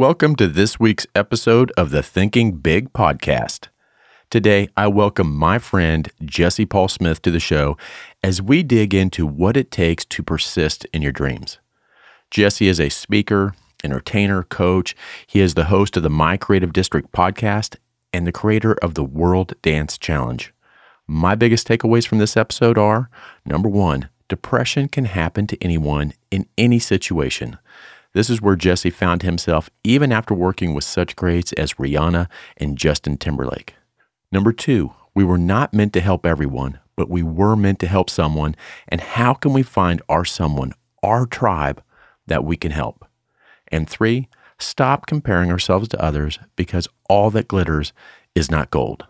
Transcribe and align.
Welcome 0.00 0.34
to 0.36 0.48
this 0.48 0.80
week's 0.80 1.06
episode 1.14 1.72
of 1.76 1.90
the 1.90 2.02
Thinking 2.02 2.52
Big 2.52 2.94
podcast. 2.94 3.68
Today, 4.30 4.70
I 4.74 4.86
welcome 4.86 5.36
my 5.36 5.58
friend 5.58 6.10
Jesse 6.24 6.64
Paul 6.64 6.88
Smith 6.88 7.20
to 7.20 7.30
the 7.30 7.38
show 7.38 7.76
as 8.24 8.40
we 8.40 8.62
dig 8.62 8.94
into 8.94 9.26
what 9.26 9.58
it 9.58 9.70
takes 9.70 10.06
to 10.06 10.22
persist 10.22 10.86
in 10.94 11.02
your 11.02 11.12
dreams. 11.12 11.58
Jesse 12.30 12.66
is 12.66 12.80
a 12.80 12.88
speaker, 12.88 13.54
entertainer, 13.84 14.42
coach. 14.44 14.96
He 15.26 15.40
is 15.40 15.52
the 15.52 15.66
host 15.66 15.98
of 15.98 16.02
the 16.02 16.08
My 16.08 16.38
Creative 16.38 16.72
District 16.72 17.12
podcast 17.12 17.76
and 18.10 18.26
the 18.26 18.32
creator 18.32 18.72
of 18.80 18.94
the 18.94 19.04
World 19.04 19.52
Dance 19.60 19.98
Challenge. 19.98 20.50
My 21.06 21.34
biggest 21.34 21.68
takeaways 21.68 22.06
from 22.06 22.16
this 22.16 22.38
episode 22.38 22.78
are 22.78 23.10
number 23.44 23.68
one, 23.68 24.08
depression 24.30 24.88
can 24.88 25.04
happen 25.04 25.46
to 25.48 25.62
anyone 25.62 26.14
in 26.30 26.46
any 26.56 26.78
situation. 26.78 27.58
This 28.12 28.28
is 28.28 28.42
where 28.42 28.56
Jesse 28.56 28.90
found 28.90 29.22
himself 29.22 29.70
even 29.84 30.10
after 30.10 30.34
working 30.34 30.74
with 30.74 30.84
such 30.84 31.14
greats 31.14 31.52
as 31.52 31.74
Rihanna 31.74 32.28
and 32.56 32.76
Justin 32.76 33.16
Timberlake. 33.16 33.74
Number 34.32 34.52
two, 34.52 34.92
we 35.14 35.24
were 35.24 35.38
not 35.38 35.72
meant 35.72 35.92
to 35.92 36.00
help 36.00 36.26
everyone, 36.26 36.80
but 36.96 37.08
we 37.08 37.22
were 37.22 37.56
meant 37.56 37.78
to 37.80 37.86
help 37.86 38.10
someone. 38.10 38.56
And 38.88 39.00
how 39.00 39.34
can 39.34 39.52
we 39.52 39.62
find 39.62 40.02
our 40.08 40.24
someone, 40.24 40.72
our 41.02 41.24
tribe 41.24 41.82
that 42.26 42.44
we 42.44 42.56
can 42.56 42.72
help? 42.72 43.06
And 43.68 43.88
three, 43.88 44.28
stop 44.58 45.06
comparing 45.06 45.50
ourselves 45.50 45.88
to 45.88 46.02
others 46.02 46.38
because 46.56 46.88
all 47.08 47.30
that 47.30 47.48
glitters 47.48 47.92
is 48.34 48.50
not 48.50 48.70
gold. 48.70 49.06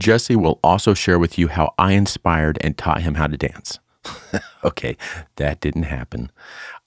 Jesse 0.00 0.36
will 0.36 0.58
also 0.64 0.94
share 0.94 1.18
with 1.18 1.38
you 1.38 1.48
how 1.48 1.72
I 1.78 1.92
inspired 1.92 2.58
and 2.62 2.76
taught 2.76 3.02
him 3.02 3.14
how 3.14 3.26
to 3.26 3.36
dance. 3.36 3.78
okay, 4.64 4.96
that 5.36 5.60
didn't 5.60 5.84
happen. 5.84 6.30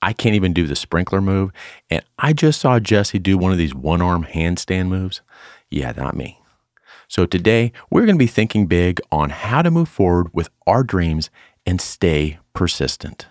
I 0.01 0.13
can't 0.13 0.35
even 0.35 0.53
do 0.53 0.67
the 0.67 0.75
sprinkler 0.75 1.21
move. 1.21 1.51
And 1.89 2.03
I 2.17 2.33
just 2.33 2.61
saw 2.61 2.79
Jesse 2.79 3.19
do 3.19 3.37
one 3.37 3.51
of 3.51 3.57
these 3.57 3.73
one 3.73 4.01
arm 4.01 4.25
handstand 4.25 4.87
moves. 4.87 5.21
Yeah, 5.69 5.93
not 5.95 6.15
me. 6.15 6.39
So 7.07 7.25
today, 7.25 7.71
we're 7.89 8.05
going 8.05 8.15
to 8.15 8.19
be 8.19 8.27
thinking 8.27 8.67
big 8.67 8.99
on 9.11 9.29
how 9.29 9.61
to 9.61 9.71
move 9.71 9.89
forward 9.89 10.33
with 10.33 10.49
our 10.65 10.83
dreams 10.83 11.29
and 11.65 11.79
stay 11.79 12.39
persistent. 12.53 13.27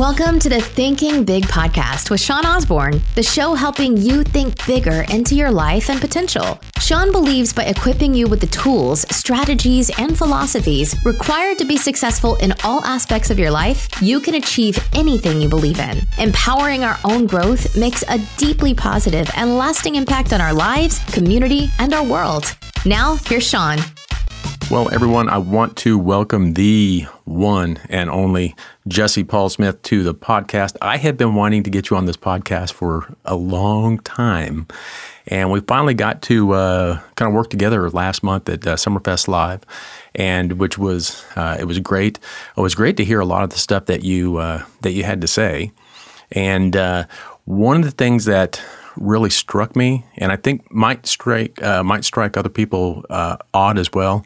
Welcome 0.00 0.38
to 0.38 0.48
the 0.48 0.62
Thinking 0.62 1.24
Big 1.24 1.44
podcast 1.44 2.08
with 2.08 2.22
Sean 2.22 2.46
Osborne, 2.46 3.02
the 3.16 3.22
show 3.22 3.52
helping 3.52 3.98
you 3.98 4.22
think 4.22 4.66
bigger 4.66 5.04
into 5.10 5.34
your 5.34 5.50
life 5.50 5.90
and 5.90 6.00
potential. 6.00 6.58
Sean 6.78 7.12
believes 7.12 7.52
by 7.52 7.64
equipping 7.64 8.14
you 8.14 8.26
with 8.26 8.40
the 8.40 8.46
tools, 8.46 9.04
strategies, 9.14 9.90
and 9.98 10.16
philosophies 10.16 10.96
required 11.04 11.58
to 11.58 11.66
be 11.66 11.76
successful 11.76 12.36
in 12.36 12.54
all 12.64 12.82
aspects 12.82 13.28
of 13.28 13.38
your 13.38 13.50
life, 13.50 13.90
you 14.00 14.20
can 14.20 14.36
achieve 14.36 14.82
anything 14.94 15.38
you 15.38 15.50
believe 15.50 15.78
in. 15.78 15.98
Empowering 16.18 16.82
our 16.82 16.98
own 17.04 17.26
growth 17.26 17.76
makes 17.76 18.02
a 18.08 18.18
deeply 18.38 18.72
positive 18.72 19.28
and 19.36 19.58
lasting 19.58 19.96
impact 19.96 20.32
on 20.32 20.40
our 20.40 20.54
lives, 20.54 20.98
community, 21.12 21.68
and 21.78 21.92
our 21.92 22.04
world. 22.06 22.56
Now, 22.86 23.16
here's 23.26 23.46
Sean. 23.46 23.76
Well, 24.70 24.88
everyone, 24.92 25.28
I 25.28 25.38
want 25.38 25.76
to 25.78 25.98
welcome 25.98 26.54
the 26.54 27.04
one 27.24 27.80
and 27.88 28.08
only 28.08 28.54
Jesse 28.86 29.24
Paul 29.24 29.48
Smith 29.48 29.82
to 29.82 30.04
the 30.04 30.14
podcast. 30.14 30.76
I 30.80 30.96
have 30.96 31.16
been 31.16 31.34
wanting 31.34 31.64
to 31.64 31.70
get 31.70 31.90
you 31.90 31.96
on 31.96 32.06
this 32.06 32.16
podcast 32.16 32.72
for 32.72 33.16
a 33.24 33.34
long 33.34 33.98
time. 33.98 34.68
And 35.26 35.50
we 35.50 35.58
finally 35.58 35.94
got 35.94 36.22
to 36.22 36.52
uh, 36.52 37.00
kind 37.16 37.28
of 37.28 37.34
work 37.34 37.50
together 37.50 37.90
last 37.90 38.22
month 38.22 38.48
at 38.48 38.64
uh, 38.64 38.76
Summerfest 38.76 39.26
Live, 39.26 39.64
and 40.14 40.52
which 40.52 40.78
was 40.78 41.24
uh, 41.34 41.56
it 41.58 41.64
was 41.64 41.80
great. 41.80 42.20
It 42.56 42.60
was 42.60 42.76
great 42.76 42.96
to 42.98 43.04
hear 43.04 43.18
a 43.18 43.26
lot 43.26 43.42
of 43.42 43.50
the 43.50 43.58
stuff 43.58 43.86
that 43.86 44.04
you 44.04 44.36
uh, 44.36 44.62
that 44.82 44.92
you 44.92 45.02
had 45.02 45.20
to 45.22 45.26
say. 45.26 45.72
And 46.30 46.76
uh, 46.76 47.06
one 47.44 47.78
of 47.78 47.82
the 47.82 47.90
things 47.90 48.24
that 48.26 48.62
really 48.96 49.30
struck 49.30 49.74
me, 49.74 50.04
and 50.16 50.30
I 50.30 50.36
think 50.36 50.70
might 50.70 51.06
strike 51.08 51.60
uh, 51.60 51.82
might 51.82 52.04
strike 52.04 52.36
other 52.36 52.48
people 52.48 53.04
odd 53.10 53.76
as 53.76 53.92
well, 53.92 54.24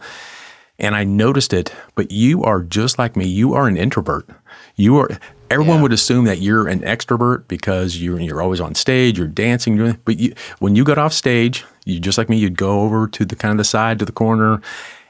and 0.78 0.94
I 0.94 1.04
noticed 1.04 1.52
it, 1.52 1.72
but 1.94 2.10
you 2.10 2.42
are 2.42 2.62
just 2.62 2.98
like 2.98 3.16
me. 3.16 3.26
You 3.26 3.54
are 3.54 3.68
an 3.68 3.76
introvert. 3.76 4.28
You 4.76 4.98
are 4.98 5.08
everyone 5.50 5.76
yeah. 5.76 5.82
would 5.82 5.92
assume 5.92 6.24
that 6.24 6.38
you're 6.38 6.66
an 6.66 6.80
extrovert 6.80 7.46
because 7.48 8.00
you're 8.02 8.20
you're 8.20 8.42
always 8.42 8.60
on 8.60 8.74
stage, 8.74 9.18
you're 9.18 9.26
dancing, 9.26 9.98
but 10.04 10.18
you, 10.18 10.34
when 10.58 10.74
you 10.74 10.84
got 10.84 10.98
off 10.98 11.12
stage, 11.12 11.64
you 11.84 12.00
just 12.00 12.18
like 12.18 12.28
me, 12.28 12.36
you'd 12.36 12.58
go 12.58 12.80
over 12.80 13.06
to 13.08 13.24
the 13.24 13.36
kind 13.36 13.52
of 13.52 13.58
the 13.58 13.64
side 13.64 13.98
to 13.98 14.04
the 14.04 14.12
corner 14.12 14.60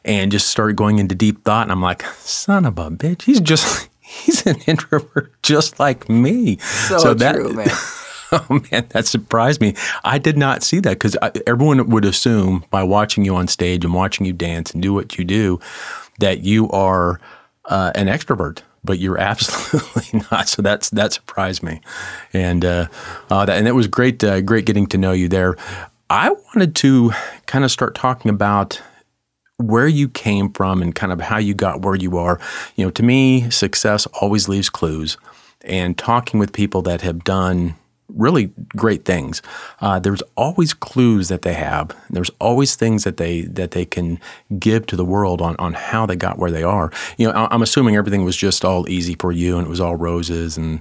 and 0.04 0.30
just 0.30 0.48
start 0.48 0.76
going 0.76 0.98
into 0.98 1.14
deep 1.14 1.44
thought 1.44 1.62
and 1.62 1.72
I'm 1.72 1.80
like, 1.80 2.04
son 2.18 2.66
of 2.66 2.78
a 2.78 2.90
bitch, 2.90 3.22
he's 3.22 3.40
just 3.40 3.88
he's 4.00 4.46
an 4.46 4.56
introvert 4.66 5.32
just 5.42 5.80
like 5.80 6.08
me. 6.08 6.58
So, 6.58 6.98
so 6.98 7.14
that, 7.14 7.36
true, 7.36 7.52
man. 7.52 7.68
oh 8.50 8.60
man, 8.70 8.86
that 8.90 9.06
surprised 9.06 9.60
me. 9.60 9.74
I 10.02 10.18
did 10.18 10.36
not 10.36 10.62
see 10.62 10.80
that 10.80 10.90
because 10.90 11.16
everyone 11.46 11.88
would 11.90 12.04
assume 12.04 12.64
by 12.70 12.82
watching 12.82 13.24
you 13.24 13.36
on 13.36 13.46
stage 13.46 13.84
and 13.84 13.94
watching 13.94 14.26
you 14.26 14.32
dance 14.32 14.72
and 14.72 14.82
do 14.82 14.92
what 14.92 15.16
you 15.16 15.24
do 15.24 15.60
that 16.18 16.40
you 16.40 16.68
are 16.70 17.20
uh, 17.66 17.92
an 17.94 18.06
extrovert, 18.06 18.62
but 18.82 18.98
you're 18.98 19.18
absolutely 19.32 20.22
not. 20.30 20.48
So 20.48 20.62
that's 20.62 20.90
that 20.90 21.12
surprised 21.12 21.62
me, 21.62 21.80
and 22.32 22.64
uh, 22.64 22.88
uh, 23.30 23.44
that, 23.44 23.56
and 23.56 23.68
it 23.68 23.72
was 23.72 23.86
great, 23.86 24.22
uh, 24.24 24.40
great 24.40 24.66
getting 24.66 24.86
to 24.88 24.98
know 24.98 25.12
you 25.12 25.28
there. 25.28 25.56
I 26.10 26.30
wanted 26.30 26.74
to 26.76 27.12
kind 27.46 27.64
of 27.64 27.70
start 27.70 27.94
talking 27.94 28.30
about 28.30 28.82
where 29.58 29.86
you 29.86 30.08
came 30.08 30.52
from 30.52 30.82
and 30.82 30.94
kind 30.94 31.12
of 31.12 31.20
how 31.20 31.38
you 31.38 31.54
got 31.54 31.82
where 31.82 31.94
you 31.94 32.18
are. 32.18 32.40
You 32.74 32.86
know, 32.86 32.90
to 32.90 33.02
me, 33.02 33.48
success 33.50 34.06
always 34.20 34.48
leaves 34.48 34.68
clues. 34.68 35.16
And 35.64 35.96
talking 35.96 36.38
with 36.38 36.52
people 36.52 36.82
that 36.82 37.00
have 37.00 37.24
done 37.24 37.74
really 38.14 38.52
great 38.76 39.04
things. 39.04 39.42
Uh, 39.80 39.98
there's 39.98 40.22
always 40.36 40.72
clues 40.72 41.28
that 41.28 41.42
they 41.42 41.54
have. 41.54 41.94
There's 42.10 42.30
always 42.40 42.76
things 42.76 43.04
that 43.04 43.16
they 43.16 43.42
that 43.42 43.72
they 43.72 43.84
can 43.84 44.20
give 44.58 44.86
to 44.86 44.96
the 44.96 45.04
world 45.04 45.40
on 45.40 45.56
on 45.58 45.74
how 45.74 46.06
they 46.06 46.16
got 46.16 46.38
where 46.38 46.50
they 46.50 46.62
are. 46.62 46.90
You 47.16 47.30
know, 47.30 47.48
I'm 47.50 47.62
assuming 47.62 47.96
everything 47.96 48.24
was 48.24 48.36
just 48.36 48.64
all 48.64 48.88
easy 48.88 49.14
for 49.14 49.32
you 49.32 49.58
and 49.58 49.66
it 49.66 49.70
was 49.70 49.80
all 49.80 49.96
roses 49.96 50.56
and 50.56 50.80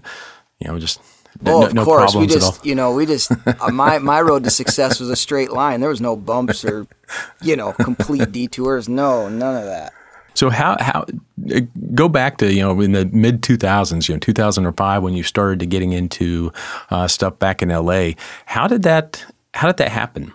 you 0.60 0.68
know 0.68 0.80
just. 0.80 1.00
Oh, 1.48 1.62
no, 1.62 1.66
of 1.66 1.74
no 1.74 1.84
course. 1.84 2.14
We 2.14 2.28
just, 2.28 2.64
you 2.64 2.76
know, 2.76 2.94
we 2.94 3.08
just 3.08 3.32
uh, 3.32 3.72
my 3.72 3.98
my 3.98 4.22
road 4.22 4.44
to 4.44 4.52
success 4.52 5.00
was 5.00 5.10
a 5.10 5.16
straight 5.16 5.52
line. 5.52 5.80
There 5.80 5.90
was 5.90 6.00
no 6.00 6.16
bumps 6.16 6.64
or, 6.64 6.86
you 7.42 7.56
know, 7.56 7.74
complete 7.74 8.32
detours. 8.32 8.88
No, 8.88 9.30
none 9.30 9.56
of 9.56 9.66
that. 9.66 9.94
So 10.34 10.50
how 10.50 10.78
how 10.80 11.06
go 11.94 12.10
back 12.10 12.38
to 12.38 12.52
you 12.52 12.62
know 12.62 12.80
in 12.82 12.92
the 12.92 13.06
mid 13.06 13.44
two 13.44 13.58
thousands, 13.58 14.08
you 14.10 14.16
know 14.16 14.20
two 14.20 14.34
thousand 14.34 14.66
or 14.66 14.72
five 14.72 15.04
when 15.04 15.14
you 15.14 15.24
started 15.24 15.60
to 15.60 15.66
getting 15.66 15.92
into 15.92 16.52
uh, 16.90 17.08
stuff 17.08 17.40
back 17.40 17.62
in 17.62 17.72
L.A. 17.72 18.16
How 18.46 18.68
did 18.68 18.84
that 18.84 19.26
how 19.54 19.68
did 19.68 19.78
that 19.78 19.90
happen? 19.90 20.32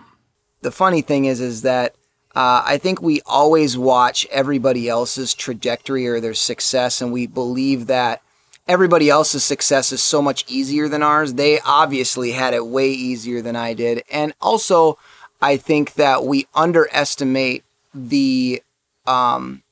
The 0.61 0.71
funny 0.71 1.01
thing 1.01 1.25
is, 1.25 1.39
is 1.39 1.61
that 1.61 1.95
uh, 2.35 2.63
I 2.65 2.77
think 2.77 3.01
we 3.01 3.21
always 3.25 3.77
watch 3.77 4.27
everybody 4.31 4.87
else's 4.87 5.33
trajectory 5.33 6.07
or 6.07 6.19
their 6.19 6.33
success, 6.33 7.01
and 7.01 7.11
we 7.11 7.27
believe 7.27 7.87
that 7.87 8.21
everybody 8.67 9.09
else's 9.09 9.43
success 9.43 9.91
is 9.91 10.01
so 10.01 10.21
much 10.21 10.45
easier 10.47 10.87
than 10.87 11.01
ours. 11.01 11.33
They 11.33 11.59
obviously 11.61 12.31
had 12.31 12.53
it 12.53 12.67
way 12.67 12.89
easier 12.89 13.41
than 13.41 13.55
I 13.55 13.73
did, 13.73 14.03
and 14.11 14.33
also 14.39 14.97
I 15.41 15.57
think 15.57 15.95
that 15.95 16.23
we 16.23 16.47
underestimate 16.53 17.63
the 17.93 18.61
um, 19.07 19.63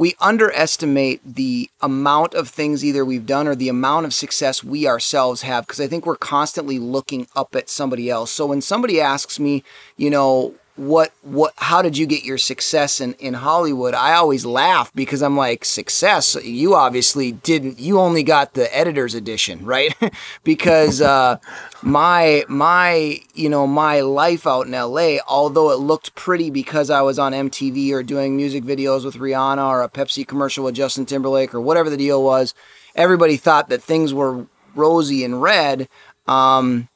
we 0.00 0.16
underestimate 0.18 1.20
the 1.22 1.68
amount 1.82 2.32
of 2.32 2.48
things 2.48 2.82
either 2.82 3.04
we've 3.04 3.26
done 3.26 3.46
or 3.46 3.54
the 3.54 3.68
amount 3.68 4.06
of 4.06 4.14
success 4.14 4.64
we 4.64 4.86
ourselves 4.86 5.42
have 5.42 5.66
because 5.66 5.78
I 5.78 5.88
think 5.88 6.06
we're 6.06 6.16
constantly 6.16 6.78
looking 6.78 7.26
up 7.36 7.54
at 7.54 7.68
somebody 7.68 8.08
else. 8.08 8.30
So 8.30 8.46
when 8.46 8.62
somebody 8.62 8.98
asks 8.98 9.38
me, 9.38 9.62
you 9.98 10.08
know, 10.08 10.54
what 10.80 11.12
what 11.20 11.52
how 11.58 11.82
did 11.82 11.98
you 11.98 12.06
get 12.06 12.24
your 12.24 12.38
success 12.38 13.02
in 13.02 13.12
in 13.14 13.34
Hollywood? 13.34 13.92
I 13.92 14.14
always 14.14 14.46
laugh 14.46 14.90
because 14.94 15.20
I'm 15.22 15.36
like 15.36 15.62
success. 15.62 16.38
You 16.42 16.74
obviously 16.74 17.32
didn't. 17.32 17.78
You 17.78 18.00
only 18.00 18.22
got 18.22 18.54
the 18.54 18.74
editor's 18.74 19.14
edition, 19.14 19.62
right? 19.62 19.94
because 20.42 21.02
uh, 21.02 21.36
my 21.82 22.44
my 22.48 23.20
you 23.34 23.50
know 23.50 23.66
my 23.66 24.00
life 24.00 24.46
out 24.46 24.68
in 24.68 24.72
LA, 24.72 25.18
although 25.28 25.70
it 25.70 25.80
looked 25.80 26.14
pretty 26.14 26.48
because 26.50 26.88
I 26.88 27.02
was 27.02 27.18
on 27.18 27.32
MTV 27.32 27.92
or 27.92 28.02
doing 28.02 28.34
music 28.34 28.64
videos 28.64 29.04
with 29.04 29.16
Rihanna 29.16 29.68
or 29.68 29.82
a 29.82 29.88
Pepsi 29.90 30.26
commercial 30.26 30.64
with 30.64 30.74
Justin 30.74 31.04
Timberlake 31.04 31.54
or 31.54 31.60
whatever 31.60 31.90
the 31.90 31.98
deal 31.98 32.24
was, 32.24 32.54
everybody 32.94 33.36
thought 33.36 33.68
that 33.68 33.82
things 33.82 34.14
were 34.14 34.46
rosy 34.74 35.24
and 35.24 35.42
red. 35.42 35.90
Um, 36.26 36.88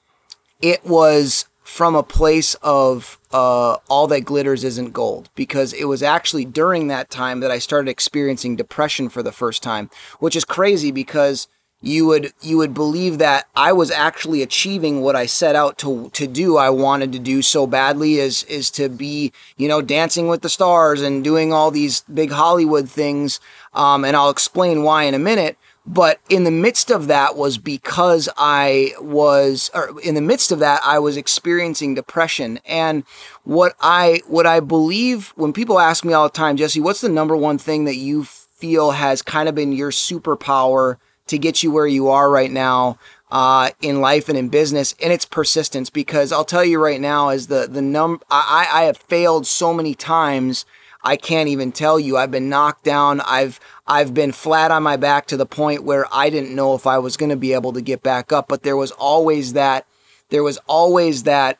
it 0.63 0.87
was 0.87 1.47
from 1.65 1.97
a 1.97 2.03
place 2.03 2.55
of 2.63 3.19
uh, 3.35 3.79
all 3.89 4.07
that 4.07 4.21
glitters 4.21 4.63
isn't 4.63 4.93
gold 4.93 5.29
because 5.35 5.73
it 5.73 5.87
was 5.87 6.05
actually 6.05 6.45
during 6.45 6.87
that 6.87 7.11
time 7.11 7.41
that 7.41 7.51
I 7.51 7.59
started 7.59 7.91
experiencing 7.91 8.55
depression 8.55 9.09
for 9.09 9.25
the 9.25 9.33
first 9.33 9.61
time, 9.61 9.91
which 10.21 10.37
is 10.37 10.45
crazy 10.45 10.93
because 10.93 11.49
you 11.83 12.07
would 12.07 12.33
you 12.41 12.57
would 12.59 12.75
believe 12.75 13.19
that 13.19 13.49
I 13.57 13.73
was 13.73 13.91
actually 13.91 14.41
achieving 14.41 15.01
what 15.01 15.17
I 15.17 15.27
set 15.27 15.57
out 15.57 15.79
to 15.79 16.11
to 16.11 16.29
do. 16.29 16.57
I 16.57 16.71
wanted 16.71 17.11
to 17.13 17.19
do 17.19 17.43
so 17.43 17.67
badly 17.67 18.21
is 18.21 18.45
is 18.45 18.71
to 18.73 18.89
be 18.89 19.33
you 19.57 19.67
know 19.67 19.83
dancing 19.83 20.29
with 20.29 20.43
the 20.43 20.49
stars 20.49 21.03
and 21.03 21.25
doing 21.25 21.53
all 21.53 21.73
these 21.73 22.03
big 22.03 22.31
Hollywood 22.31 22.89
things. 22.89 23.41
Um, 23.75 24.05
and 24.05 24.17
I'll 24.17 24.31
explain 24.31 24.85
why 24.85 25.03
in 25.05 25.15
a 25.15 25.19
minute. 25.19 25.59
But 25.87 26.19
in 26.31 26.45
the 26.45 26.51
midst 26.51 26.91
of 26.91 27.09
that 27.09 27.37
was 27.37 27.59
because 27.59 28.29
I 28.39 28.95
was, 29.01 29.71
or 29.75 30.01
in 30.01 30.15
the 30.15 30.23
midst 30.23 30.51
of 30.51 30.59
that, 30.61 30.81
I 30.85 30.99
was 30.99 31.17
experiencing 31.17 31.95
depression. 31.95 32.59
And 32.65 33.05
what 33.43 33.75
I, 33.81 34.23
what 34.27 34.47
I 34.47 34.61
believe 34.61 35.33
when 35.37 35.53
people 35.53 35.79
ask 35.79 36.05
me 36.05 36.15
all 36.15 36.25
the 36.25 36.33
time, 36.33 36.57
Jesse, 36.57 36.81
what's 36.81 37.03
the 37.03 37.09
number 37.11 37.37
one 37.37 37.59
thing 37.59 37.85
that 37.85 37.97
you 37.97 38.25
feel 38.25 38.93
has 38.93 39.21
kind 39.21 39.49
of 39.49 39.55
been 39.55 39.73
your 39.73 39.91
superpower 39.91 40.97
to 41.27 41.39
get 41.39 41.63
you 41.63 41.71
where 41.71 41.87
you 41.87 42.09
are 42.09 42.31
right 42.31 42.51
now? 42.51 42.99
Uh, 43.31 43.71
in 43.83 44.01
life 44.01 44.29
and 44.29 44.39
in 44.39 44.49
business, 44.49 44.95
and 45.03 45.13
it's 45.13 45.25
persistence. 45.25 45.91
Because 45.91 46.31
I'll 46.31 46.45
tell 46.45 46.65
you 46.65 46.81
right 46.81 47.01
now, 47.01 47.31
is 47.31 47.49
the 47.49 47.67
the 47.69 47.83
num 47.83 48.21
I, 48.31 48.69
I 48.73 48.83
have 48.85 48.97
failed 48.97 49.45
so 49.45 49.75
many 49.75 49.93
times 49.97 50.65
I 51.05 51.17
can't 51.17 51.49
even 51.49 51.71
tell 51.71 52.01
you. 52.01 52.17
I've 52.17 52.31
been 52.31 52.49
knocked 52.49 52.85
down. 52.85 53.21
I've 53.21 53.61
I've 53.87 54.15
been 54.15 54.33
flat 54.33 54.71
on 54.71 54.83
my 54.83 54.97
back 54.97 55.27
to 55.27 55.37
the 55.37 55.47
point 55.47 55.85
where 55.85 56.07
I 56.13 56.31
didn't 56.31 56.55
know 56.55 56.75
if 56.75 56.87
I 56.87 56.99
was 56.99 57.17
going 57.17 57.31
to 57.31 57.37
be 57.37 57.53
able 57.53 57.75
to 57.75 57.83
get 57.83 58.03
back 58.03 58.33
up, 58.33 58.49
but 58.49 58.63
there 58.63 58.77
was 58.77 58.91
always 58.93 59.53
that 59.53 59.87
there 60.31 60.43
was 60.43 60.59
always 60.67 61.25
that 61.25 61.59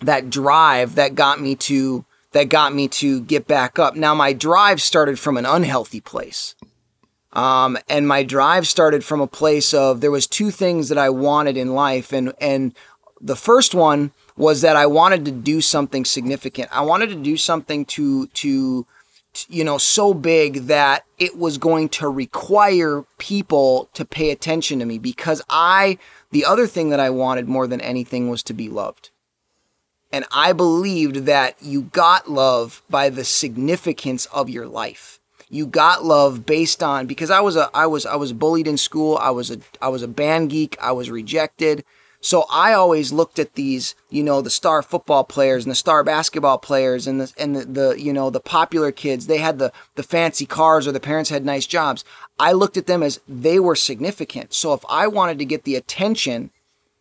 that 0.00 0.30
drive 0.30 0.94
that 0.94 1.14
got 1.14 1.40
me 1.40 1.54
to 1.56 2.04
that 2.32 2.48
got 2.48 2.74
me 2.74 2.88
to 2.88 3.20
get 3.20 3.46
back 3.46 3.78
up. 3.78 3.96
Now 3.96 4.14
my 4.14 4.32
drive 4.32 4.80
started 4.80 5.18
from 5.18 5.36
an 5.36 5.46
unhealthy 5.46 6.00
place. 6.00 6.54
Um, 7.32 7.78
and 7.88 8.08
my 8.08 8.24
drive 8.24 8.66
started 8.66 9.04
from 9.04 9.20
a 9.20 9.26
place 9.26 9.72
of 9.72 10.00
there 10.00 10.10
was 10.10 10.26
two 10.26 10.50
things 10.50 10.88
that 10.88 10.98
I 10.98 11.10
wanted 11.10 11.56
in 11.56 11.74
life 11.74 12.12
and 12.12 12.32
and 12.40 12.74
the 13.20 13.36
first 13.36 13.74
one 13.74 14.12
was 14.40 14.62
that 14.62 14.74
I 14.74 14.86
wanted 14.86 15.26
to 15.26 15.30
do 15.30 15.60
something 15.60 16.06
significant. 16.06 16.70
I 16.72 16.80
wanted 16.80 17.10
to 17.10 17.16
do 17.16 17.36
something 17.36 17.84
to 17.86 18.26
to 18.28 18.86
you 19.48 19.64
know 19.64 19.76
so 19.76 20.14
big 20.14 20.66
that 20.66 21.04
it 21.18 21.36
was 21.36 21.58
going 21.58 21.90
to 21.90 22.08
require 22.08 23.04
people 23.18 23.90
to 23.92 24.04
pay 24.04 24.30
attention 24.30 24.78
to 24.78 24.86
me 24.86 24.98
because 24.98 25.42
I 25.50 25.98
the 26.30 26.46
other 26.46 26.66
thing 26.66 26.88
that 26.88 27.00
I 27.00 27.10
wanted 27.10 27.48
more 27.48 27.66
than 27.66 27.82
anything 27.82 28.30
was 28.30 28.42
to 28.44 28.54
be 28.54 28.70
loved. 28.70 29.10
And 30.10 30.24
I 30.32 30.54
believed 30.54 31.26
that 31.26 31.56
you 31.60 31.82
got 31.82 32.30
love 32.30 32.82
by 32.88 33.10
the 33.10 33.24
significance 33.24 34.24
of 34.26 34.48
your 34.48 34.66
life. 34.66 35.20
You 35.50 35.66
got 35.66 36.04
love 36.04 36.46
based 36.46 36.82
on 36.82 37.06
because 37.06 37.30
I 37.30 37.40
was 37.40 37.56
a 37.56 37.68
I 37.74 37.86
was 37.86 38.06
I 38.06 38.16
was 38.16 38.32
bullied 38.32 38.66
in 38.66 38.78
school. 38.78 39.18
I 39.18 39.30
was 39.30 39.50
a 39.50 39.58
I 39.82 39.88
was 39.88 40.02
a 40.02 40.08
band 40.08 40.48
geek. 40.48 40.78
I 40.80 40.92
was 40.92 41.10
rejected. 41.10 41.84
So 42.22 42.44
I 42.50 42.74
always 42.74 43.12
looked 43.12 43.38
at 43.38 43.54
these, 43.54 43.94
you 44.10 44.22
know, 44.22 44.42
the 44.42 44.50
star 44.50 44.82
football 44.82 45.24
players 45.24 45.64
and 45.64 45.70
the 45.70 45.76
star 45.76 46.04
basketball 46.04 46.58
players 46.58 47.06
and 47.06 47.20
the 47.20 47.32
and 47.38 47.56
the, 47.56 47.64
the 47.64 48.00
you 48.00 48.12
know 48.12 48.28
the 48.28 48.40
popular 48.40 48.92
kids. 48.92 49.26
They 49.26 49.38
had 49.38 49.58
the 49.58 49.72
the 49.94 50.02
fancy 50.02 50.44
cars 50.44 50.86
or 50.86 50.92
the 50.92 51.00
parents 51.00 51.30
had 51.30 51.46
nice 51.46 51.66
jobs. 51.66 52.04
I 52.38 52.52
looked 52.52 52.76
at 52.76 52.86
them 52.86 53.02
as 53.02 53.20
they 53.26 53.58
were 53.58 53.76
significant. 53.76 54.52
So 54.52 54.74
if 54.74 54.84
I 54.88 55.06
wanted 55.06 55.38
to 55.38 55.46
get 55.46 55.64
the 55.64 55.76
attention 55.76 56.50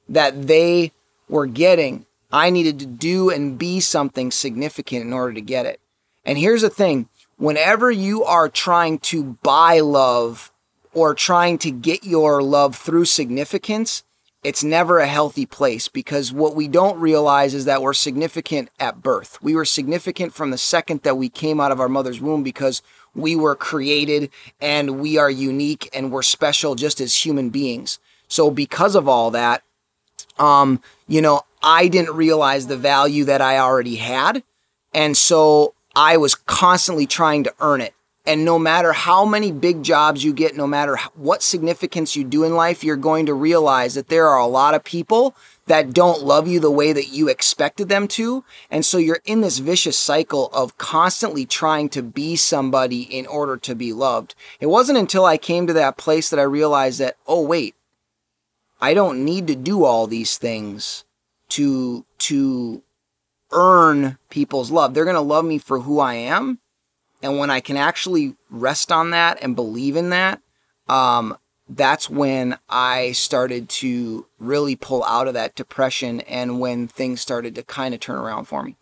that 0.08 0.48
they 0.48 0.94
were 1.28 1.48
getting, 1.48 2.06
I 2.32 2.50
needed 2.50 2.80
to 2.80 2.86
do 2.86 3.30
and 3.30 3.58
be 3.58 3.82
something 3.82 4.32
significant 4.32 5.06
in 5.06 5.12
order 5.12 5.34
to 5.34 5.42
get 5.42 5.66
it. 5.66 5.82
And 6.24 6.38
here's 6.38 6.62
the 6.62 6.70
thing: 6.70 7.10
whenever 7.38 7.92
you 7.92 8.24
are 8.24 8.48
trying 8.48 9.00
to 9.00 9.38
buy 9.44 9.82
love 9.82 10.50
or 10.94 11.14
trying 11.14 11.58
to 11.58 11.72
get 11.72 12.06
your 12.06 12.42
love 12.42 12.78
through 12.78 13.06
significance 13.06 14.04
it's 14.44 14.64
never 14.64 15.00
a 15.00 15.08
healthy 15.08 15.46
place 15.46 15.88
because 15.88 16.32
what 16.32 16.56
we 16.56 16.68
don't 16.68 17.00
realize 17.00 17.54
is 17.54 17.66
that 17.66 17.82
we're 17.82 17.94
significant 17.94 18.70
at 18.80 19.02
birth. 19.02 19.38
We 19.42 19.54
were 19.54 19.66
significant 19.66 20.34
from 20.34 20.52
the 20.52 20.58
second 20.58 21.02
that 21.04 21.18
we 21.18 21.28
came 21.28 21.60
out 21.60 21.72
of 21.72 21.80
our 21.80 21.90
mother's 21.90 22.22
womb 22.22 22.42
because 22.42 22.82
we 23.14 23.36
were 23.36 23.56
created 23.56 24.30
and 24.62 25.02
we 25.02 25.18
are 25.18 25.30
unique 25.30 25.90
and 25.94 26.12
we're 26.12 26.22
special 26.22 26.76
just 26.76 27.02
as 27.02 27.26
human 27.26 27.50
beings. 27.50 28.00
So 28.30 28.50
because 28.50 28.96
of 28.96 29.10
all 29.10 29.32
that, 29.32 29.64
um, 30.38 30.82
you 31.08 31.22
know, 31.22 31.42
I 31.62 31.90
didn't 31.90 32.16
realize 32.16 32.68
the 32.68 32.78
value 32.78 33.26
that 33.26 33.42
I 33.42 33.58
already 33.58 33.98
had. 33.98 34.44
And 34.94 35.18
so 35.18 35.74
I 35.96 36.16
was 36.16 36.36
constantly 36.36 37.06
trying 37.06 37.44
to 37.44 37.54
earn 37.60 37.82
it. 37.82 37.94
And 38.30 38.46
no 38.46 38.60
matter 38.60 38.94
how 38.94 39.26
many 39.26 39.52
big 39.52 39.82
jobs 39.82 40.24
you 40.24 40.34
get, 40.34 40.56
no 40.56 40.68
matter 40.68 40.98
what 41.16 41.42
significance 41.42 42.16
you 42.16 42.24
do 42.24 42.44
in 42.44 42.54
life, 42.54 42.84
you're 42.84 42.96
going 42.96 43.26
to 43.26 43.34
realize 43.34 43.96
that 43.96 44.10
there 44.10 44.28
are 44.28 44.38
a 44.38 44.46
lot 44.46 44.76
of 44.76 44.84
people 44.84 45.36
that 45.66 45.94
don't 45.94 46.22
love 46.22 46.48
you 46.48 46.60
the 46.60 46.70
way 46.70 46.94
that 46.94 47.12
you 47.12 47.28
expected 47.28 47.90
them 47.90 48.08
to. 48.10 48.44
And 48.70 48.86
so 48.86 49.00
you're 49.00 49.22
in 49.26 49.42
this 49.42 49.58
vicious 49.58 49.98
cycle 49.98 50.52
of 50.54 50.78
constantly 50.78 51.48
trying 51.48 51.90
to 51.90 52.04
be 52.04 52.36
somebody 52.36 53.02
in 53.02 53.26
order 53.26 53.58
to 53.58 53.74
be 53.74 53.94
loved. 53.94 54.36
It 54.60 54.68
wasn't 54.68 55.00
until 55.00 55.26
I 55.26 55.38
came 55.38 55.66
to 55.66 55.74
that 55.74 55.98
place 55.98 56.30
that 56.30 56.40
I 56.40 56.44
realized 56.44 57.00
that, 57.00 57.18
oh, 57.26 57.42
wait, 57.42 57.74
I 58.80 58.94
don't 58.94 59.26
need 59.26 59.48
to 59.48 59.56
do 59.56 59.86
all 59.86 60.06
these 60.06 60.38
things 60.38 61.04
to, 61.50 62.06
to 62.20 62.84
earn 63.52 64.20
people's 64.30 64.70
love. 64.70 64.94
They're 64.94 65.04
going 65.04 65.16
to 65.16 65.20
love 65.20 65.46
me 65.46 65.58
for 65.58 65.80
who 65.80 66.00
I 66.00 66.14
am 66.14 66.60
and 67.22 67.38
when 67.38 67.50
I 67.50 67.60
can 67.60 67.78
actually 67.78 68.36
rest 68.50 68.92
on 68.92 69.12
that 69.12 69.42
and 69.42 69.56
believe 69.56 69.96
in 69.96 70.10
that, 70.10 70.42
um, 70.88 71.38
that's 71.68 72.10
when 72.10 72.58
I 72.68 73.12
started 73.12 73.70
to 73.70 74.26
really 74.40 74.76
pull 74.76 75.04
out 75.04 75.28
of 75.28 75.34
that 75.36 75.56
depression 75.56 76.22
and 76.22 76.60
when 76.60 76.88
things 76.88 77.22
started 77.22 77.56
to 77.56 77.64
kind 77.64 77.94
of 77.94 78.00
turn 78.00 78.18
around 78.18 78.46
for 78.46 78.64
me. 78.64 78.76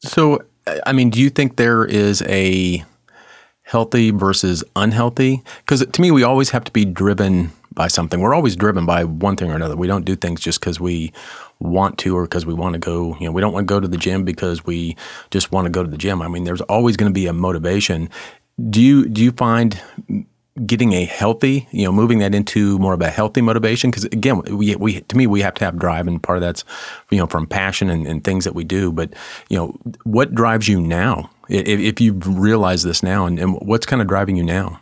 So, 0.00 0.44
I 0.86 0.92
mean, 0.92 1.10
do 1.10 1.20
you 1.20 1.30
think 1.30 1.56
there 1.56 1.84
is 1.84 2.22
a 2.22 2.84
healthy 3.62 4.10
versus 4.10 4.64
unhealthy? 4.74 5.42
Because 5.58 5.86
to 5.86 6.00
me, 6.00 6.10
we 6.10 6.22
always 6.22 6.50
have 6.50 6.64
to 6.64 6.72
be 6.72 6.84
driven 6.84 7.52
by 7.72 7.88
something. 7.88 8.20
We're 8.20 8.34
always 8.34 8.56
driven 8.56 8.86
by 8.86 9.04
one 9.04 9.36
thing 9.36 9.50
or 9.50 9.56
another. 9.56 9.76
We 9.76 9.86
don't 9.86 10.04
do 10.04 10.16
things 10.16 10.40
just 10.40 10.60
because 10.60 10.80
we 10.80 11.12
want 11.64 11.98
to 11.98 12.16
or 12.16 12.22
because 12.22 12.46
we 12.46 12.54
want 12.54 12.74
to 12.74 12.78
go. 12.78 13.16
You 13.18 13.26
know, 13.26 13.32
we 13.32 13.40
don't 13.40 13.52
want 13.52 13.66
to 13.66 13.72
go 13.72 13.80
to 13.80 13.88
the 13.88 13.96
gym 13.96 14.24
because 14.24 14.64
we 14.64 14.96
just 15.30 15.50
want 15.50 15.66
to 15.66 15.70
go 15.70 15.82
to 15.82 15.90
the 15.90 15.98
gym. 15.98 16.22
I 16.22 16.28
mean, 16.28 16.44
there's 16.44 16.60
always 16.62 16.96
going 16.96 17.10
to 17.10 17.14
be 17.14 17.26
a 17.26 17.32
motivation. 17.32 18.08
Do 18.70 18.80
you 18.80 19.08
do 19.08 19.22
you 19.22 19.32
find 19.32 19.80
getting 20.66 20.92
a 20.92 21.04
healthy, 21.04 21.66
you 21.72 21.84
know, 21.84 21.90
moving 21.90 22.20
that 22.20 22.34
into 22.34 22.78
more 22.78 22.94
of 22.94 23.00
a 23.00 23.10
healthy 23.10 23.40
motivation? 23.40 23.90
Because 23.90 24.04
again, 24.04 24.42
we, 24.42 24.76
we 24.76 25.00
to 25.00 25.16
me 25.16 25.26
we 25.26 25.40
have 25.40 25.54
to 25.54 25.64
have 25.64 25.78
drive, 25.78 26.06
and 26.06 26.22
part 26.22 26.38
of 26.38 26.42
that's 26.42 26.64
you 27.10 27.18
know 27.18 27.26
from 27.26 27.46
passion 27.46 27.90
and, 27.90 28.06
and 28.06 28.22
things 28.22 28.44
that 28.44 28.54
we 28.54 28.62
do. 28.62 28.92
But 28.92 29.12
you 29.48 29.56
know, 29.56 29.76
what 30.04 30.34
drives 30.34 30.68
you 30.68 30.80
now? 30.80 31.30
If, 31.48 31.80
if 31.80 32.00
you've 32.00 32.38
realized 32.38 32.86
this 32.86 33.02
now, 33.02 33.26
and, 33.26 33.38
and 33.38 33.58
what's 33.60 33.86
kind 33.86 34.00
of 34.00 34.08
driving 34.08 34.36
you 34.36 34.44
now? 34.44 34.80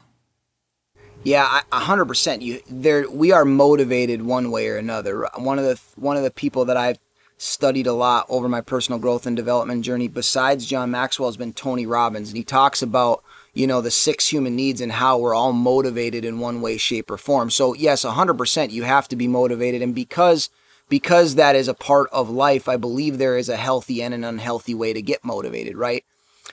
Yeah, 1.25 1.61
hundred 1.73 2.07
percent. 2.07 2.43
You 2.43 2.61
there, 2.69 3.09
we 3.09 3.31
are 3.31 3.45
motivated 3.45 4.23
one 4.23 4.51
way 4.51 4.69
or 4.69 4.77
another. 4.77 5.29
One 5.37 5.59
of 5.59 5.65
the 5.65 5.81
one 5.95 6.17
of 6.17 6.25
the 6.25 6.31
people 6.31 6.65
that 6.65 6.77
I've 6.77 6.99
studied 7.39 7.87
a 7.87 7.93
lot 7.93 8.27
over 8.29 8.49
my 8.49 8.61
personal 8.61 8.99
growth 9.01 9.27
and 9.27 9.37
development 9.37 9.85
journey, 9.85 10.09
besides 10.09 10.67
John 10.67 10.91
Maxwell, 10.91 11.29
has 11.29 11.37
been 11.37 11.53
Tony 11.53 11.87
Robbins, 11.87 12.29
and 12.29 12.37
he 12.37 12.45
talks 12.45 12.83
about 12.83 13.23
you 13.55 13.69
know 13.69 13.81
the 13.81 13.91
six 13.91 14.29
human 14.29 14.57
needs 14.57 14.81
and 14.81 14.93
how 14.93 15.17
we're 15.17 15.35
all 15.35 15.53
motivated 15.53 16.25
in 16.25 16.41
one 16.41 16.61
way, 16.61 16.77
shape, 16.77 17.09
or 17.09 17.19
form. 17.19 17.51
So 17.51 17.73
yes, 17.75 18.03
hundred 18.03 18.35
percent, 18.35 18.73
you 18.73 18.83
have 18.83 19.07
to 19.09 19.17
be 19.17 19.29
motivated, 19.29 19.81
and 19.81 19.95
because 19.95 20.51
because 20.89 21.37
that 21.37 21.55
is 21.55 21.69
a 21.69 21.75
part 21.75 22.11
of 22.11 22.31
life, 22.31 22.69
I 22.69 22.77
believe 22.77 23.19
there 23.19 23.39
is 23.39 23.49
a 23.49 23.57
healthy 23.57 24.03
and 24.03 24.13
an 24.13 24.25
unhealthy 24.25 24.75
way 24.75 24.93
to 24.93 25.01
get 25.01 25.25
motivated. 25.25 25.77
Right? 25.77 26.05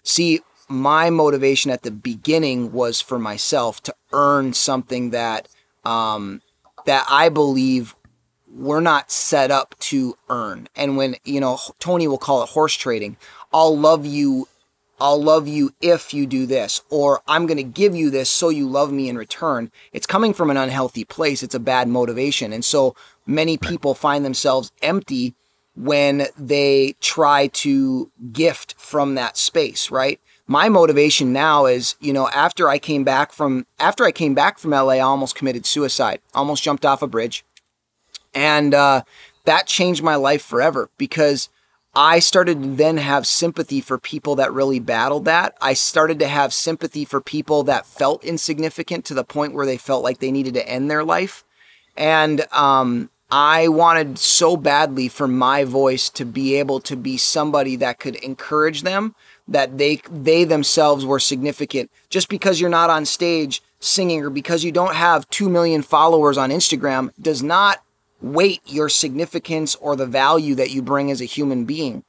See, 0.04 0.42
my 0.70 1.10
motivation 1.10 1.72
at 1.72 1.82
the 1.82 1.92
beginning 1.92 2.72
was 2.72 3.02
for 3.02 3.20
myself 3.20 3.82
to 3.84 3.96
earn 4.14 4.54
something 4.54 5.10
that 5.10 5.48
um, 5.84 6.42
that 6.86 7.06
I 7.10 7.30
believe 7.30 7.96
we're 8.52 8.80
not 8.80 9.12
set 9.12 9.52
up 9.52 9.76
to 9.80 10.16
earn. 10.30 10.68
And 10.76 10.96
when 10.96 11.16
you 11.24 11.40
know 11.40 11.60
Tony 11.80 12.08
will 12.08 12.18
call 12.18 12.44
it 12.44 12.50
horse 12.50 12.76
trading, 12.76 13.18
I'll 13.52 13.78
love 13.78 14.06
you. 14.06 14.48
I'll 15.02 15.22
love 15.22 15.48
you 15.48 15.74
if 15.80 16.14
you 16.14 16.28
do 16.28 16.46
this, 16.46 16.82
or 16.90 17.22
I'm 17.26 17.46
going 17.46 17.58
to 17.58 17.64
give 17.64 17.96
you 17.96 18.10
this 18.10 18.30
so 18.30 18.50
you 18.50 18.68
love 18.68 18.92
me 18.92 19.08
in 19.08 19.18
return. 19.18 19.72
It's 19.94 20.06
coming 20.06 20.34
from 20.34 20.50
an 20.50 20.58
unhealthy 20.58 21.06
place. 21.06 21.42
It's 21.42 21.56
a 21.56 21.60
bad 21.60 21.88
motivation. 21.88 22.52
And 22.52 22.66
so 22.66 22.98
many 23.26 23.58
people 23.58 23.94
find 23.94 24.26
themselves 24.26 24.74
empty 24.82 25.36
when 25.74 26.28
they 26.38 26.96
try 27.00 27.48
to 27.48 28.12
gift 28.34 28.76
from 28.78 29.16
that 29.16 29.38
space, 29.38 29.90
right? 29.90 30.20
My 30.50 30.68
motivation 30.68 31.32
now 31.32 31.68
is, 31.68 31.96
you 32.00 32.12
know, 32.12 32.28
after 32.30 32.68
I 32.68 32.80
came 32.80 33.04
back 33.04 33.32
from 33.32 33.68
after 33.80 34.04
I 34.04 34.12
came 34.12 34.34
back 34.34 34.58
from 34.58 34.72
LA, 34.72 34.94
I 34.94 35.00
almost 35.00 35.36
committed 35.36 35.64
suicide, 35.64 36.22
almost 36.34 36.64
jumped 36.64 36.86
off 36.86 37.04
a 37.04 37.08
bridge, 37.08 37.46
and 38.34 38.74
uh, 38.74 39.04
that 39.46 39.68
changed 39.68 40.02
my 40.02 40.16
life 40.16 40.42
forever 40.42 40.90
because 40.98 41.50
I 41.94 42.18
started 42.18 42.64
to 42.64 42.70
then 42.70 42.98
have 42.98 43.28
sympathy 43.28 43.80
for 43.80 44.00
people 44.00 44.36
that 44.38 44.52
really 44.52 44.80
battled 44.80 45.26
that. 45.26 45.56
I 45.62 45.74
started 45.74 46.18
to 46.20 46.28
have 46.28 46.52
sympathy 46.52 47.06
for 47.06 47.22
people 47.22 47.62
that 47.64 47.86
felt 47.86 48.24
insignificant 48.24 49.06
to 49.06 49.14
the 49.14 49.24
point 49.24 49.54
where 49.54 49.68
they 49.68 49.78
felt 49.78 50.04
like 50.04 50.18
they 50.18 50.32
needed 50.32 50.56
to 50.56 50.68
end 50.68 50.90
their 50.90 51.04
life, 51.04 51.46
and 51.96 52.52
um, 52.52 53.12
I 53.30 53.68
wanted 53.68 54.18
so 54.18 54.58
badly 54.58 55.10
for 55.10 55.28
my 55.28 55.64
voice 55.64 56.10
to 56.10 56.26
be 56.26 56.56
able 56.56 56.80
to 56.80 56.96
be 56.96 57.18
somebody 57.18 57.76
that 57.76 58.00
could 58.00 58.16
encourage 58.16 58.82
them 58.82 59.14
that 59.50 59.78
they 59.78 60.02
they 60.10 60.44
themselves 60.44 61.06
were 61.06 61.20
significant. 61.20 61.92
Just 62.10 62.30
because 62.30 62.60
you're 62.60 62.70
not 62.70 62.90
on 62.90 63.06
stage 63.06 63.62
singing 63.80 64.24
or 64.24 64.30
because 64.30 64.64
you 64.64 64.72
don't 64.72 64.96
have 64.96 65.30
2 65.30 65.50
million 65.50 65.82
followers 65.82 66.38
on 66.38 66.50
Instagram 66.50 67.12
does 67.22 67.42
not 67.42 67.82
weight 68.22 68.62
your 68.66 68.90
significance 68.90 69.76
or 69.76 69.96
the 69.96 70.06
value 70.06 70.54
that 70.56 70.72
you 70.72 70.82
bring 70.82 71.10
as 71.10 71.22
a 71.22 71.26
human 71.26 71.66
being. 71.66 72.04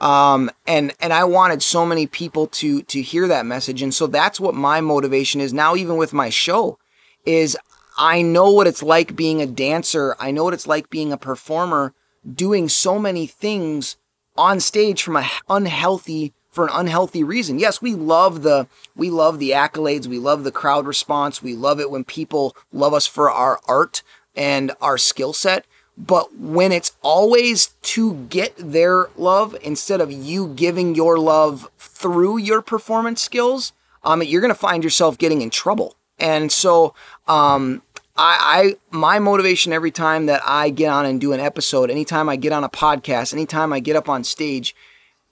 Um, 0.00 0.50
and 0.66 0.92
and 1.00 1.12
I 1.12 1.24
wanted 1.24 1.62
so 1.62 1.86
many 1.86 2.06
people 2.06 2.46
to 2.48 2.82
to 2.82 3.00
hear 3.00 3.28
that 3.28 3.46
message, 3.46 3.80
and 3.80 3.94
so 3.94 4.06
that's 4.06 4.40
what 4.40 4.54
my 4.54 4.80
motivation 4.80 5.40
is 5.40 5.52
now. 5.52 5.76
Even 5.76 5.96
with 5.96 6.12
my 6.12 6.30
show, 6.30 6.78
is 7.24 7.56
I 7.96 8.20
know 8.20 8.50
what 8.50 8.66
it's 8.66 8.82
like 8.82 9.16
being 9.16 9.40
a 9.40 9.46
dancer. 9.46 10.16
I 10.18 10.30
know 10.30 10.44
what 10.44 10.54
it's 10.54 10.66
like 10.66 10.90
being 10.90 11.12
a 11.12 11.16
performer, 11.16 11.94
doing 12.30 12.68
so 12.68 12.98
many 12.98 13.26
things 13.26 13.96
on 14.36 14.58
stage 14.58 15.02
from 15.02 15.16
a 15.16 15.30
unhealthy 15.48 16.34
for 16.54 16.66
an 16.66 16.70
unhealthy 16.72 17.24
reason. 17.24 17.58
Yes, 17.58 17.82
we 17.82 17.94
love 17.94 18.42
the 18.42 18.68
we 18.94 19.10
love 19.10 19.38
the 19.38 19.50
accolades, 19.50 20.06
we 20.06 20.18
love 20.18 20.44
the 20.44 20.52
crowd 20.52 20.86
response, 20.86 21.42
we 21.42 21.54
love 21.54 21.80
it 21.80 21.90
when 21.90 22.04
people 22.04 22.56
love 22.72 22.94
us 22.94 23.06
for 23.06 23.30
our 23.30 23.60
art 23.66 24.02
and 24.36 24.72
our 24.80 24.96
skill 24.96 25.32
set. 25.32 25.66
But 25.96 26.36
when 26.36 26.72
it's 26.72 26.92
always 27.02 27.68
to 27.82 28.26
get 28.28 28.54
their 28.56 29.08
love 29.16 29.56
instead 29.62 30.00
of 30.00 30.10
you 30.10 30.48
giving 30.48 30.94
your 30.94 31.18
love 31.18 31.68
through 31.78 32.38
your 32.38 32.62
performance 32.62 33.20
skills, 33.20 33.72
um, 34.02 34.22
you're 34.22 34.40
going 34.40 34.52
to 34.52 34.58
find 34.58 34.82
yourself 34.82 35.18
getting 35.18 35.40
in 35.40 35.50
trouble. 35.50 35.94
And 36.18 36.50
so, 36.50 36.94
um, 37.28 37.82
I, 38.16 38.76
I, 38.92 38.96
my 38.96 39.18
motivation 39.18 39.72
every 39.72 39.90
time 39.90 40.26
that 40.26 40.40
I 40.44 40.70
get 40.70 40.88
on 40.88 41.04
and 41.04 41.20
do 41.20 41.32
an 41.32 41.40
episode, 41.40 41.90
anytime 41.90 42.28
I 42.28 42.36
get 42.36 42.52
on 42.52 42.62
a 42.62 42.68
podcast, 42.68 43.32
anytime 43.32 43.72
I 43.72 43.80
get 43.80 43.96
up 43.96 44.08
on 44.08 44.22
stage, 44.22 44.74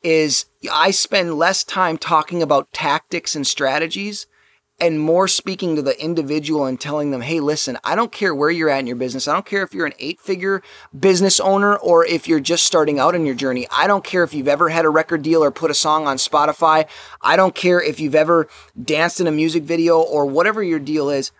is 0.02 0.46
I 0.70 0.90
spend 0.90 1.34
less 1.34 1.64
time 1.64 1.98
talking 1.98 2.42
about 2.42 2.72
tactics 2.72 3.34
and 3.34 3.46
strategies 3.46 4.26
and 4.80 4.98
more 4.98 5.28
speaking 5.28 5.76
to 5.76 5.82
the 5.82 6.02
individual 6.02 6.66
and 6.66 6.80
telling 6.80 7.12
them, 7.12 7.20
hey, 7.20 7.38
listen, 7.38 7.78
I 7.84 7.94
don't 7.94 8.10
care 8.10 8.34
where 8.34 8.50
you're 8.50 8.68
at 8.68 8.80
in 8.80 8.88
your 8.88 8.96
business. 8.96 9.28
I 9.28 9.32
don't 9.32 9.46
care 9.46 9.62
if 9.62 9.72
you're 9.72 9.86
an 9.86 9.92
eight 10.00 10.20
figure 10.20 10.60
business 10.98 11.38
owner 11.38 11.76
or 11.76 12.04
if 12.04 12.26
you're 12.26 12.40
just 12.40 12.64
starting 12.64 12.98
out 12.98 13.14
in 13.14 13.24
your 13.24 13.36
journey. 13.36 13.68
I 13.70 13.86
don't 13.86 14.02
care 14.02 14.24
if 14.24 14.34
you've 14.34 14.48
ever 14.48 14.70
had 14.70 14.84
a 14.84 14.90
record 14.90 15.22
deal 15.22 15.44
or 15.44 15.52
put 15.52 15.70
a 15.70 15.74
song 15.74 16.08
on 16.08 16.16
Spotify. 16.16 16.88
I 17.20 17.36
don't 17.36 17.54
care 17.54 17.80
if 17.80 18.00
you've 18.00 18.16
ever 18.16 18.48
danced 18.82 19.20
in 19.20 19.28
a 19.28 19.32
music 19.32 19.62
video 19.62 20.00
or 20.00 20.26
whatever 20.26 20.62
your 20.62 20.80
deal 20.80 21.10
is. 21.10 21.30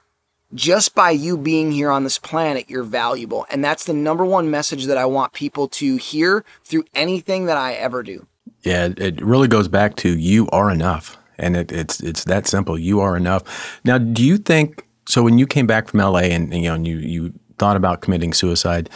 Just 0.55 0.95
by 0.95 1.11
you 1.11 1.37
being 1.39 1.73
here 1.73 1.91
on 1.91 2.05
this 2.05 2.19
planet, 2.19 2.69
you're 2.69 2.85
valuable. 2.85 3.47
And 3.51 3.65
that's 3.65 3.85
the 3.85 3.95
number 3.95 4.25
one 4.25 4.51
message 4.51 4.85
that 4.85 4.99
I 4.99 5.07
want 5.07 5.33
people 5.33 5.67
to 5.69 5.97
hear 5.97 6.45
through 6.63 6.85
anything 6.95 7.47
that 7.47 7.57
I 7.57 7.73
ever 7.73 8.03
do. 8.03 8.27
Yeah, 8.63 8.91
it 8.97 9.21
really 9.21 9.49
goes 9.49 9.69
back 9.69 9.97
to 9.97 10.17
you 10.17 10.49
are 10.51 10.71
enough 10.71 11.17
and 11.39 11.57
it, 11.57 11.73
it's 11.73 12.01
it's 12.01 12.25
that 12.25 12.47
simple. 12.47 12.79
You 12.79 13.01
are 13.01 13.17
enough. 13.17 13.81
Now, 13.85 13.99
do 13.99 14.25
you 14.25 14.39
think 14.39 14.87
so? 15.09 15.23
When 15.23 15.39
you 15.39 15.47
came 15.47 15.67
back 15.67 15.89
from 15.89 16.01
LA 16.01 16.31
and, 16.31 16.55
you 16.55 16.63
know 16.63 16.75
and 16.75 16.87
you 16.87 16.99
you 16.99 17.33
thought 17.59 17.77
about 17.77 18.01
committing 18.01 18.33
suicide, 18.33 18.89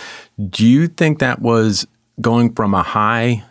do 0.48 0.66
you 0.66 0.86
think 0.86 1.18
that 1.18 1.42
was 1.42 1.86
going 2.20 2.54
from 2.54 2.74
a 2.74 2.82
high 2.82 3.44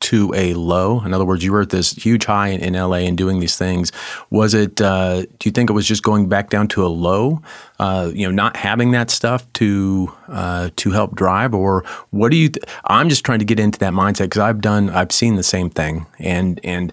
to 0.00 0.32
a 0.34 0.54
low? 0.54 1.00
In 1.02 1.12
other 1.12 1.24
words, 1.24 1.44
you 1.44 1.52
were 1.52 1.62
at 1.62 1.70
this 1.70 1.92
huge 1.92 2.24
high 2.24 2.48
in, 2.48 2.60
in 2.60 2.74
LA 2.74 2.98
and 2.98 3.16
doing 3.16 3.40
these 3.40 3.56
things. 3.56 3.92
Was 4.30 4.54
it? 4.54 4.80
Uh, 4.80 5.22
do 5.22 5.48
you 5.48 5.50
think 5.50 5.70
it 5.70 5.72
was 5.72 5.86
just 5.86 6.02
going 6.02 6.28
back 6.28 6.50
down 6.50 6.68
to 6.68 6.84
a 6.84 6.88
low? 6.88 7.42
Uh, 7.78 8.10
you 8.14 8.26
know, 8.26 8.32
not 8.32 8.56
having 8.56 8.90
that 8.92 9.10
stuff 9.10 9.50
to 9.54 10.12
uh, 10.28 10.70
to 10.76 10.90
help 10.90 11.14
drive, 11.14 11.54
or 11.54 11.84
what 12.10 12.30
do 12.30 12.36
you? 12.36 12.48
Th- 12.48 12.64
I'm 12.84 13.08
just 13.08 13.24
trying 13.24 13.38
to 13.40 13.44
get 13.44 13.60
into 13.60 13.78
that 13.80 13.92
mindset 13.92 14.24
because 14.24 14.40
I've 14.40 14.60
done, 14.60 14.90
I've 14.90 15.12
seen 15.12 15.36
the 15.36 15.42
same 15.42 15.70
thing, 15.70 16.06
and 16.18 16.60
and 16.64 16.92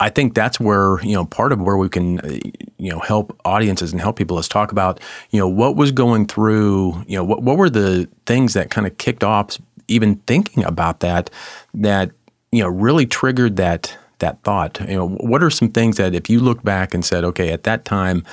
I 0.00 0.10
think 0.10 0.34
that's 0.34 0.58
where 0.58 1.00
you 1.02 1.14
know 1.14 1.24
part 1.24 1.52
of 1.52 1.60
where 1.60 1.76
we 1.76 1.88
can 1.88 2.20
uh, 2.20 2.38
you 2.78 2.90
know 2.90 2.98
help 2.98 3.38
audiences 3.44 3.92
and 3.92 4.00
help 4.00 4.16
people 4.16 4.38
is 4.38 4.48
talk 4.48 4.72
about 4.72 5.00
you 5.30 5.38
know 5.38 5.48
what 5.48 5.76
was 5.76 5.92
going 5.92 6.26
through 6.26 7.02
you 7.06 7.16
know 7.16 7.24
what 7.24 7.42
what 7.42 7.56
were 7.56 7.70
the 7.70 8.08
things 8.26 8.54
that 8.54 8.70
kind 8.70 8.86
of 8.86 8.98
kicked 8.98 9.22
off 9.22 9.58
even 9.88 10.16
thinking 10.26 10.64
about 10.64 11.00
that 11.00 11.30
that 11.72 12.10
you 12.52 12.62
know 12.62 12.68
really 12.68 13.06
triggered 13.06 13.56
that 13.56 13.96
that 14.18 14.42
thought 14.42 14.80
you 14.80 14.94
know 14.94 15.08
what 15.08 15.42
are 15.42 15.50
some 15.50 15.68
things 15.68 15.96
that 15.96 16.14
if 16.14 16.30
you 16.30 16.40
look 16.40 16.62
back 16.62 16.94
and 16.94 17.04
said 17.04 17.24
okay 17.24 17.50
at 17.50 17.64
that 17.64 17.84
time 17.84 18.24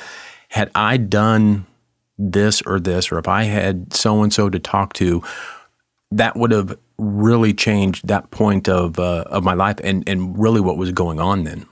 had 0.49 0.69
I 0.75 0.97
done 0.97 1.65
this 2.17 2.61
or 2.63 2.79
this 2.79 3.11
or 3.11 3.17
if 3.17 3.27
I 3.27 3.43
had 3.43 3.93
so 3.93 4.21
and 4.21 4.33
so 4.33 4.49
to 4.49 4.59
talk 4.59 4.93
to 4.93 5.23
that 6.11 6.35
would 6.35 6.51
have 6.51 6.77
really 6.97 7.53
changed 7.53 8.07
that 8.07 8.29
point 8.31 8.69
of 8.69 8.99
uh, 8.99 9.23
of 9.27 9.43
my 9.43 9.53
life 9.53 9.77
and 9.83 10.07
and 10.07 10.37
really 10.37 10.61
what 10.61 10.77
was 10.77 10.91
going 10.91 11.19
on 11.19 11.43
then? 11.45 11.65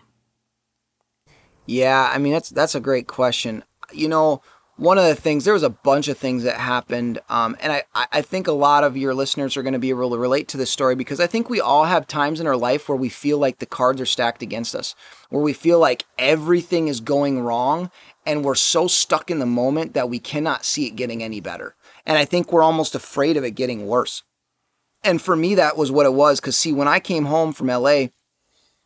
Yeah, 1.65 2.09
I 2.11 2.17
mean 2.17 2.33
that's 2.33 2.49
that's 2.49 2.75
a 2.75 2.79
great 2.79 3.07
question. 3.07 3.63
You 3.91 4.07
know, 4.07 4.41
one 4.79 4.97
of 4.97 5.03
the 5.03 5.15
things 5.15 5.43
there 5.43 5.53
was 5.53 5.63
a 5.63 5.69
bunch 5.69 6.07
of 6.07 6.17
things 6.17 6.43
that 6.43 6.55
happened, 6.55 7.19
um, 7.29 7.57
and 7.59 7.71
I 7.73 7.83
I 7.93 8.21
think 8.21 8.47
a 8.47 8.53
lot 8.53 8.83
of 8.83 8.95
your 8.95 9.13
listeners 9.13 9.57
are 9.57 9.63
going 9.63 9.73
to 9.73 9.79
be 9.79 9.89
able 9.89 10.09
to 10.11 10.17
relate 10.17 10.47
to 10.49 10.57
this 10.57 10.71
story 10.71 10.95
because 10.95 11.19
I 11.19 11.27
think 11.27 11.49
we 11.49 11.59
all 11.59 11.85
have 11.85 12.07
times 12.07 12.39
in 12.39 12.47
our 12.47 12.55
life 12.55 12.87
where 12.87 12.95
we 12.95 13.09
feel 13.09 13.37
like 13.37 13.59
the 13.59 13.65
cards 13.65 13.99
are 13.99 14.05
stacked 14.05 14.41
against 14.41 14.73
us, 14.75 14.95
where 15.29 15.43
we 15.43 15.53
feel 15.53 15.79
like 15.79 16.05
everything 16.17 16.87
is 16.87 17.01
going 17.01 17.41
wrong, 17.41 17.91
and 18.25 18.43
we're 18.43 18.55
so 18.55 18.87
stuck 18.87 19.29
in 19.29 19.39
the 19.39 19.45
moment 19.45 19.93
that 19.93 20.09
we 20.09 20.19
cannot 20.19 20.63
see 20.63 20.87
it 20.87 20.95
getting 20.95 21.21
any 21.21 21.41
better. 21.41 21.75
And 22.05 22.17
I 22.17 22.25
think 22.25 22.51
we're 22.51 22.63
almost 22.63 22.95
afraid 22.95 23.37
of 23.37 23.43
it 23.43 23.51
getting 23.51 23.85
worse. 23.85 24.23
And 25.03 25.21
for 25.21 25.35
me, 25.35 25.55
that 25.55 25.77
was 25.77 25.91
what 25.91 26.05
it 26.05 26.13
was. 26.13 26.39
Because, 26.39 26.57
see, 26.57 26.73
when 26.73 26.87
I 26.87 26.99
came 26.99 27.25
home 27.25 27.53
from 27.53 27.67
LA, 27.67 28.07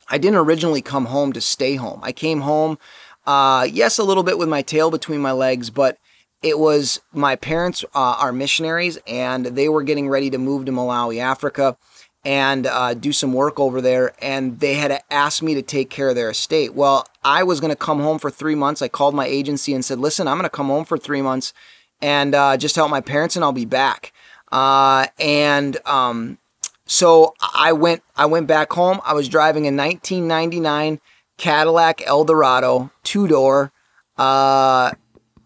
I 0.10 0.18
didn't 0.18 0.40
originally 0.40 0.82
come 0.82 1.06
home 1.06 1.34
to 1.34 1.42
stay 1.42 1.76
home. 1.76 2.00
I 2.04 2.12
came 2.12 2.42
home, 2.42 2.78
uh, 3.26 3.68
yes, 3.70 3.98
a 3.98 4.04
little 4.04 4.24
bit 4.24 4.38
with 4.38 4.50
my 4.50 4.62
tail 4.62 4.92
between 4.92 5.22
my 5.22 5.32
legs, 5.32 5.70
but 5.70 5.98
it 6.42 6.60
was 6.60 7.00
my 7.14 7.36
parents 7.36 7.84
uh, 7.96 8.18
are 8.20 8.34
missionaries 8.34 8.98
and 9.08 9.46
they 9.46 9.70
were 9.70 9.84
getting 9.84 10.10
ready 10.10 10.30
to 10.30 10.38
move 10.38 10.66
to 10.66 10.72
Malawi, 10.72 11.20
Africa, 11.20 11.78
and 12.26 12.68
uh, 12.68 12.94
do 12.94 13.12
some 13.14 13.34
work 13.34 13.60
over 13.60 13.82
there. 13.82 14.14
And 14.22 14.60
they 14.60 14.76
had 14.76 15.02
asked 15.10 15.42
me 15.42 15.54
to 15.56 15.62
take 15.62 15.90
care 15.90 16.10
of 16.10 16.16
their 16.16 16.30
estate. 16.30 16.74
Well, 16.74 17.08
I 17.24 17.44
was 17.44 17.60
going 17.60 17.72
to 17.72 17.78
come 17.78 18.02
home 18.02 18.20
for 18.20 18.30
three 18.30 18.56
months. 18.56 18.82
I 18.82 18.90
called 18.90 19.16
my 19.16 19.26
agency 19.26 19.74
and 19.74 19.84
said, 19.84 20.00
listen, 20.00 20.28
I'm 20.28 20.38
going 20.38 20.44
to 20.44 20.50
come 20.50 20.68
home 20.68 20.86
for 20.86 20.98
three 20.98 21.22
months 21.22 21.54
and 22.02 22.36
uh, 22.36 22.58
just 22.58 22.76
help 22.76 22.92
my 22.92 23.02
parents 23.02 23.36
and 23.36 23.44
I'll 23.44 23.54
be 23.54 23.66
back. 23.66 24.12
Uh, 24.52 25.08
and 25.20 25.78
um, 25.88 26.38
so 26.86 27.34
I 27.56 27.72
went 27.72 28.04
I 28.16 28.26
went 28.26 28.48
back 28.48 28.72
home. 28.74 29.00
I 29.06 29.14
was 29.14 29.28
driving 29.30 29.64
a 29.64 29.72
1999 29.72 31.00
Cadillac 31.44 32.02
Eldorado 32.08 32.90
two 33.04 33.28
door. 33.28 33.74
Uh, 34.18 34.92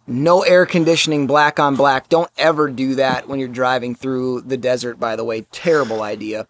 no 0.06 0.44
air 0.44 0.68
conditioning, 0.68 1.26
black 1.26 1.60
on 1.60 1.76
black. 1.76 2.08
Don't 2.08 2.30
ever 2.38 2.70
do 2.70 2.94
that 2.94 3.28
when 3.28 3.40
you're 3.40 3.50
driving 3.50 3.96
through 3.96 4.42
the 4.42 4.58
desert, 4.58 5.00
by 5.00 5.16
the 5.16 5.24
way. 5.24 5.42
Terrible 5.52 6.04
idea. 6.04 6.46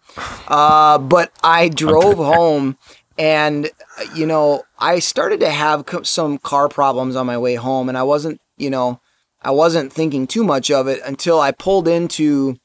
Uh, 0.48 0.98
but 0.98 1.32
I 1.42 1.70
drove 1.70 2.16
home 2.18 2.76
and, 3.16 3.70
you 4.14 4.26
know, 4.26 4.64
I 4.78 4.98
started 4.98 5.40
to 5.40 5.48
have 5.48 5.86
some 6.02 6.36
car 6.36 6.68
problems 6.68 7.16
on 7.16 7.24
my 7.24 7.38
way 7.38 7.54
home, 7.54 7.88
and 7.88 7.96
I 7.96 8.02
wasn't, 8.02 8.42
you 8.58 8.68
know, 8.68 9.00
I 9.40 9.52
wasn't 9.52 9.94
thinking 9.94 10.26
too 10.26 10.44
much 10.44 10.70
of 10.70 10.88
it 10.88 11.00
until 11.06 11.40
I 11.40 11.52
pulled 11.52 11.88
into 11.88 12.58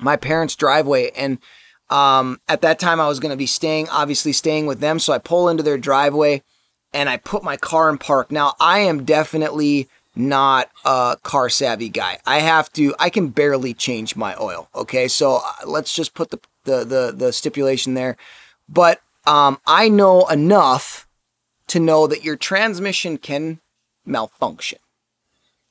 my 0.00 0.16
parents' 0.16 0.56
driveway. 0.56 1.12
And 1.12 1.38
um, 1.90 2.40
at 2.48 2.62
that 2.62 2.78
time, 2.78 3.00
I 3.00 3.08
was 3.08 3.20
going 3.20 3.30
to 3.30 3.36
be 3.36 3.46
staying, 3.46 3.88
obviously 3.88 4.32
staying 4.32 4.66
with 4.66 4.80
them. 4.80 4.98
So 4.98 5.12
I 5.12 5.18
pull 5.18 5.48
into 5.48 5.62
their 5.62 5.78
driveway 5.78 6.42
and 6.92 7.08
I 7.08 7.16
put 7.16 7.44
my 7.44 7.56
car 7.56 7.88
in 7.90 7.98
park. 7.98 8.32
Now, 8.32 8.54
I 8.58 8.80
am 8.80 9.04
definitely 9.04 9.88
not 10.14 10.70
a 10.84 11.16
car 11.22 11.48
savvy 11.48 11.88
guy. 11.88 12.18
I 12.26 12.38
have 12.38 12.72
to, 12.72 12.94
I 12.98 13.10
can 13.10 13.28
barely 13.28 13.74
change 13.74 14.16
my 14.16 14.34
oil. 14.40 14.68
Okay. 14.74 15.08
So 15.08 15.40
uh, 15.44 15.52
let's 15.66 15.94
just 15.94 16.14
put 16.14 16.30
the, 16.30 16.40
the, 16.64 16.84
the, 16.84 17.14
the 17.14 17.32
stipulation 17.32 17.94
there. 17.94 18.16
But 18.68 19.00
um, 19.26 19.60
I 19.66 19.88
know 19.88 20.26
enough 20.26 21.06
to 21.68 21.80
know 21.80 22.06
that 22.06 22.24
your 22.24 22.36
transmission 22.36 23.18
can 23.18 23.60
malfunction. 24.04 24.78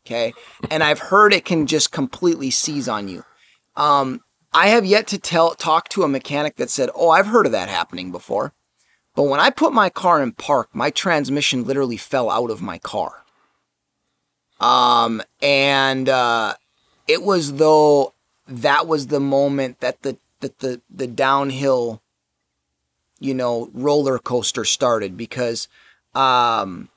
Okay. 0.06 0.34
And 0.70 0.84
I've 0.84 1.00
heard 1.00 1.34
it 1.34 1.46
can 1.46 1.66
just 1.66 1.92
completely 1.92 2.52
seize 2.52 2.88
on 2.88 3.08
you. 3.08 3.26
Um, 3.76 4.22
I 4.56 4.68
have 4.68 4.86
yet 4.86 5.06
to 5.08 5.18
tell 5.18 5.54
talk 5.54 5.90
to 5.90 6.04
a 6.04 6.08
mechanic 6.08 6.56
that 6.56 6.70
said, 6.70 6.90
"Oh, 6.96 7.10
I've 7.10 7.28
heard 7.28 7.46
of 7.46 7.52
that 7.52 7.68
happening 7.68 8.10
before." 8.10 8.54
But 9.14 9.24
when 9.24 9.42
I 9.42 9.50
put 9.50 9.74
my 9.74 9.90
car 9.90 10.24
in 10.24 10.32
park, 10.32 10.70
my 10.74 10.92
transmission 10.92 11.66
literally 11.66 11.98
fell 11.98 12.30
out 12.30 12.50
of 12.50 12.62
my 12.62 12.78
car. 12.78 13.26
Um, 14.62 15.22
and 15.42 16.08
uh, 16.08 16.56
it 17.06 17.22
was 17.22 17.56
though 17.56 18.14
that 18.48 18.88
was 18.88 19.08
the 19.08 19.20
moment 19.20 19.82
that 19.82 20.04
the 20.04 20.18
that 20.40 20.60
the 20.60 20.82
the 20.90 21.08
downhill, 21.08 22.02
you 23.20 23.34
know, 23.34 23.70
roller 23.74 24.18
coaster 24.20 24.64
started 24.64 25.18
because 25.18 25.68
um, 26.14 26.88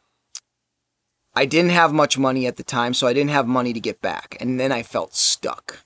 I 1.35 1.45
didn't 1.45 1.73
have 1.73 1.93
much 1.93 2.19
money 2.19 2.47
at 2.47 2.57
the 2.57 2.63
time, 2.63 2.95
so 2.95 3.09
I 3.09 3.13
didn't 3.13 3.31
have 3.31 3.49
money 3.49 3.73
to 3.73 3.81
get 3.81 4.01
back. 4.01 4.37
And 4.39 4.61
then 4.61 4.71
I 4.71 4.85
felt 4.85 5.17
stuck. 5.17 5.85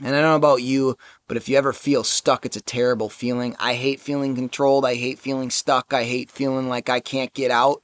And 0.00 0.14
I 0.14 0.20
don't 0.20 0.30
know 0.30 0.36
about 0.36 0.62
you, 0.62 0.96
but 1.26 1.36
if 1.36 1.48
you 1.48 1.56
ever 1.56 1.72
feel 1.72 2.04
stuck, 2.04 2.46
it's 2.46 2.56
a 2.56 2.60
terrible 2.60 3.08
feeling. 3.08 3.56
I 3.58 3.74
hate 3.74 4.00
feeling 4.00 4.34
controlled. 4.34 4.84
I 4.84 4.94
hate 4.94 5.18
feeling 5.18 5.50
stuck. 5.50 5.92
I 5.92 6.04
hate 6.04 6.30
feeling 6.30 6.68
like 6.68 6.88
I 6.88 7.00
can't 7.00 7.32
get 7.34 7.50
out. 7.50 7.82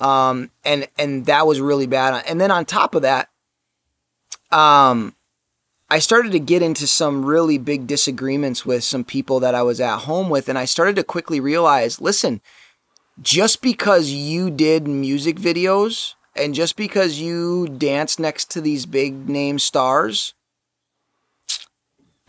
Um, 0.00 0.50
and 0.64 0.88
and 0.98 1.26
that 1.26 1.46
was 1.46 1.60
really 1.60 1.86
bad. 1.86 2.24
And 2.26 2.40
then 2.40 2.50
on 2.50 2.64
top 2.64 2.94
of 2.94 3.02
that, 3.02 3.28
um, 4.50 5.14
I 5.90 5.98
started 5.98 6.32
to 6.32 6.38
get 6.40 6.62
into 6.62 6.86
some 6.86 7.24
really 7.24 7.58
big 7.58 7.86
disagreements 7.86 8.64
with 8.64 8.82
some 8.82 9.04
people 9.04 9.40
that 9.40 9.54
I 9.54 9.62
was 9.62 9.80
at 9.80 9.98
home 10.00 10.30
with, 10.30 10.48
and 10.48 10.56
I 10.56 10.64
started 10.64 10.96
to 10.96 11.04
quickly 11.04 11.40
realize, 11.40 12.00
listen, 12.00 12.40
just 13.20 13.60
because 13.60 14.10
you 14.10 14.50
did 14.50 14.88
music 14.88 15.36
videos 15.36 16.14
and 16.34 16.54
just 16.54 16.76
because 16.76 17.18
you 17.18 17.66
dance 17.66 18.18
next 18.18 18.50
to 18.52 18.60
these 18.60 18.86
big 18.86 19.28
name 19.28 19.58
stars 19.58 20.34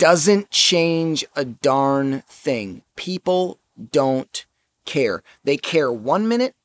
doesn't 0.02 0.50
change 0.50 1.24
a 1.36 1.46
darn 1.46 2.22
thing. 2.22 2.82
People 2.96 3.60
don't 3.92 4.48
care. 4.84 5.22
They 5.44 5.58
care 5.58 5.92
one 5.92 6.28
minute 6.28 6.56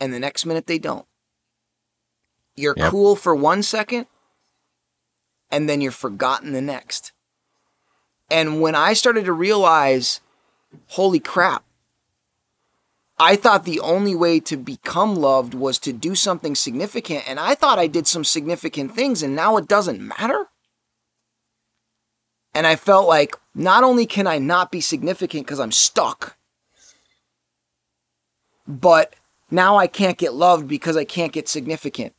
and 0.00 0.12
the 0.12 0.18
next 0.18 0.44
minute 0.44 0.66
they 0.66 0.80
don't. 0.80 1.06
You're 2.56 2.74
yep. 2.76 2.90
cool 2.90 3.14
for 3.14 3.36
one 3.36 3.62
second 3.62 4.08
and 5.48 5.68
then 5.68 5.80
you're 5.80 5.92
forgotten 5.92 6.50
the 6.50 6.60
next. 6.60 7.12
And 8.28 8.60
when 8.60 8.74
I 8.74 8.92
started 8.92 9.24
to 9.26 9.32
realize, 9.32 10.20
holy 10.88 11.20
crap, 11.20 11.62
I 13.16 13.36
thought 13.36 13.62
the 13.62 13.78
only 13.78 14.16
way 14.16 14.40
to 14.40 14.56
become 14.56 15.14
loved 15.14 15.54
was 15.54 15.78
to 15.78 15.92
do 15.92 16.16
something 16.16 16.56
significant. 16.56 17.28
And 17.28 17.38
I 17.38 17.54
thought 17.54 17.78
I 17.78 17.86
did 17.86 18.08
some 18.08 18.24
significant 18.24 18.92
things, 18.92 19.22
and 19.22 19.36
now 19.36 19.56
it 19.56 19.68
doesn't 19.68 20.00
matter. 20.00 20.48
And 22.56 22.66
I 22.66 22.74
felt 22.74 23.06
like 23.06 23.36
not 23.54 23.84
only 23.84 24.06
can 24.06 24.26
I 24.26 24.38
not 24.38 24.72
be 24.72 24.80
significant 24.80 25.44
because 25.44 25.60
I'm 25.60 25.70
stuck, 25.70 26.38
but 28.66 29.14
now 29.50 29.76
I 29.76 29.86
can't 29.86 30.16
get 30.16 30.32
loved 30.32 30.66
because 30.66 30.96
I 30.96 31.04
can't 31.04 31.34
get 31.34 31.48
significant. 31.48 32.14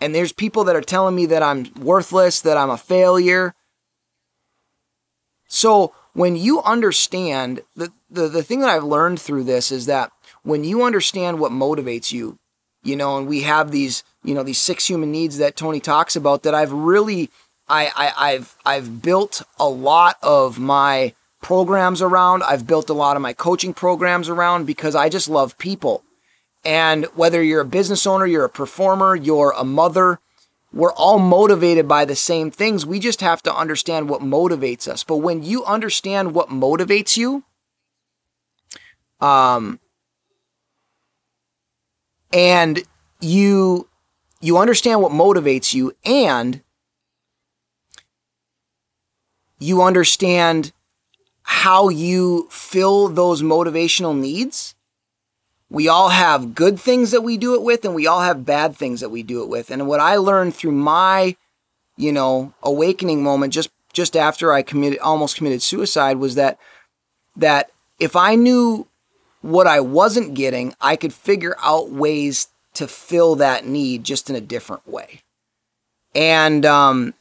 And 0.00 0.14
there's 0.14 0.32
people 0.32 0.64
that 0.64 0.76
are 0.76 0.80
telling 0.80 1.14
me 1.14 1.26
that 1.26 1.42
I'm 1.42 1.70
worthless, 1.74 2.40
that 2.40 2.56
I'm 2.56 2.70
a 2.70 2.78
failure. 2.78 3.54
So 5.46 5.92
when 6.14 6.36
you 6.36 6.62
understand 6.62 7.60
the, 7.76 7.92
the, 8.08 8.28
the 8.28 8.42
thing 8.42 8.60
that 8.60 8.70
I've 8.70 8.82
learned 8.82 9.20
through 9.20 9.44
this 9.44 9.70
is 9.70 9.84
that 9.84 10.10
when 10.42 10.64
you 10.64 10.84
understand 10.84 11.38
what 11.38 11.52
motivates 11.52 12.12
you, 12.12 12.38
you 12.82 12.96
know, 12.96 13.18
and 13.18 13.26
we 13.26 13.42
have 13.42 13.72
these, 13.72 14.04
you 14.24 14.34
know, 14.34 14.42
these 14.42 14.58
six 14.58 14.88
human 14.88 15.12
needs 15.12 15.36
that 15.36 15.54
Tony 15.54 15.80
talks 15.80 16.16
about 16.16 16.44
that 16.44 16.54
I've 16.54 16.72
really 16.72 17.30
I, 17.68 17.90
I 17.96 18.12
I've 18.32 18.56
I've 18.64 19.02
built 19.02 19.42
a 19.58 19.68
lot 19.68 20.16
of 20.22 20.58
my 20.58 21.14
programs 21.42 22.02
around. 22.02 22.42
I've 22.42 22.66
built 22.66 22.90
a 22.90 22.94
lot 22.94 23.16
of 23.16 23.22
my 23.22 23.32
coaching 23.32 23.74
programs 23.74 24.28
around 24.28 24.66
because 24.66 24.94
I 24.94 25.08
just 25.08 25.28
love 25.28 25.58
people. 25.58 26.02
And 26.64 27.04
whether 27.14 27.42
you're 27.42 27.60
a 27.60 27.64
business 27.64 28.06
owner, 28.06 28.26
you're 28.26 28.44
a 28.44 28.48
performer, 28.50 29.14
you're 29.14 29.54
a 29.56 29.64
mother, 29.64 30.18
we're 30.72 30.92
all 30.92 31.18
motivated 31.18 31.86
by 31.86 32.04
the 32.04 32.16
same 32.16 32.50
things. 32.50 32.84
We 32.84 32.98
just 32.98 33.20
have 33.20 33.42
to 33.44 33.54
understand 33.54 34.10
what 34.10 34.20
motivates 34.20 34.88
us. 34.88 35.04
But 35.04 35.18
when 35.18 35.42
you 35.42 35.64
understand 35.64 36.34
what 36.34 36.48
motivates 36.48 37.16
you, 37.16 37.44
um, 39.20 39.80
and 42.32 42.82
you 43.20 43.88
you 44.40 44.58
understand 44.58 45.00
what 45.00 45.12
motivates 45.12 45.72
you 45.72 45.96
and 46.04 46.62
you 49.58 49.82
understand 49.82 50.72
how 51.42 51.88
you 51.88 52.48
fill 52.50 53.08
those 53.08 53.42
motivational 53.42 54.16
needs 54.16 54.74
we 55.68 55.88
all 55.88 56.10
have 56.10 56.54
good 56.54 56.78
things 56.78 57.10
that 57.10 57.22
we 57.22 57.36
do 57.36 57.54
it 57.54 57.62
with 57.62 57.84
and 57.84 57.94
we 57.94 58.06
all 58.06 58.20
have 58.20 58.46
bad 58.46 58.76
things 58.76 59.00
that 59.00 59.08
we 59.08 59.22
do 59.22 59.42
it 59.42 59.48
with. 59.48 59.70
And 59.70 59.86
what 59.86 60.00
i 60.00 60.16
learned 60.16 60.54
through 60.54 60.72
my 60.72 61.36
you 61.96 62.12
know 62.12 62.52
awakening 62.62 63.22
moment 63.22 63.52
just 63.52 63.70
just 63.92 64.16
after 64.16 64.52
i 64.52 64.62
committed 64.62 64.98
almost 65.00 65.36
committed 65.36 65.62
suicide 65.62 66.18
was 66.18 66.34
that 66.34 66.58
that 67.36 67.70
if 67.98 68.14
i 68.14 68.34
knew 68.34 68.86
what 69.40 69.66
i 69.66 69.80
wasn't 69.80 70.34
getting 70.34 70.74
i 70.80 70.94
could 70.94 71.14
figure 71.14 71.56
out 71.62 71.90
ways 71.90 72.48
to 72.74 72.86
fill 72.86 73.36
that 73.36 73.64
need 73.64 74.04
just 74.04 74.28
in 74.28 74.36
a 74.36 74.40
different 74.40 74.86
way. 74.86 75.22
And 76.14 76.64
um 76.64 77.14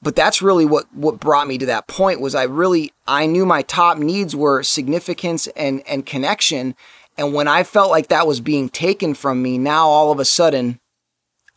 but 0.00 0.14
that's 0.14 0.40
really 0.40 0.64
what 0.64 0.92
what 0.94 1.20
brought 1.20 1.48
me 1.48 1.58
to 1.58 1.66
that 1.66 1.86
point 1.86 2.20
was 2.20 2.34
i 2.34 2.42
really 2.42 2.92
i 3.06 3.26
knew 3.26 3.44
my 3.44 3.62
top 3.62 3.98
needs 3.98 4.34
were 4.34 4.62
significance 4.62 5.46
and 5.48 5.82
and 5.88 6.06
connection 6.06 6.74
and 7.18 7.34
when 7.34 7.48
I 7.48 7.64
felt 7.64 7.90
like 7.90 8.06
that 8.08 8.28
was 8.28 8.40
being 8.40 8.68
taken 8.68 9.12
from 9.12 9.42
me, 9.42 9.58
now 9.58 9.88
all 9.88 10.12
of 10.12 10.20
a 10.20 10.24
sudden, 10.24 10.78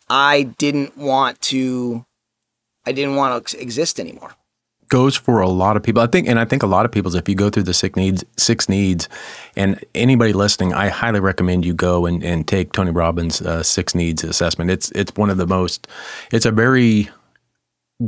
I 0.10 0.44
didn't 0.44 0.98
want 0.98 1.40
to, 1.42 2.04
I 2.86 2.92
didn't 2.92 3.16
want 3.16 3.48
to 3.48 3.62
exist 3.62 4.00
anymore. 4.00 4.34
Goes 4.90 5.16
for 5.16 5.40
a 5.40 5.48
lot 5.48 5.78
of 5.78 5.84
people. 5.84 6.02
I 6.02 6.08
think, 6.08 6.28
and 6.28 6.38
I 6.40 6.46
think 6.46 6.64
a 6.64 6.68
lot 6.68 6.86
of 6.86 6.92
people's, 6.92 7.16
if 7.16 7.30
you 7.30 7.36
go 7.36 7.50
through 7.50 7.64
the 7.64 7.76
six 7.76 7.96
needs, 7.96 8.26
six 8.38 8.68
needs, 8.68 9.08
and 9.56 9.82
anybody 9.94 10.34
listening, 10.34 10.74
I 10.74 10.90
highly 10.90 11.20
recommend 11.22 11.64
you 11.64 11.76
go 11.76 12.08
and, 12.08 12.24
and 12.24 12.46
take 12.46 12.74
Tony 12.74 12.92
Robbins' 12.92 13.42
uh, 13.42 13.62
six 13.62 13.94
needs 13.94 14.24
assessment. 14.24 14.72
It's, 14.72 14.92
it's 14.92 15.16
one 15.16 15.30
of 15.30 15.38
the 15.38 15.48
most, 15.48 15.88
it's 16.32 16.46
a 16.46 16.52
very, 16.52 17.10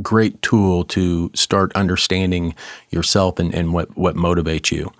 great 0.02 0.40
tool 0.42 0.84
to 0.84 1.30
start 1.34 1.72
understanding 1.74 2.54
yourself 2.90 3.38
and, 3.38 3.54
and 3.54 3.72
what, 3.72 3.96
what 3.96 4.16
motivates 4.16 4.70
you. 4.70 4.92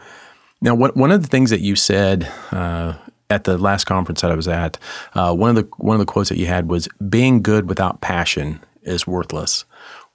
Now, 0.61 0.75
what, 0.75 0.97
one 0.97 1.13
of 1.13 1.23
the 1.23 1.29
things 1.29 1.51
that 1.51 1.61
you 1.61 1.77
said 1.77 2.31
uh, 2.51 2.95
at 3.31 3.45
the 3.45 3.59
last 3.59 3.85
conference 3.85 4.23
that 4.23 4.31
I 4.31 4.35
was 4.35 4.49
at, 4.49 4.79
uh, 5.15 5.35
one 5.35 5.51
of 5.51 5.57
the 5.57 5.69
one 5.77 5.95
of 5.95 6.01
the 6.01 6.11
quotes 6.11 6.29
that 6.29 6.39
you 6.39 6.47
had 6.47 6.69
was 6.69 6.89
"Being 7.09 7.43
good 7.43 7.69
without 7.69 8.01
passion 8.01 8.61
is 8.83 9.07
worthless." 9.07 9.65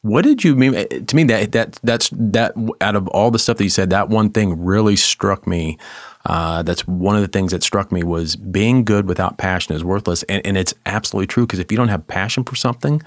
What 0.02 0.24
did 0.24 0.44
you 0.44 0.56
mean? 0.56 0.74
To 1.06 1.16
me, 1.16 1.24
that 1.26 1.52
that 1.52 1.80
that's 1.84 2.10
that 2.14 2.54
out 2.82 2.96
of 2.96 3.08
all 3.10 3.32
the 3.32 3.40
stuff 3.40 3.58
that 3.58 3.64
you 3.64 3.70
said, 3.70 3.90
that 3.90 4.10
one 4.10 4.30
thing 4.30 4.64
really 4.64 4.96
struck 4.96 5.46
me. 5.46 5.78
Uh, 6.26 6.64
that's 6.64 6.88
one 6.88 7.16
of 7.16 7.22
the 7.22 7.28
things 7.28 7.52
that 7.52 7.64
struck 7.64 7.92
me 7.92 8.04
was 8.04 8.36
being 8.36 8.84
good 8.84 9.08
without 9.08 9.38
passion 9.38 9.76
is 9.76 9.84
worthless, 9.84 10.24
and, 10.24 10.46
and 10.46 10.58
it's 10.58 10.74
absolutely 10.86 11.28
true. 11.28 11.46
Because 11.46 11.60
if 11.60 11.72
you 11.72 11.78
don't 11.78 11.90
have 11.90 12.08
passion 12.08 12.44
for 12.44 12.56
something, 12.56 13.02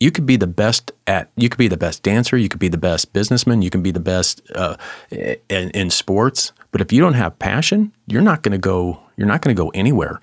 you 0.00 0.10
could 0.10 0.26
be 0.26 0.36
the 0.36 0.46
best 0.46 0.92
at 1.06 1.30
you 1.36 1.48
could 1.48 1.58
be 1.58 1.68
the 1.68 1.76
best 1.76 2.02
dancer 2.02 2.36
you 2.36 2.48
could 2.48 2.58
be 2.58 2.68
the 2.68 2.78
best 2.78 3.12
businessman 3.12 3.62
you 3.62 3.70
can 3.70 3.82
be 3.82 3.90
the 3.90 4.00
best 4.00 4.42
uh, 4.54 4.76
in, 5.10 5.70
in, 5.70 5.90
sports 5.90 6.52
but 6.72 6.80
if 6.80 6.92
you 6.92 7.00
don't 7.00 7.14
have 7.14 7.38
passion 7.38 7.92
you're 8.06 8.22
not 8.22 8.42
going 8.42 8.52
to 8.52 8.58
go 8.58 9.00
you're 9.20 9.28
not 9.28 9.42
going 9.42 9.54
to 9.54 9.62
go 9.62 9.68
anywhere. 9.74 10.18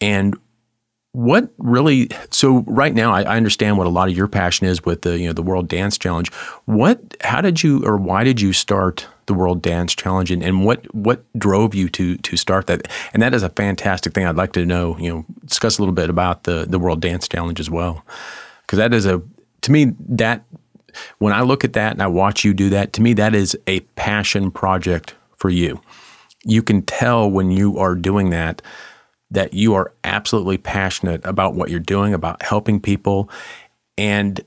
And 0.00 0.36
what 1.12 1.50
really 1.58 2.08
so 2.30 2.64
right 2.66 2.92
now 2.92 3.12
I, 3.12 3.22
I, 3.22 3.36
understand 3.36 3.78
what 3.78 3.86
a 3.86 3.90
lot 3.90 4.08
of 4.08 4.16
your 4.16 4.28
passion 4.28 4.66
is 4.66 4.84
with 4.84 5.02
the 5.02 5.18
you 5.18 5.26
know 5.26 5.32
the 5.32 5.42
world 5.42 5.68
dance 5.68 5.96
challenge. 5.96 6.32
What 6.66 7.16
how 7.20 7.40
did 7.40 7.62
you 7.62 7.84
or 7.84 7.96
why 7.96 8.24
did 8.24 8.40
you 8.40 8.52
start 8.52 9.06
the 9.26 9.34
world 9.34 9.62
dance 9.62 9.94
challenge 9.94 10.30
and, 10.30 10.42
and 10.42 10.64
what 10.64 10.92
what 10.94 11.24
drove 11.38 11.74
you 11.74 11.88
to 11.90 12.16
to 12.16 12.36
start 12.36 12.66
that? 12.66 12.88
And 13.12 13.22
that 13.22 13.32
is 13.32 13.42
a 13.44 13.48
fantastic 13.48 14.12
thing. 14.12 14.26
I'd 14.26 14.36
like 14.36 14.52
to 14.52 14.66
know 14.66 14.98
you 14.98 15.08
know 15.08 15.24
discuss 15.44 15.78
a 15.78 15.82
little 15.82 15.94
bit 15.94 16.10
about 16.10 16.44
the 16.44 16.66
the 16.68 16.78
world 16.78 17.00
dance 17.00 17.28
challenge 17.28 17.60
as 17.60 17.70
well 17.70 18.04
because 18.70 18.78
that 18.78 18.94
is 18.94 19.04
a 19.04 19.20
to 19.62 19.72
me 19.72 19.96
that 19.98 20.44
when 21.18 21.32
I 21.32 21.40
look 21.40 21.64
at 21.64 21.72
that 21.72 21.90
and 21.90 22.00
I 22.00 22.06
watch 22.06 22.44
you 22.44 22.54
do 22.54 22.70
that, 22.70 22.92
to 22.92 23.02
me 23.02 23.14
that 23.14 23.34
is 23.34 23.58
a 23.66 23.80
passion 23.96 24.52
project 24.52 25.16
for 25.34 25.50
you. 25.50 25.80
You 26.44 26.62
can 26.62 26.82
tell 26.82 27.28
when 27.28 27.50
you 27.50 27.78
are 27.78 27.96
doing 27.96 28.30
that 28.30 28.62
that 29.32 29.54
you 29.54 29.74
are 29.74 29.92
absolutely 30.04 30.56
passionate 30.56 31.20
about 31.24 31.54
what 31.54 31.68
you're 31.68 31.80
doing, 31.80 32.14
about 32.14 32.44
helping 32.44 32.78
people. 32.80 33.28
And 33.98 34.40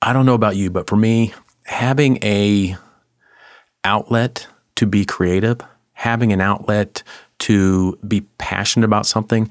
I 0.00 0.12
don't 0.12 0.24
know 0.24 0.34
about 0.34 0.54
you, 0.54 0.70
but 0.70 0.88
for 0.88 0.96
me, 0.96 1.34
having 1.64 2.22
a 2.22 2.76
outlet 3.82 4.46
to 4.76 4.86
be 4.86 5.04
creative, 5.04 5.60
having 5.94 6.32
an 6.32 6.40
outlet 6.40 7.02
to 7.40 7.98
be 8.06 8.20
passionate 8.38 8.86
about 8.86 9.06
something, 9.06 9.50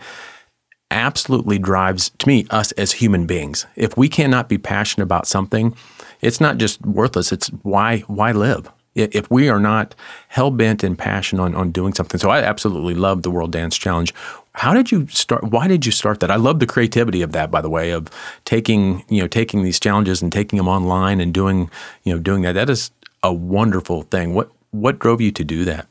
absolutely 0.91 1.59
drives 1.59 2.11
to 2.19 2.27
me 2.27 2.45
us 2.49 2.71
as 2.73 2.93
human 2.93 3.25
beings. 3.25 3.65
If 3.75 3.97
we 3.97 4.07
cannot 4.09 4.49
be 4.49 4.57
passionate 4.57 5.03
about 5.03 5.27
something, 5.27 5.75
it's 6.21 6.41
not 6.41 6.57
just 6.57 6.81
worthless. 6.85 7.31
It's 7.31 7.47
why 7.63 7.99
why 8.07 8.31
live? 8.31 8.69
If 8.95 9.29
we 9.29 9.49
are 9.49 9.59
not 9.59 9.93
hell 10.29 10.51
bent 10.51 10.83
and 10.83 10.97
passion 10.97 11.39
on 11.39 11.53
on 11.53 11.71
doing 11.71 11.93
something, 11.93 12.19
so 12.19 12.29
I 12.29 12.41
absolutely 12.41 12.93
love 12.93 13.23
the 13.23 13.31
World 13.31 13.51
Dance 13.51 13.77
Challenge. 13.77 14.13
How 14.53 14.73
did 14.73 14.89
you 14.89 15.07
start? 15.07 15.43
Why 15.43 15.67
did 15.67 15.85
you 15.85 15.91
start 15.91 16.21
that? 16.21 16.31
I 16.31 16.37
love 16.37 16.59
the 16.59 16.65
creativity 16.65 17.21
of 17.21 17.33
that, 17.33 17.51
by 17.51 17.59
the 17.59 17.69
way, 17.69 17.91
of 17.91 18.07
taking 18.45 19.03
you 19.09 19.21
know 19.21 19.27
taking 19.27 19.63
these 19.63 19.79
challenges 19.79 20.21
and 20.21 20.31
taking 20.31 20.57
them 20.57 20.69
online 20.69 21.19
and 21.19 21.33
doing 21.33 21.69
you 22.03 22.13
know 22.13 22.19
doing 22.19 22.43
that. 22.43 22.53
That 22.53 22.69
is 22.69 22.91
a 23.21 23.33
wonderful 23.33 24.03
thing. 24.03 24.33
What 24.33 24.49
what 24.71 24.99
drove 24.99 25.19
you 25.19 25.31
to 25.31 25.43
do 25.43 25.65
that? 25.65 25.87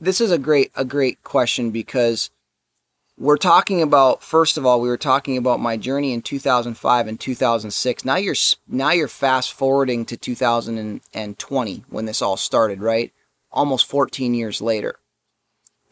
This 0.00 0.20
is 0.20 0.30
a 0.30 0.38
great 0.38 0.72
a 0.74 0.84
great 0.84 1.22
question 1.24 1.70
because 1.70 2.30
we're 3.18 3.36
talking 3.36 3.80
about 3.80 4.22
first 4.22 4.56
of 4.56 4.66
all 4.66 4.80
we 4.80 4.88
were 4.88 4.96
talking 4.96 5.36
about 5.36 5.60
my 5.60 5.76
journey 5.76 6.12
in 6.12 6.22
2005 6.22 7.06
and 7.06 7.20
2006 7.20 8.04
now 8.04 8.16
you're 8.16 8.34
now 8.68 8.90
you're 8.90 9.08
fast 9.08 9.52
forwarding 9.52 10.04
to 10.04 10.16
2020 10.16 11.84
when 11.88 12.04
this 12.06 12.22
all 12.22 12.36
started 12.36 12.80
right 12.80 13.12
almost 13.52 13.86
14 13.86 14.34
years 14.34 14.60
later 14.60 14.96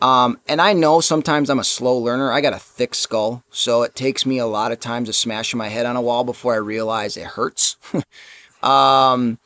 Um, 0.02 0.40
and 0.48 0.60
I 0.60 0.72
know 0.72 1.00
sometimes 1.00 1.48
I'm 1.48 1.60
a 1.60 1.64
slow 1.64 1.96
learner. 1.96 2.32
I 2.32 2.40
got 2.40 2.52
a 2.52 2.58
thick 2.58 2.92
skull, 2.92 3.44
so 3.50 3.82
it 3.82 3.94
takes 3.94 4.26
me 4.26 4.38
a 4.38 4.46
lot 4.46 4.72
of 4.72 4.80
times 4.80 5.08
to 5.08 5.12
smash 5.12 5.54
my 5.54 5.68
head 5.68 5.86
on 5.86 5.94
a 5.94 6.02
wall 6.02 6.24
before 6.24 6.54
I 6.54 6.56
realize 6.56 7.16
it 7.16 7.24
hurts. 7.24 7.76
um, 8.64 9.38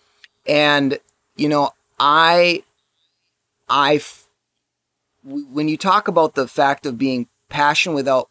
and 0.46 0.98
you 1.36 1.50
know, 1.50 1.72
I, 2.00 2.62
I, 3.68 4.00
when 5.22 5.68
you 5.68 5.76
talk 5.76 6.08
about 6.08 6.36
the 6.36 6.48
fact 6.48 6.86
of 6.86 6.96
being 6.96 7.28
passion 7.48 7.94
without 7.94 8.28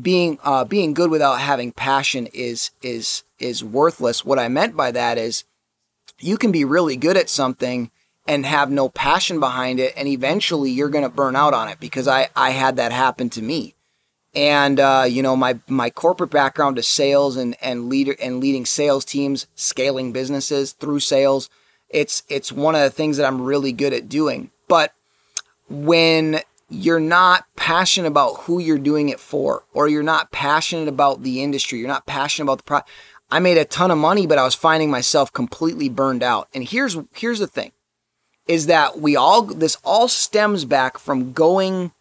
being 0.00 0.38
uh, 0.44 0.64
being 0.64 0.94
good 0.94 1.10
without 1.10 1.40
having 1.40 1.72
passion 1.72 2.26
is 2.26 2.70
is 2.82 3.24
is 3.38 3.64
worthless. 3.64 4.24
What 4.24 4.38
I 4.38 4.48
meant 4.48 4.76
by 4.76 4.90
that 4.90 5.18
is 5.18 5.44
you 6.18 6.36
can 6.36 6.52
be 6.52 6.64
really 6.64 6.96
good 6.96 7.16
at 7.16 7.28
something 7.28 7.90
and 8.26 8.44
have 8.44 8.70
no 8.70 8.88
passion 8.88 9.38
behind 9.38 9.78
it, 9.78 9.94
and 9.96 10.08
eventually 10.08 10.70
you're 10.70 10.88
going 10.88 11.04
to 11.04 11.10
burn 11.10 11.36
out 11.36 11.54
on 11.54 11.68
it. 11.68 11.80
Because 11.80 12.08
I 12.08 12.28
I 12.36 12.50
had 12.50 12.76
that 12.76 12.92
happen 12.92 13.30
to 13.30 13.42
me, 13.42 13.74
and 14.34 14.78
uh, 14.80 15.06
you 15.08 15.22
know 15.22 15.36
my 15.36 15.58
my 15.68 15.90
corporate 15.90 16.30
background 16.30 16.78
is 16.78 16.86
sales 16.86 17.36
and 17.36 17.56
and 17.62 17.88
leader 17.88 18.16
and 18.20 18.40
leading 18.40 18.66
sales 18.66 19.04
teams, 19.04 19.46
scaling 19.54 20.12
businesses 20.12 20.72
through 20.72 21.00
sales. 21.00 21.48
It's 21.88 22.22
it's 22.28 22.52
one 22.52 22.74
of 22.74 22.82
the 22.82 22.90
things 22.90 23.16
that 23.16 23.26
I'm 23.26 23.40
really 23.40 23.72
good 23.72 23.92
at 23.92 24.08
doing. 24.08 24.50
But 24.68 24.92
when 25.68 26.40
you're 26.68 27.00
not 27.00 27.44
passionate 27.56 28.08
about 28.08 28.40
who 28.42 28.58
you're 28.58 28.78
doing 28.78 29.08
it 29.08 29.20
for, 29.20 29.64
or 29.72 29.88
you're 29.88 30.02
not 30.02 30.32
passionate 30.32 30.88
about 30.88 31.22
the 31.22 31.42
industry, 31.42 31.78
you're 31.78 31.88
not 31.88 32.06
passionate 32.06 32.46
about 32.46 32.58
the 32.58 32.64
product. 32.64 32.90
I 33.30 33.40
made 33.40 33.58
a 33.58 33.64
ton 33.64 33.90
of 33.90 33.98
money, 33.98 34.26
but 34.26 34.38
I 34.38 34.44
was 34.44 34.54
finding 34.54 34.90
myself 34.90 35.32
completely 35.32 35.88
burned 35.88 36.22
out. 36.22 36.48
And 36.54 36.64
here's 36.64 36.96
here's 37.14 37.40
the 37.40 37.46
thing 37.46 37.72
is 38.46 38.66
that 38.66 39.00
we 39.00 39.16
all 39.16 39.42
this 39.42 39.76
all 39.84 40.08
stems 40.08 40.64
back 40.64 40.98
from 40.98 41.32
going 41.32 41.92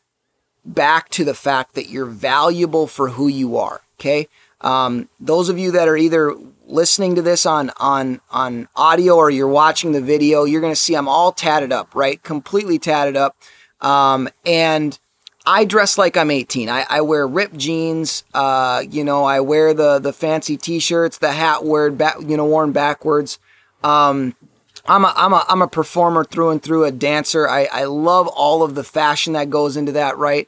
back 0.63 1.09
to 1.09 1.23
the 1.23 1.33
fact 1.33 1.75
that 1.75 1.89
you're 1.89 2.05
valuable 2.05 2.87
for 2.87 3.09
who 3.09 3.27
you 3.27 3.57
are. 3.57 3.81
Okay, 3.99 4.27
um, 4.61 5.09
those 5.19 5.49
of 5.49 5.57
you 5.57 5.71
that 5.71 5.87
are 5.87 5.97
either 5.97 6.35
listening 6.67 7.15
to 7.15 7.21
this 7.21 7.45
on 7.45 7.71
on 7.77 8.21
on 8.31 8.67
audio 8.75 9.15
or 9.15 9.29
you're 9.29 9.47
watching 9.47 9.91
the 9.91 10.01
video, 10.01 10.43
you're 10.43 10.61
gonna 10.61 10.75
see 10.75 10.95
I'm 10.95 11.07
all 11.07 11.31
tatted 11.31 11.71
up, 11.71 11.95
right? 11.95 12.21
Completely 12.21 12.77
tatted 12.77 13.17
up, 13.17 13.35
um, 13.85 14.27
and 14.45 14.99
I 15.45 15.63
dress 15.63 15.97
like 15.97 16.17
I'm 16.17 16.31
18. 16.31 16.69
I, 16.69 16.85
I 16.89 17.01
wear 17.01 17.27
ripped 17.27 17.57
jeans. 17.57 18.23
Uh, 18.33 18.83
you 18.89 19.03
know, 19.03 19.23
I 19.23 19.39
wear 19.39 19.73
the 19.73 19.99
the 19.99 20.11
fancy 20.11 20.57
T-shirts, 20.57 21.19
the 21.19 21.31
hat 21.31 21.63
worn 21.63 21.95
back, 21.95 22.15
you 22.21 22.35
know, 22.35 22.45
worn 22.45 22.71
backwards. 22.71 23.37
Um, 23.83 24.35
I'm 24.87 25.05
a, 25.05 25.13
I'm 25.15 25.33
a, 25.33 25.45
I'm 25.47 25.61
a 25.61 25.67
performer 25.67 26.23
through 26.23 26.49
and 26.49 26.61
through, 26.61 26.85
a 26.85 26.91
dancer. 26.91 27.47
I, 27.47 27.67
I 27.71 27.83
love 27.85 28.27
all 28.27 28.63
of 28.63 28.75
the 28.75 28.83
fashion 28.83 29.33
that 29.33 29.49
goes 29.49 29.77
into 29.77 29.91
that, 29.93 30.17
right? 30.17 30.47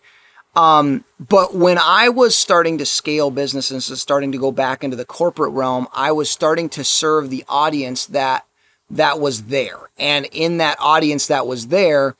Um, 0.55 1.03
but 1.19 1.55
when 1.55 1.77
I 1.77 2.09
was 2.09 2.35
starting 2.35 2.79
to 2.79 2.85
scale 2.85 3.29
businesses 3.29 3.89
and 3.89 3.97
starting 3.97 4.31
to 4.31 4.37
go 4.39 4.51
back 4.51 4.83
into 4.83 4.97
the 4.97 5.05
corporate 5.05 5.53
realm, 5.53 5.87
I 5.93 6.11
was 6.11 6.29
starting 6.29 6.69
to 6.69 6.83
serve 6.83 7.29
the 7.29 7.45
audience 7.47 8.07
that 8.07 8.45
that 8.89 9.19
was 9.19 9.43
there. 9.43 9.77
And 9.97 10.25
in 10.31 10.57
that 10.57 10.77
audience 10.79 11.27
that 11.27 11.45
was 11.45 11.67
there, 11.67 12.15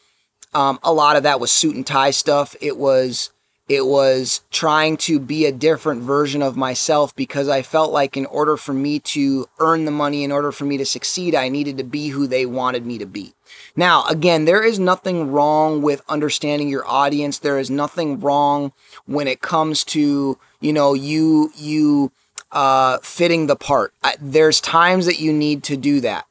um, 0.58 0.80
a 0.82 0.92
lot 0.92 1.16
of 1.16 1.22
that 1.22 1.40
was 1.40 1.52
suit 1.52 1.76
and 1.76 1.86
tie 1.86 2.10
stuff. 2.10 2.56
It 2.60 2.78
was 2.78 3.30
it 3.70 3.86
was 3.86 4.42
trying 4.50 4.98
to 4.98 5.20
be 5.20 5.46
a 5.46 5.52
different 5.52 6.02
version 6.02 6.42
of 6.42 6.56
myself 6.56 7.16
because 7.16 7.48
I 7.50 7.62
felt 7.62 7.92
like 7.92 8.16
in 8.18 8.26
order 8.26 8.58
for 8.58 8.74
me 8.74 8.98
to 9.00 9.48
earn 9.60 9.86
the 9.86 9.92
money, 9.92 10.24
in 10.24 10.32
order 10.32 10.52
for 10.54 10.64
me 10.64 10.78
to 10.78 10.86
succeed, 10.86 11.36
I 11.36 11.50
needed 11.50 11.78
to 11.78 11.84
be 11.84 12.08
who 12.08 12.28
they 12.28 12.46
wanted 12.46 12.86
me 12.86 12.98
to 12.98 13.06
be. 13.06 13.34
Now, 13.76 14.06
again, 14.06 14.46
there 14.46 14.64
is 14.64 14.80
nothing 14.80 15.32
wrong 15.32 15.82
with 15.82 16.02
understanding 16.08 16.70
your 16.70 16.88
audience. 16.88 17.40
There 17.40 17.60
is 17.60 17.70
nothing 17.70 18.22
wrong 18.22 18.72
when 19.06 19.28
it 19.28 19.42
comes 19.42 19.84
to, 19.86 20.40
you 20.62 20.74
know, 20.74 20.94
you, 20.94 21.52
you, 21.58 22.14
uh, 22.54 23.00
fitting 23.04 23.48
the 23.48 23.58
part. 23.58 23.94
I, 24.02 24.16
there's 24.22 24.62
times 24.62 25.06
that 25.08 25.20
you 25.20 25.34
need 25.34 25.62
to 25.64 25.76
do 25.76 26.00
that. 26.02 26.26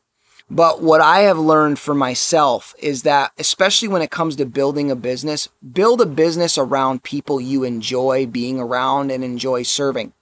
But 0.49 0.81
what 0.81 1.01
I 1.01 1.21
have 1.21 1.39
learned 1.39 1.79
for 1.79 1.95
myself 1.95 2.75
is 2.79 3.03
that, 3.03 3.33
especially 3.37 3.89
when 3.89 4.03
it 4.03 4.13
comes 4.13 4.37
to 4.37 4.47
building 4.47 4.91
a 4.91 4.97
business, 4.97 5.49
build 5.73 6.01
a 6.01 6.07
business 6.07 6.57
around 6.57 7.03
people 7.03 7.41
you 7.41 7.65
enjoy 7.65 8.27
being 8.27 8.61
around 8.61 9.11
and 9.11 9.25
enjoy 9.25 9.65
serving. 9.65 10.13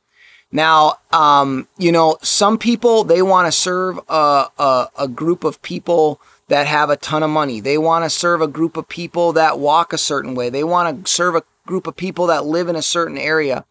Now, 0.50 0.98
um, 1.12 1.68
you 1.76 1.92
know, 1.92 2.16
some 2.22 2.58
people, 2.58 3.04
they 3.04 3.20
want 3.20 3.46
to 3.46 3.52
serve 3.52 3.98
a, 4.08 4.46
a, 4.56 4.88
a 5.00 5.08
group 5.08 5.44
of 5.44 5.60
people 5.60 6.20
that 6.48 6.66
have 6.66 6.90
a 6.90 6.96
ton 6.96 7.22
of 7.22 7.30
money. 7.30 7.60
They 7.60 7.76
want 7.76 8.04
to 8.04 8.10
serve 8.10 8.40
a 8.40 8.46
group 8.46 8.76
of 8.76 8.88
people 8.88 9.32
that 9.32 9.58
walk 9.58 9.92
a 9.92 9.98
certain 9.98 10.34
way. 10.34 10.48
They 10.48 10.64
want 10.64 11.04
to 11.04 11.10
serve 11.10 11.34
a 11.34 11.42
group 11.66 11.86
of 11.86 11.96
people 11.96 12.28
that 12.28 12.46
live 12.46 12.68
in 12.68 12.76
a 12.76 12.82
certain 12.82 13.18
area. 13.18 13.64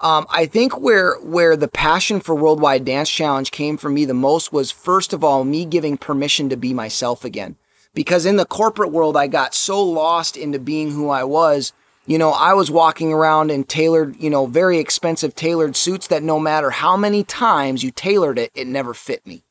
Um, 0.00 0.26
I 0.30 0.46
think 0.46 0.78
where 0.78 1.16
where 1.16 1.56
the 1.56 1.66
passion 1.66 2.20
for 2.20 2.34
Worldwide 2.34 2.84
Dance 2.84 3.10
Challenge 3.10 3.50
came 3.50 3.76
for 3.76 3.90
me 3.90 4.04
the 4.04 4.14
most 4.14 4.52
was 4.52 4.70
first 4.70 5.12
of 5.12 5.24
all 5.24 5.44
me 5.44 5.64
giving 5.64 5.96
permission 5.96 6.48
to 6.50 6.56
be 6.56 6.72
myself 6.72 7.24
again. 7.24 7.56
Because 7.94 8.24
in 8.24 8.36
the 8.36 8.46
corporate 8.46 8.92
world, 8.92 9.16
I 9.16 9.26
got 9.26 9.54
so 9.54 9.82
lost 9.82 10.36
into 10.36 10.60
being 10.60 10.92
who 10.92 11.08
I 11.08 11.24
was. 11.24 11.72
You 12.06 12.16
know, 12.16 12.30
I 12.30 12.54
was 12.54 12.70
walking 12.70 13.12
around 13.12 13.50
in 13.50 13.64
tailored, 13.64 14.16
you 14.22 14.30
know, 14.30 14.46
very 14.46 14.78
expensive 14.78 15.34
tailored 15.34 15.74
suits 15.74 16.06
that 16.06 16.22
no 16.22 16.38
matter 16.38 16.70
how 16.70 16.96
many 16.96 17.24
times 17.24 17.82
you 17.82 17.90
tailored 17.90 18.38
it, 18.38 18.52
it 18.54 18.68
never 18.68 18.94
fit 18.94 19.26
me. 19.26 19.42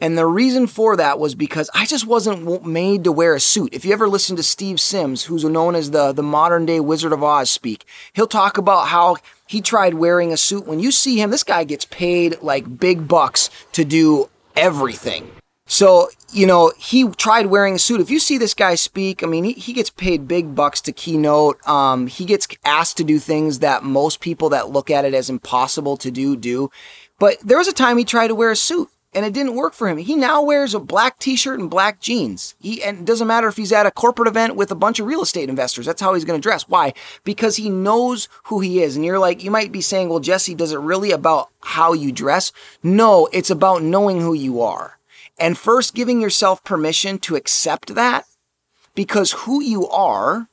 And 0.00 0.16
the 0.16 0.26
reason 0.26 0.66
for 0.66 0.96
that 0.96 1.18
was 1.18 1.34
because 1.34 1.68
I 1.74 1.84
just 1.84 2.06
wasn't 2.06 2.64
made 2.64 3.04
to 3.04 3.12
wear 3.12 3.34
a 3.34 3.40
suit. 3.40 3.74
If 3.74 3.84
you 3.84 3.92
ever 3.92 4.08
listen 4.08 4.34
to 4.36 4.42
Steve 4.42 4.80
Sims, 4.80 5.24
who's 5.24 5.44
known 5.44 5.74
as 5.74 5.90
the, 5.90 6.12
the 6.12 6.22
modern 6.22 6.64
day 6.64 6.80
Wizard 6.80 7.12
of 7.12 7.22
Oz 7.22 7.50
speak, 7.50 7.84
he'll 8.14 8.26
talk 8.26 8.56
about 8.56 8.88
how 8.88 9.16
he 9.46 9.60
tried 9.60 9.94
wearing 9.94 10.32
a 10.32 10.38
suit. 10.38 10.66
When 10.66 10.80
you 10.80 10.90
see 10.90 11.20
him, 11.20 11.30
this 11.30 11.44
guy 11.44 11.64
gets 11.64 11.84
paid 11.84 12.40
like 12.40 12.78
big 12.78 13.06
bucks 13.06 13.50
to 13.72 13.84
do 13.84 14.30
everything. 14.56 15.32
So, 15.66 16.08
you 16.32 16.46
know, 16.46 16.72
he 16.78 17.08
tried 17.10 17.46
wearing 17.46 17.76
a 17.76 17.78
suit. 17.78 18.00
If 18.00 18.10
you 18.10 18.18
see 18.18 18.38
this 18.38 18.54
guy 18.54 18.74
speak, 18.74 19.22
I 19.22 19.26
mean, 19.26 19.44
he, 19.44 19.52
he 19.52 19.72
gets 19.72 19.90
paid 19.90 20.26
big 20.26 20.54
bucks 20.54 20.80
to 20.80 20.92
keynote. 20.92 21.64
Um, 21.68 22.08
he 22.08 22.24
gets 22.24 22.48
asked 22.64 22.96
to 22.96 23.04
do 23.04 23.20
things 23.20 23.60
that 23.60 23.84
most 23.84 24.18
people 24.18 24.48
that 24.48 24.70
look 24.70 24.90
at 24.90 25.04
it 25.04 25.14
as 25.14 25.30
impossible 25.30 25.96
to 25.98 26.10
do, 26.10 26.36
do. 26.36 26.70
But 27.20 27.38
there 27.40 27.58
was 27.58 27.68
a 27.68 27.72
time 27.72 27.98
he 27.98 28.04
tried 28.04 28.28
to 28.28 28.34
wear 28.34 28.50
a 28.50 28.56
suit 28.56 28.88
and 29.12 29.26
it 29.26 29.32
didn't 29.32 29.56
work 29.56 29.74
for 29.74 29.88
him. 29.88 29.98
He 29.98 30.14
now 30.14 30.42
wears 30.42 30.74
a 30.74 30.80
black 30.80 31.18
t-shirt 31.18 31.58
and 31.58 31.68
black 31.68 32.00
jeans. 32.00 32.54
He 32.60 32.82
and 32.82 33.00
it 33.00 33.04
doesn't 33.04 33.26
matter 33.26 33.48
if 33.48 33.56
he's 33.56 33.72
at 33.72 33.86
a 33.86 33.90
corporate 33.90 34.28
event 34.28 34.56
with 34.56 34.70
a 34.70 34.76
bunch 34.76 35.00
of 35.00 35.06
real 35.06 35.22
estate 35.22 35.48
investors. 35.48 35.86
That's 35.86 36.00
how 36.00 36.14
he's 36.14 36.24
going 36.24 36.40
to 36.40 36.42
dress. 36.42 36.68
Why? 36.68 36.92
Because 37.24 37.56
he 37.56 37.70
knows 37.70 38.28
who 38.44 38.60
he 38.60 38.82
is. 38.82 38.96
And 38.96 39.04
you're 39.04 39.18
like, 39.18 39.42
you 39.42 39.50
might 39.50 39.72
be 39.72 39.80
saying, 39.80 40.08
"Well, 40.08 40.20
Jesse, 40.20 40.54
does 40.54 40.72
it 40.72 40.78
really 40.78 41.10
about 41.10 41.50
how 41.60 41.92
you 41.92 42.12
dress?" 42.12 42.52
No, 42.82 43.28
it's 43.32 43.50
about 43.50 43.82
knowing 43.82 44.20
who 44.20 44.34
you 44.34 44.60
are. 44.60 44.98
And 45.38 45.58
first 45.58 45.94
giving 45.94 46.20
yourself 46.20 46.62
permission 46.62 47.18
to 47.20 47.34
accept 47.34 47.94
that 47.94 48.26
because 48.94 49.32
who 49.32 49.62
you 49.62 49.88
are 49.88 50.48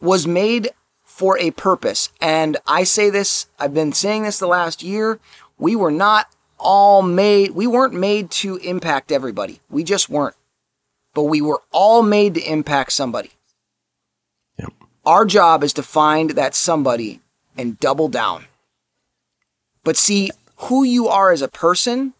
was 0.00 0.26
made 0.26 0.70
for 1.04 1.36
a 1.38 1.50
purpose. 1.50 2.08
And 2.20 2.56
I 2.66 2.84
say 2.84 3.10
this, 3.10 3.46
I've 3.58 3.74
been 3.74 3.92
saying 3.92 4.22
this 4.22 4.38
the 4.38 4.46
last 4.46 4.82
year, 4.82 5.20
we 5.58 5.76
were 5.76 5.90
not 5.90 6.26
all 6.62 7.02
made, 7.02 7.50
we 7.50 7.66
weren't 7.66 7.94
made 7.94 8.30
to 8.30 8.56
impact 8.56 9.12
everybody. 9.12 9.60
We 9.68 9.84
just 9.84 10.08
weren't. 10.08 10.36
But 11.14 11.24
we 11.24 11.40
were 11.40 11.60
all 11.72 12.02
made 12.02 12.34
to 12.34 12.50
impact 12.50 12.92
somebody. 12.92 13.32
Yep. 14.58 14.72
Our 15.04 15.24
job 15.26 15.62
is 15.62 15.72
to 15.74 15.82
find 15.82 16.30
that 16.30 16.54
somebody 16.54 17.20
and 17.56 17.78
double 17.78 18.08
down. 18.08 18.46
But 19.84 19.96
see, 19.96 20.30
who 20.56 20.84
you 20.84 21.08
are 21.08 21.32
as 21.32 21.42
a 21.42 21.48
person 21.48 22.14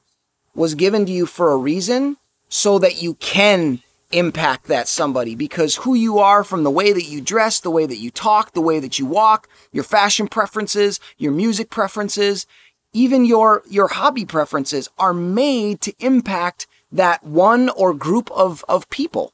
was 0.54 0.74
given 0.74 1.06
to 1.06 1.12
you 1.12 1.26
for 1.26 1.52
a 1.52 1.56
reason 1.56 2.16
so 2.48 2.78
that 2.78 3.00
you 3.00 3.14
can 3.14 3.80
impact 4.10 4.66
that 4.66 4.88
somebody 4.88 5.34
because 5.34 5.76
who 5.76 5.94
you 5.94 6.18
are 6.18 6.44
from 6.44 6.64
the 6.64 6.70
way 6.70 6.92
that 6.92 7.08
you 7.08 7.20
dress, 7.20 7.60
the 7.60 7.70
way 7.70 7.86
that 7.86 7.96
you 7.96 8.10
talk, 8.10 8.52
the 8.52 8.60
way 8.60 8.78
that 8.78 8.98
you 8.98 9.06
walk, 9.06 9.48
your 9.70 9.84
fashion 9.84 10.28
preferences, 10.28 11.00
your 11.16 11.32
music 11.32 11.70
preferences, 11.70 12.46
even 12.92 13.24
your 13.24 13.62
your 13.68 13.88
hobby 13.88 14.24
preferences 14.24 14.88
are 14.98 15.14
made 15.14 15.80
to 15.82 15.94
impact 15.98 16.66
that 16.90 17.24
one 17.24 17.68
or 17.70 17.94
group 17.94 18.30
of 18.32 18.64
of 18.68 18.88
people. 18.90 19.32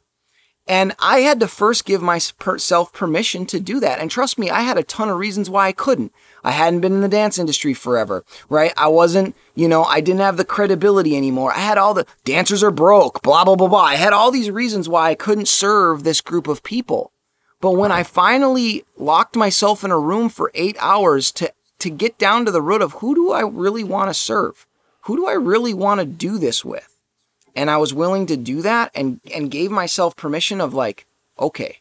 And 0.70 0.94
I 0.98 1.20
had 1.20 1.40
to 1.40 1.48
first 1.48 1.86
give 1.86 2.02
myself 2.02 2.92
permission 2.92 3.46
to 3.46 3.58
do 3.58 3.80
that. 3.80 4.00
And 4.00 4.10
trust 4.10 4.38
me, 4.38 4.50
I 4.50 4.60
had 4.60 4.76
a 4.76 4.82
ton 4.82 5.08
of 5.08 5.16
reasons 5.16 5.48
why 5.48 5.68
I 5.68 5.72
couldn't. 5.72 6.12
I 6.44 6.50
hadn't 6.50 6.82
been 6.82 6.92
in 6.92 7.00
the 7.00 7.08
dance 7.08 7.38
industry 7.38 7.72
forever, 7.72 8.22
right? 8.50 8.74
I 8.76 8.88
wasn't, 8.88 9.34
you 9.54 9.66
know, 9.66 9.84
I 9.84 10.02
didn't 10.02 10.20
have 10.20 10.36
the 10.36 10.44
credibility 10.44 11.16
anymore. 11.16 11.54
I 11.54 11.60
had 11.60 11.78
all 11.78 11.94
the 11.94 12.06
dancers 12.26 12.62
are 12.62 12.70
broke, 12.70 13.22
blah, 13.22 13.46
blah, 13.46 13.56
blah, 13.56 13.68
blah. 13.68 13.80
I 13.80 13.94
had 13.94 14.12
all 14.12 14.30
these 14.30 14.50
reasons 14.50 14.90
why 14.90 15.08
I 15.08 15.14
couldn't 15.14 15.48
serve 15.48 16.04
this 16.04 16.20
group 16.20 16.46
of 16.46 16.62
people. 16.62 17.12
But 17.62 17.72
when 17.72 17.90
I 17.90 18.02
finally 18.02 18.84
locked 18.98 19.36
myself 19.36 19.84
in 19.84 19.90
a 19.90 19.98
room 19.98 20.28
for 20.28 20.52
eight 20.54 20.76
hours 20.80 21.32
to 21.32 21.50
to 21.80 21.90
get 21.90 22.18
down 22.18 22.44
to 22.44 22.50
the 22.50 22.62
root 22.62 22.82
of 22.82 22.94
who 22.94 23.14
do 23.14 23.32
I 23.32 23.42
really 23.42 23.84
want 23.84 24.10
to 24.10 24.14
serve? 24.14 24.66
Who 25.02 25.16
do 25.16 25.26
I 25.26 25.32
really 25.32 25.74
want 25.74 26.00
to 26.00 26.06
do 26.06 26.38
this 26.38 26.64
with? 26.64 26.98
And 27.54 27.70
I 27.70 27.76
was 27.76 27.94
willing 27.94 28.26
to 28.26 28.36
do 28.36 28.62
that 28.62 28.90
and, 28.94 29.20
and 29.34 29.50
gave 29.50 29.70
myself 29.70 30.16
permission 30.16 30.60
of 30.60 30.74
like, 30.74 31.06
okay, 31.38 31.78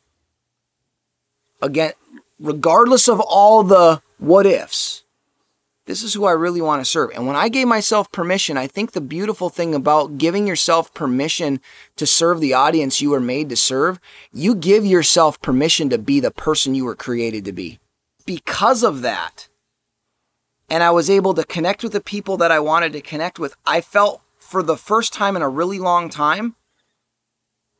again, 1.62 1.93
regardless 2.39 3.07
of 3.07 3.19
all 3.19 3.63
the 3.63 4.01
what 4.17 4.45
ifs, 4.45 5.03
this 5.86 6.03
is 6.03 6.13
who 6.13 6.25
I 6.25 6.33
really 6.33 6.62
want 6.62 6.81
to 6.81 6.89
serve. 6.89 7.12
And 7.15 7.25
when 7.25 7.38
I 7.38 7.47
gave 7.47 7.67
myself 7.67 8.12
permission, 8.12 8.57
I 8.57 8.67
think 8.67 8.91
the 8.91 9.01
beautiful 9.01 9.49
thing 9.49 9.73
about 9.73 10.17
giving 10.17 10.45
yourself 10.45 10.93
permission 10.93 11.62
to 11.95 12.05
serve 12.05 12.41
the 12.41 12.53
audience 12.53 13.01
you 13.01 13.12
were 13.12 13.21
made 13.21 13.49
to 13.49 13.55
serve, 13.55 13.99
you 14.33 14.53
give 14.53 14.86
yourself 14.86 15.41
permission 15.41 15.89
to 15.89 15.97
be 15.97 16.19
the 16.19 16.31
person 16.31 16.75
you 16.75 16.83
were 16.83 16.95
created 16.95 17.45
to 17.45 17.53
be. 17.53 17.79
Because 18.25 18.83
of 18.83 19.01
that, 19.01 19.46
and 20.69 20.84
I 20.84 20.91
was 20.91 21.10
able 21.10 21.34
to 21.36 21.43
connect 21.43 21.84
with 21.84 21.93
the 21.93 22.01
people 22.01 22.38
that 22.38 22.51
I 22.51 22.60
wanted 22.60 22.93
to 22.93 23.01
connect 23.01 23.39
with, 23.39 23.56
I 23.65 23.82
felt 23.82 24.21
for 24.38 24.63
the 24.63 24.77
first 24.77 25.13
time 25.13 25.36
in 25.36 25.41
a 25.41 25.49
really 25.49 25.80
long 25.80 26.10
time, 26.10 26.56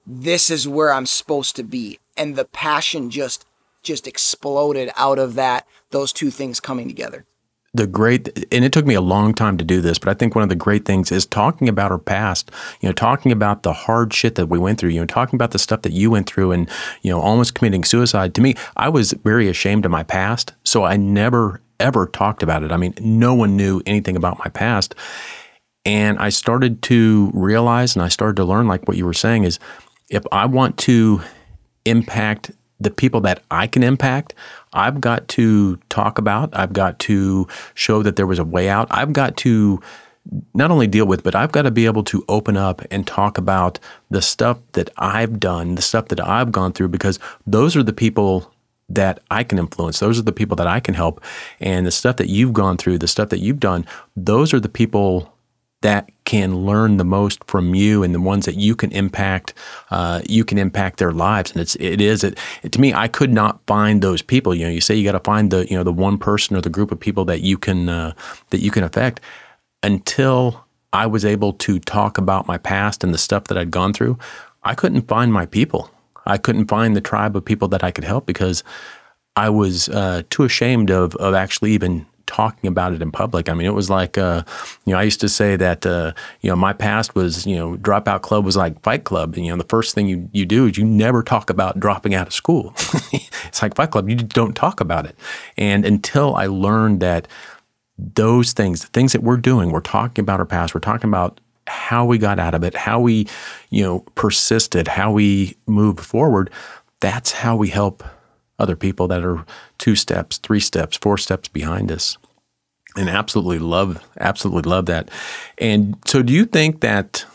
this 0.06 0.50
is 0.50 0.67
where 0.67 0.91
I'm 0.91 1.06
supposed 1.06 1.56
to 1.58 1.63
be. 1.63 2.00
And 2.15 2.36
the 2.36 2.45
passion 2.45 3.10
just 3.10 3.45
just 3.84 4.08
exploded 4.08 4.91
out 4.97 5.17
of 5.17 5.36
that 5.36 5.65
those 5.91 6.12
two 6.12 6.30
things 6.30 6.60
coming 6.60 6.89
together 6.89 7.26
the 7.73 7.88
great 7.88 8.28
and 8.52 8.65
it 8.65 8.73
took 8.73 8.86
me 8.86 8.95
a 8.95 9.02
long 9.02 9.34
time 9.34 9.58
to 9.58 9.63
do 9.63 9.80
this 9.80 9.97
but 10.00 10.10
i 10.10 10.13
think 10.13 10.36
one 10.36 10.43
of 10.43 10.50
the 10.50 10.56
great 10.56 10.84
things 10.84 11.12
is 11.12 11.26
talking 11.26 11.69
about 11.69 11.91
our 11.91 11.97
past 11.97 12.52
you 12.82 12.89
know 12.89 12.93
talking 12.93 13.32
about 13.32 13.63
the 13.63 13.71
hard 13.71 14.13
shit 14.13 14.36
that 14.36 14.47
we 14.47 14.60
went 14.60 14.80
through 14.80 14.89
you 14.89 15.00
know 15.00 15.06
talking 15.06 15.38
about 15.38 15.52
the 15.52 15.60
stuff 15.60 15.84
that 15.84 15.93
you 15.93 16.10
went 16.12 16.28
through 16.28 16.52
and 16.52 16.69
you 17.02 17.12
know 17.12 17.21
almost 17.21 17.56
committing 17.56 17.84
suicide 17.84 18.34
to 18.34 18.41
me 18.41 18.56
i 18.76 18.89
was 18.89 19.13
very 19.23 19.47
ashamed 19.47 19.86
of 19.86 19.91
my 19.91 20.04
past 20.04 20.54
so 20.63 20.84
i 20.84 20.97
never 20.97 21.62
ever 21.80 22.08
talked 22.08 22.44
about 22.44 22.63
it 22.63 22.72
i 22.72 22.78
mean 22.78 22.94
no 23.00 23.34
one 23.34 23.56
knew 23.56 23.82
anything 23.86 24.16
about 24.16 24.40
my 24.40 24.50
past 24.50 24.96
and 25.86 26.18
i 26.20 26.30
started 26.30 26.82
to 26.82 27.32
realize 27.34 27.96
and 27.96 28.04
i 28.04 28.08
started 28.08 28.36
to 28.36 28.46
learn 28.46 28.68
like 28.68 28.88
what 28.88 28.98
you 28.98 29.06
were 29.06 29.13
saying 29.13 29.44
is 29.44 29.60
if 30.10 30.24
i 30.32 30.46
want 30.46 30.78
to 30.78 31.22
impact 31.86 32.52
the 32.80 32.92
people 32.92 33.22
that 33.22 33.42
I 33.50 33.68
can 33.68 33.84
impact, 33.84 34.34
I've 34.74 35.02
got 35.02 35.28
to 35.30 35.78
talk 35.90 36.18
about, 36.18 36.56
I've 36.56 36.74
got 36.74 37.00
to 37.00 37.48
show 37.74 38.04
that 38.04 38.16
there 38.16 38.28
was 38.28 38.40
a 38.40 38.44
way 38.44 38.70
out. 38.70 38.88
I've 38.92 39.13
got 39.13 39.38
to 39.38 39.82
not 40.54 40.72
only 40.72 40.88
deal 40.88 41.06
with, 41.06 41.24
but 41.24 41.36
I've 41.36 41.52
got 41.52 41.63
to 41.63 41.72
be 41.72 41.86
able 41.86 42.04
to 42.06 42.24
open 42.28 42.58
up 42.58 42.82
and 42.92 43.08
talk 43.08 43.38
about 43.38 43.80
the 44.10 44.22
stuff 44.22 44.60
that 44.74 44.90
I've 44.98 45.40
done, 45.40 45.76
the 45.76 45.82
stuff 45.82 46.10
that 46.10 46.20
I've 46.20 46.52
gone 46.52 46.74
through, 46.74 46.90
because 46.90 47.18
those 47.46 47.76
are 47.76 47.84
the 47.84 47.94
people 47.94 48.52
that 48.89 49.19
I 49.30 49.43
can 49.43 49.60
influence. 49.60 50.00
Those 50.00 50.19
are 50.19 50.23
the 50.23 50.32
people 50.32 50.56
that 50.56 50.67
I 50.67 50.80
can 50.80 50.93
help. 50.93 51.21
And 51.60 51.86
the 51.86 51.91
stuff 51.91 52.17
that 52.17 52.30
you've 52.30 52.54
gone 52.54 52.78
through, 52.78 53.00
the 53.00 53.08
stuff 53.08 53.30
that 53.30 53.39
you've 53.39 53.60
done, 53.60 53.86
those 54.15 54.54
are 54.54 54.60
the 54.60 54.69
people 54.69 55.34
that 55.82 56.10
can 56.26 56.65
learn 56.65 56.97
the 56.97 57.06
most 57.06 57.43
from 57.45 57.76
you 57.76 58.02
and 58.02 58.13
the 58.13 58.19
ones 58.19 58.45
that 58.45 58.56
you 58.56 58.76
can 58.76 58.91
impact 58.91 59.54
uh, 59.91 60.21
you 60.28 60.43
can 60.43 60.58
impact 60.58 60.97
their 60.97 61.12
lives 61.12 61.52
and 61.52 61.62
it's 61.62 61.76
it 61.76 62.02
is 62.02 62.23
it, 62.23 62.38
it, 62.63 62.71
to 62.71 62.82
me 62.82 62.93
I 62.93 63.08
could 63.08 63.32
not 63.32 63.60
find 63.67 64.02
those 64.02 64.21
people 64.21 64.56
you 64.56 64.65
know 64.65 64.71
you 64.71 64.82
say 64.82 64.95
you 64.95 65.04
got 65.04 65.12
to 65.12 65.19
find 65.19 65.52
the 65.52 65.67
you 65.69 65.78
know 65.78 65.84
the 65.84 65.93
one 65.93 66.17
person 66.17 66.56
or 66.56 66.62
the 66.62 66.69
group 66.69 66.91
of 66.91 67.00
people 67.00 67.26
that 67.26 67.41
you 67.41 67.58
can 67.58 67.89
uh, 67.89 68.13
that 68.50 68.62
you 68.62 68.71
can 68.71 68.84
affect 68.84 69.21
until 69.84 70.65
I 70.93 71.06
was 71.06 71.23
able 71.23 71.54
to 71.54 71.80
talk 71.80 72.17
about 72.17 72.47
my 72.47 72.58
past 72.58 73.04
and 73.04 73.13
the 73.13 73.19
stuff 73.19 73.45
that 73.45 73.58
I'd 73.58 73.71
gone 73.71 73.93
through 73.93 74.17
I 74.63 74.73
couldn't 74.73 75.08
find 75.08 75.32
my 75.32 75.45
people 75.45 75.91
I 76.28 76.38
couldn't 76.38 76.68
find 76.68 76.96
the 76.96 77.02
tribe 77.02 77.36
of 77.36 77.44
people 77.46 77.68
that 77.70 77.84
I 77.84 77.92
could 77.92 78.04
help 78.04 78.26
because 78.26 78.63
I 79.36 79.50
was 79.50 79.90
uh, 79.90 80.24
too 80.30 80.44
ashamed 80.44 80.92
of 80.92 81.16
of 81.16 81.34
actually 81.34 81.72
even 81.72 82.06
talking 82.28 82.68
about 82.68 82.94
it 82.94 83.02
in 83.02 83.10
public. 83.10 83.50
I 83.50 83.54
mean, 83.54 83.66
it 83.66 83.74
was 83.74 83.90
like, 83.90 84.18
uh, 84.18 84.44
you 84.86 84.94
know, 84.94 85.00
I 85.00 85.04
used 85.04 85.22
to 85.22 85.30
say 85.30 85.56
that, 85.56 85.86
uh, 85.86 86.13
you 86.42 86.50
know, 86.50 86.56
my 86.56 86.74
past 86.74 87.16
was, 87.16 87.48
you 87.48 87.56
know, 87.56 87.78
Dropout 87.78 88.22
Club 88.22 88.46
was 88.46 88.56
like 88.56 88.80
Fight 88.84 89.06
Club. 89.06 89.34
And, 89.36 89.46
you 89.46 89.52
know, 89.52 89.58
the 89.58 89.68
first 89.68 89.96
thing 89.96 90.08
you, 90.08 90.30
you 90.34 90.46
do 90.46 90.68
is 90.68 90.78
you 90.78 90.86
never 90.86 91.24
talk 91.24 91.50
about 91.50 91.80
dropping 91.80 92.13
out 92.13 92.28
of 92.28 92.34
school. 92.34 92.74
it's 93.13 93.62
like 93.62 93.76
Fight 93.76 93.92
Club. 93.92 94.10
You 94.10 94.18
don't 94.18 94.56
talk 94.56 94.80
about 94.80 95.06
it. 95.08 95.16
And 95.58 95.86
until 95.86 96.36
I 96.36 96.46
learned 96.46 97.00
that 97.00 97.28
those 97.98 98.54
things, 98.54 98.82
the 98.82 98.88
things 98.88 99.13
that 99.13 99.24
we're 99.24 99.38
doing, 99.38 99.72
we're 99.72 99.80
talking 99.80 100.22
about 100.22 100.40
our 100.40 100.46
past, 100.46 100.76
we're 100.76 100.82
talking 100.82 101.10
about 101.10 101.40
how 101.67 102.06
we 102.06 102.17
got 102.17 102.39
out 102.39 102.53
of 102.53 102.63
it, 102.63 102.75
how 102.75 102.99
we, 102.99 103.27
you 103.69 103.84
know, 103.84 103.99
persisted, 104.15 104.88
how 104.88 105.12
we 105.12 105.56
moved 105.67 105.99
forward. 105.99 106.49
That's 106.99 107.32
how 107.32 107.56
we 107.56 107.69
help 107.69 108.03
other 108.60 108.75
people 108.75 109.08
that 109.08 109.23
are 109.23 109.45
two 109.77 109.95
steps, 109.95 110.38
three 110.38 110.60
steps, 110.60 110.97
four 110.97 111.17
steps 111.17 111.47
behind 111.47 111.91
us. 111.91 112.17
And 112.95 113.10
absolutely 113.10 113.60
love, 113.60 114.03
absolutely 114.19 114.69
love 114.69 114.88
that. 114.88 115.10
And 115.60 115.97
so, 116.06 116.23
do 116.23 116.34
you 116.34 116.45
think 116.45 116.82
that 116.82 117.25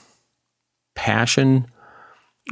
passion 0.97 1.67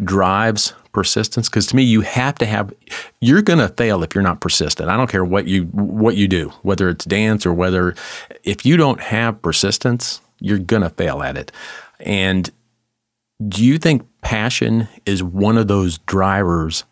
drives 0.04 0.74
persistence? 0.92 1.48
Because 1.48 1.66
to 1.68 1.76
me, 1.76 1.82
you 1.82 2.02
have 2.02 2.36
to 2.36 2.46
have. 2.46 2.72
You're 3.20 3.42
going 3.42 3.58
to 3.58 3.68
fail 3.68 4.04
if 4.04 4.14
you're 4.14 4.22
not 4.22 4.40
persistent. 4.40 4.88
I 4.88 4.96
don't 4.96 5.10
care 5.10 5.24
what 5.24 5.48
you 5.48 5.64
what 5.64 6.16
you 6.16 6.28
do, 6.28 6.50
whether 6.62 6.88
it's 6.88 7.04
dance 7.04 7.44
or 7.44 7.52
whether 7.52 7.96
if 8.44 8.64
you 8.64 8.76
don't 8.76 9.00
have 9.00 9.42
persistence, 9.42 10.20
you're 10.40 10.58
going 10.58 10.82
to 10.82 10.90
fail 10.90 11.22
at 11.22 11.36
it. 11.36 11.52
And 12.00 12.50
do 13.48 13.64
you 13.64 13.78
think 13.78 14.06
passion 14.20 14.88
is 15.06 15.22
one 15.22 15.56
of 15.56 15.68
those 15.68 15.98
drivers 15.98 16.84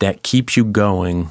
that 0.00 0.22
keeps 0.22 0.56
you 0.56 0.64
going 0.64 1.30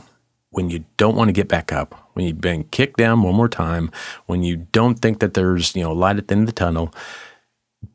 when 0.52 0.70
you 0.70 0.84
don't 0.98 1.16
want 1.16 1.28
to 1.28 1.34
get 1.34 1.48
back 1.48 1.72
up, 1.72 2.10
when 2.14 2.26
you've 2.26 2.42
been 2.42 2.64
kicked 2.66 2.98
down 2.98 3.22
one 3.22 3.36
more 3.36 3.50
time, 3.50 3.92
when 4.26 4.44
you 4.44 4.68
don't 4.72 4.96
think 4.96 5.20
that 5.20 5.34
there's, 5.36 5.76
you 5.76 5.84
know, 5.84 5.94
light 5.94 6.18
at 6.18 6.28
the 6.28 6.34
end 6.34 6.42
of 6.42 6.48
the 6.48 6.54
tunnel, 6.54 6.94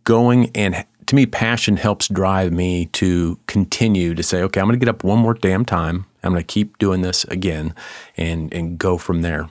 going 0.05 0.51
and 0.55 0.87
to 1.07 1.17
me, 1.17 1.27
passion 1.27 1.77
helps 1.77 2.09
drive 2.09 2.53
me 2.53 2.87
to 2.87 3.39
continue 3.47 4.15
to 4.15 4.23
say, 4.23 4.43
okay, 4.43 4.61
I'm 4.61 4.67
going 4.67 4.79
to 4.79 4.85
get 4.85 4.89
up 4.89 5.05
one 5.05 5.19
more 5.19 5.35
damn 5.35 5.65
time. 5.65 6.07
I'm 6.23 6.33
going 6.33 6.43
to 6.43 6.47
keep 6.47 6.79
doing 6.79 7.03
this 7.03 7.25
again 7.25 7.75
and, 8.17 8.53
and 8.55 8.79
go 8.79 8.97
from 8.97 9.23
there. 9.23 9.49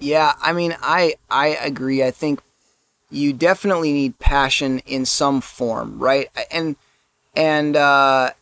Yeah, 0.00 0.34
I 0.40 0.52
mean, 0.52 0.76
I 0.82 1.16
I 1.30 1.48
agree. 1.48 2.02
I 2.02 2.10
think 2.10 2.40
you 3.10 3.32
definitely 3.32 3.92
need 3.92 4.18
passion 4.18 4.80
in 4.80 5.06
some 5.06 5.40
form, 5.40 5.98
right? 5.98 6.30
And 6.50 6.76
and 7.36 7.76
uh, 7.76 8.32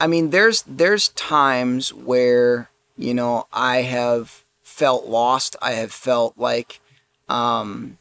I 0.00 0.06
mean, 0.06 0.30
there's 0.30 0.64
there's 0.66 1.08
times 1.10 1.92
where 1.94 2.70
you 2.96 3.14
know 3.14 3.46
I 3.52 3.82
have 3.82 4.44
felt 4.62 5.06
lost. 5.06 5.56
I 5.62 5.72
have 5.72 5.92
felt 5.92 6.34
like, 6.38 6.80
um, 7.28 7.98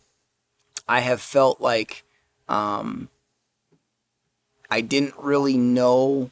I 0.87 1.01
have 1.01 1.21
felt 1.21 1.61
like, 1.61 2.03
um, 2.49 3.09
I 4.69 4.81
didn't 4.81 5.13
really 5.17 5.55
know 5.57 6.31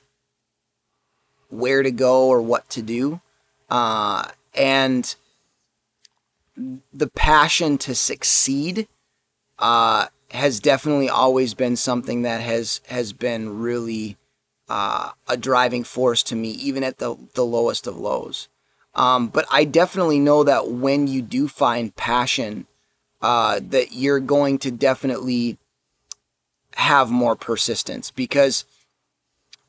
where 1.50 1.84
to 1.84 1.92
go 1.92 2.28
or 2.28 2.42
what 2.42 2.70
to 2.70 2.82
do, 2.82 3.22
uh, 3.70 4.30
and 4.54 5.16
the 6.94 7.08
passion 7.08 7.78
to 7.80 7.96
succeed 7.96 8.88
uh, 9.60 10.08
has 10.32 10.60
definitely 10.60 11.10
always 11.10 11.54
been 11.54 11.76
something 11.76 12.22
that 12.24 12.42
has 12.42 12.82
has 12.88 13.14
been 13.14 13.60
really 13.60 14.18
uh, 14.70 15.12
a 15.28 15.36
driving 15.36 15.84
force 15.84 16.24
to 16.24 16.36
me, 16.36 16.50
even 16.52 16.84
at 16.84 16.98
the, 16.98 17.18
the 17.34 17.46
lowest 17.46 17.88
of 17.88 17.98
lows. 17.98 18.48
Um, 18.96 19.28
but 19.28 19.46
I 19.52 19.66
definitely 19.66 20.20
know 20.20 20.44
that 20.44 20.70
when 20.70 21.08
you 21.08 21.22
do 21.22 21.48
find 21.48 21.96
passion, 21.96 22.68
uh, 23.22 23.60
that 23.62 23.92
you're 23.92 24.20
going 24.20 24.58
to 24.60 24.72
definitely 24.72 25.58
have 26.76 27.12
more 27.12 27.36
persistence 27.36 28.12
because 28.12 28.66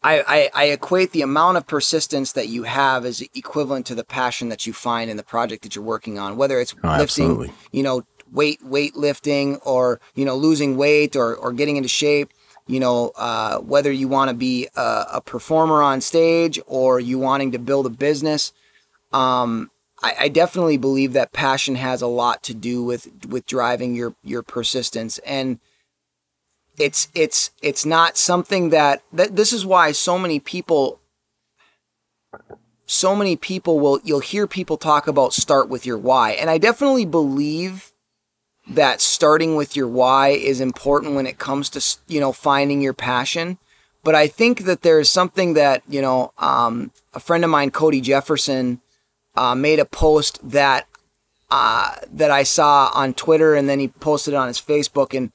I, 0.05 0.25
I, 0.27 0.51
I, 0.53 0.65
equate 0.67 1.13
the 1.13 1.23
amount 1.23 1.59
of 1.59 1.67
persistence 1.67 2.33
that 2.33 2.49
you 2.49 2.65
have 2.65 3.05
as 3.05 3.23
equivalent 3.35 3.87
to 3.87 3.95
the 3.95 4.05
passion 4.05 4.49
that 4.49 4.67
you 4.67 4.73
find 4.73 5.11
in 5.11 5.17
the 5.17 5.23
project 5.23 5.63
that 5.63 5.77
you're 5.77 5.85
working 5.85 6.19
on, 6.19 6.37
whether 6.37 6.61
it's 6.61 6.75
oh, 6.83 6.89
lifting, 6.99 7.25
absolutely. 7.25 7.53
you 7.71 7.83
know, 7.83 8.03
weight, 8.33 8.61
weight 8.65 8.97
lifting 8.97 9.57
or, 9.59 10.01
you 10.15 10.25
know, 10.25 10.35
losing 10.35 10.77
weight 10.77 11.15
or, 11.15 11.37
or 11.37 11.53
getting 11.53 11.77
into 11.77 11.89
shape 11.89 12.33
you 12.67 12.79
know, 12.79 13.13
uh, 13.17 13.59
whether 13.59 13.91
you 13.91 14.09
want 14.09 14.31
to 14.31 14.35
be 14.35 14.69
a, 14.77 15.05
a, 15.15 15.21
performer 15.21 15.83
on 15.83 16.01
stage 16.01 16.61
or 16.67 17.01
you 17.01 17.19
wanting 17.19 17.51
to 17.53 17.59
build 17.59 17.87
a 17.87 17.91
business. 17.91 18.53
Um, 19.13 19.71
I, 20.03 20.15
I, 20.21 20.29
definitely 20.29 20.77
believe 20.77 21.13
that 21.13 21.33
passion 21.33 21.75
has 21.75 22.03
a 22.03 22.07
lot 22.07 22.43
to 22.45 22.55
do 22.55 22.83
with 22.83 23.09
with 23.27 23.47
driving 23.47 23.95
your 23.95 24.15
your 24.23 24.43
persistence, 24.43 25.19
and 25.19 25.61
it's 26.83 27.09
it's 27.15 27.51
it's 27.63 27.87
not 27.87 28.17
something 28.17 28.71
that 28.71 29.03
that 29.13 29.37
this 29.37 29.53
is 29.53 29.65
why 29.65 29.93
so 29.93 30.19
many 30.19 30.41
people 30.41 31.01
so 32.87 33.15
many 33.15 33.37
people 33.37 33.79
will 33.79 34.01
you'll 34.03 34.21
hear 34.21 34.49
people 34.49 34.77
talk 34.77 35.07
about 35.07 35.33
start 35.33 35.69
with 35.69 35.87
your 35.87 35.97
why. 35.97 36.33
And 36.33 36.51
i 36.51 36.59
definitely 36.59 37.07
believe 37.07 37.93
that 38.69 39.01
starting 39.01 39.55
with 39.57 39.77
your 39.77 39.89
why 39.89 40.29
is 40.29 40.61
important 40.61 41.15
when 41.15 41.27
it 41.27 41.39
comes 41.39 41.71
to 41.71 41.99
you 42.13 42.21
know 42.21 42.33
finding 42.33 42.81
your 42.81 42.95
passion. 42.95 43.59
But 44.03 44.17
i 44.17 44.27
think 44.27 44.65
that 44.65 44.83
there's 44.83 45.09
something 45.09 45.55
that 45.55 45.83
you 45.89 46.03
know 46.03 46.33
um, 46.39 46.91
a 47.15 47.21
friend 47.21 47.45
of 47.45 47.51
mine 47.51 47.71
cody 47.71 48.01
jefferson 48.01 48.81
uh, 49.37 49.55
made 49.55 49.79
a 49.79 49.85
post 49.85 50.41
that 50.43 50.89
uh, 51.51 51.95
that 52.11 52.33
i 52.33 52.43
saw 52.43 52.91
on 52.93 53.15
twitter 53.15 53.55
and 53.55 53.69
then 53.69 53.79
he 53.79 53.89
posted 53.89 54.35
it 54.35 54.37
on 54.37 54.49
his 54.49 54.61
facebook. 54.61 55.17
And 55.17 55.31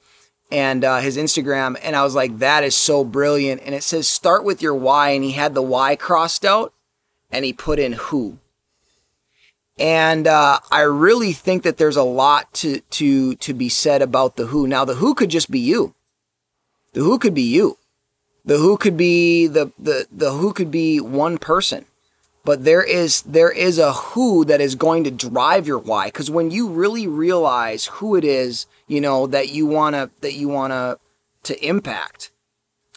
and 0.50 0.84
uh, 0.84 0.98
his 0.98 1.16
instagram 1.16 1.78
and 1.82 1.94
i 1.94 2.02
was 2.02 2.14
like 2.14 2.38
that 2.38 2.64
is 2.64 2.74
so 2.74 3.04
brilliant 3.04 3.60
and 3.64 3.74
it 3.74 3.82
says 3.82 4.08
start 4.08 4.44
with 4.44 4.62
your 4.62 4.74
why 4.74 5.10
and 5.10 5.24
he 5.24 5.32
had 5.32 5.54
the 5.54 5.62
why 5.62 5.94
crossed 5.94 6.44
out 6.44 6.72
and 7.30 7.44
he 7.44 7.52
put 7.52 7.78
in 7.78 7.92
who. 7.92 8.38
And 9.78 10.26
uh, 10.26 10.58
I 10.70 10.80
really 10.80 11.32
think 11.32 11.62
that 11.62 11.76
there's 11.76 11.96
a 11.96 12.02
lot 12.02 12.52
to 12.54 12.80
to 12.80 13.36
to 13.36 13.54
be 13.54 13.68
said 13.68 14.02
about 14.02 14.36
the 14.36 14.46
who. 14.46 14.66
Now 14.66 14.84
the 14.84 14.96
who 14.96 15.14
could 15.14 15.30
just 15.30 15.50
be 15.50 15.60
you. 15.60 15.94
The 16.94 17.00
who 17.00 17.18
could 17.18 17.34
be 17.34 17.42
you. 17.42 17.78
The 18.44 18.58
who 18.58 18.76
could 18.76 18.96
be 18.96 19.46
the 19.46 19.70
the 19.78 20.06
the 20.10 20.32
who 20.32 20.52
could 20.52 20.70
be 20.70 21.00
one 21.00 21.38
person. 21.38 21.84
But 22.44 22.64
there 22.64 22.82
is 22.82 23.22
there 23.22 23.52
is 23.52 23.78
a 23.78 23.92
who 23.92 24.44
that 24.46 24.60
is 24.60 24.74
going 24.74 25.04
to 25.04 25.10
drive 25.12 25.66
your 25.66 25.78
why 25.78 26.06
because 26.06 26.30
when 26.30 26.50
you 26.50 26.68
really 26.68 27.06
realize 27.06 27.86
who 27.86 28.16
it 28.16 28.24
is, 28.24 28.66
you 28.88 29.00
know, 29.00 29.26
that 29.28 29.50
you 29.50 29.66
want 29.66 29.94
to 29.94 30.10
that 30.20 30.34
you 30.34 30.48
want 30.48 30.72
to 30.72 30.98
to 31.44 31.66
impact. 31.66 32.30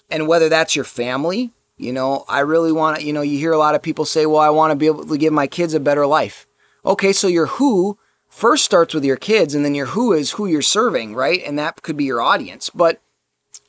And 0.10 0.28
whether 0.28 0.50
that's 0.50 0.76
your 0.76 0.86
family, 0.86 1.52
you 1.78 1.94
know, 1.94 2.26
I 2.28 2.40
really 2.40 2.72
want 2.72 2.98
to, 2.98 3.04
you 3.04 3.14
know, 3.14 3.22
you 3.22 3.38
hear 3.38 3.54
a 3.54 3.58
lot 3.58 3.76
of 3.76 3.82
people 3.82 4.06
say, 4.06 4.26
"Well, 4.26 4.42
I 4.42 4.50
want 4.50 4.72
to 4.72 4.76
be 4.76 4.88
able 4.88 5.06
to 5.06 5.18
give 5.18 5.34
my 5.34 5.48
kids 5.48 5.74
a 5.74 5.80
better 5.80 6.08
life." 6.08 6.48
Okay, 6.86 7.14
so 7.14 7.28
your 7.28 7.46
who 7.46 7.98
first 8.28 8.66
starts 8.66 8.94
with 8.94 9.06
your 9.06 9.18
kids 9.18 9.54
and 9.54 9.64
then 9.64 9.76
your 9.76 9.88
who 9.88 10.14
is 10.14 10.32
who 10.32 10.48
you're 10.48 10.62
serving, 10.62 11.14
right? 11.14 11.42
And 11.46 11.60
that 11.60 11.82
could 11.84 11.98
be 11.98 12.06
your 12.06 12.22
audience. 12.22 12.70
But 12.70 13.02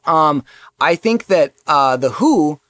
um, 0.04 0.44
I 0.80 0.94
think 0.94 1.26
that 1.26 1.52
uh, 1.66 1.96
the 1.96 2.10
who 2.10 2.60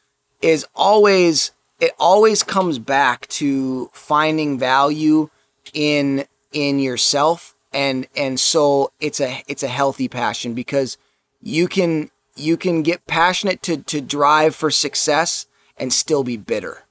is 0.40 0.66
always 0.74 1.52
it 1.80 1.92
always 1.98 2.42
comes 2.42 2.78
back 2.78 3.26
to 3.28 3.90
finding 3.92 4.58
value 4.58 5.30
in 5.72 6.26
in 6.52 6.78
yourself 6.78 7.54
and 7.72 8.06
and 8.16 8.38
so 8.38 8.92
it's 9.00 9.20
a 9.20 9.42
it's 9.48 9.62
a 9.62 9.68
healthy 9.68 10.08
passion 10.08 10.54
because 10.54 10.98
you 11.40 11.68
can 11.68 12.10
you 12.36 12.56
can 12.56 12.82
get 12.82 13.06
passionate 13.06 13.62
to 13.62 13.78
to 13.78 14.00
drive 14.00 14.54
for 14.54 14.70
success 14.70 15.46
and 15.76 15.92
still 15.92 16.24
be 16.24 16.36
bitter. 16.36 16.84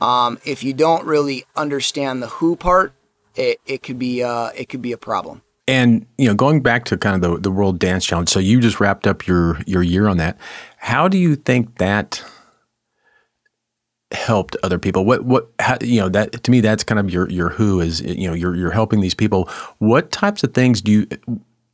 Um, 0.00 0.38
if 0.44 0.64
you 0.64 0.74
don't 0.74 1.06
really 1.06 1.44
understand 1.56 2.22
the 2.22 2.26
who 2.26 2.56
part, 2.56 2.92
it, 3.36 3.60
it 3.64 3.82
could 3.82 3.98
be 3.98 4.22
uh, 4.22 4.50
it 4.56 4.68
could 4.68 4.82
be 4.82 4.92
a 4.92 4.98
problem. 4.98 5.42
And 5.66 6.06
you 6.18 6.28
know, 6.28 6.34
going 6.34 6.60
back 6.60 6.84
to 6.86 6.98
kind 6.98 7.14
of 7.14 7.30
the, 7.30 7.38
the 7.40 7.50
World 7.50 7.78
Dance 7.78 8.04
Challenge, 8.04 8.28
so 8.28 8.38
you 8.38 8.60
just 8.60 8.80
wrapped 8.80 9.06
up 9.06 9.26
your 9.26 9.60
your 9.66 9.82
year 9.82 10.08
on 10.08 10.18
that. 10.18 10.38
How 10.78 11.08
do 11.08 11.16
you 11.16 11.36
think 11.36 11.78
that 11.78 12.22
helped 14.14 14.56
other 14.62 14.78
people? 14.78 15.04
What 15.04 15.24
what 15.24 15.50
how, 15.58 15.76
you 15.80 16.00
know 16.00 16.08
that 16.08 16.42
to 16.44 16.50
me 16.50 16.60
that's 16.60 16.84
kind 16.84 16.98
of 16.98 17.10
your 17.10 17.28
your 17.30 17.50
who 17.50 17.80
is 17.80 18.00
you 18.00 18.28
know 18.28 18.34
you're 18.34 18.54
you're 18.54 18.70
helping 18.70 19.00
these 19.00 19.14
people. 19.14 19.48
What 19.78 20.10
types 20.10 20.42
of 20.42 20.54
things 20.54 20.80
do 20.80 20.92
you? 20.92 21.06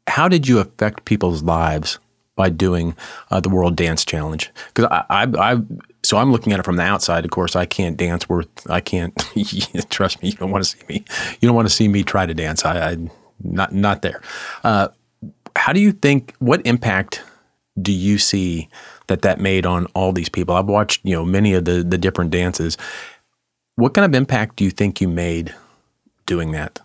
How 0.06 0.28
did 0.28 0.48
you 0.48 0.58
affect 0.58 1.04
people's 1.04 1.42
lives 1.42 1.98
by 2.34 2.48
doing 2.48 2.96
uh, 3.30 3.38
the 3.40 3.48
World 3.48 3.76
Dance 3.76 4.04
Challenge? 4.04 4.50
Because 4.74 4.86
I, 4.90 5.04
I, 5.10 5.52
I 5.52 5.60
so 6.02 6.18
I'm 6.18 6.32
looking 6.32 6.52
at 6.52 6.60
it 6.60 6.64
from 6.64 6.76
the 6.76 6.82
outside. 6.82 7.24
Of 7.24 7.30
course, 7.30 7.54
I 7.54 7.66
can't 7.66 7.96
dance 7.96 8.28
worth. 8.28 8.48
I 8.68 8.80
can't. 8.80 9.14
trust 9.90 10.22
me, 10.22 10.30
you 10.30 10.36
don't 10.36 10.50
want 10.50 10.64
to 10.64 10.70
see 10.70 10.84
me. 10.88 11.04
You 11.40 11.48
don't 11.48 11.56
want 11.56 11.68
to 11.68 11.74
see 11.74 11.88
me 11.88 12.02
try 12.02 12.26
to 12.26 12.34
dance. 12.34 12.64
I, 12.64 12.92
I 12.92 12.96
not 13.42 13.72
not 13.72 14.02
there. 14.02 14.20
Uh, 14.64 14.88
how 15.56 15.72
do 15.72 15.80
you 15.80 15.92
think? 15.92 16.34
What 16.38 16.66
impact 16.66 17.22
do 17.80 17.92
you 17.92 18.18
see 18.18 18.68
that 19.10 19.22
that 19.22 19.38
made 19.38 19.66
on 19.66 19.86
all 19.94 20.12
these 20.12 20.30
people? 20.30 20.56
I've 20.56 20.66
watched 20.66 21.04
you 21.04 21.14
know 21.14 21.24
many 21.24 21.52
of 21.52 21.66
the 21.66 21.82
the 21.82 21.98
different 21.98 22.30
dances. 22.30 22.78
What 23.76 23.94
kind 23.94 24.04
of 24.04 24.14
impact 24.18 24.56
do 24.56 24.64
you 24.64 24.70
think 24.70 25.00
you 25.00 25.08
made 25.08 25.54
doing 26.26 26.52
that? 26.52 26.80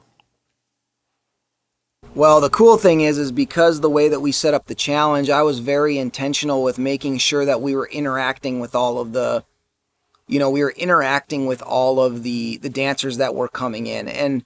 Well, 2.13 2.39
the 2.39 2.49
cool 2.49 2.77
thing 2.77 3.01
is, 3.01 3.17
is 3.17 3.33
because 3.33 3.81
the 3.81 3.89
way 3.89 4.07
that 4.07 4.21
we 4.21 4.31
set 4.31 4.53
up 4.53 4.67
the 4.67 4.75
challenge, 4.75 5.29
I 5.29 5.41
was 5.41 5.59
very 5.59 5.97
intentional 5.97 6.63
with 6.63 6.79
making 6.79 7.17
sure 7.17 7.43
that 7.43 7.61
we 7.61 7.75
were 7.75 7.87
interacting 7.87 8.61
with 8.61 8.73
all 8.73 8.99
of 8.99 9.11
the, 9.11 9.43
you 10.25 10.39
know, 10.39 10.49
we 10.49 10.63
were 10.63 10.73
interacting 10.77 11.45
with 11.45 11.61
all 11.61 11.99
of 11.99 12.23
the 12.23 12.57
the 12.57 12.69
dancers 12.69 13.17
that 13.17 13.35
were 13.35 13.49
coming 13.49 13.87
in, 13.87 14.07
and 14.07 14.45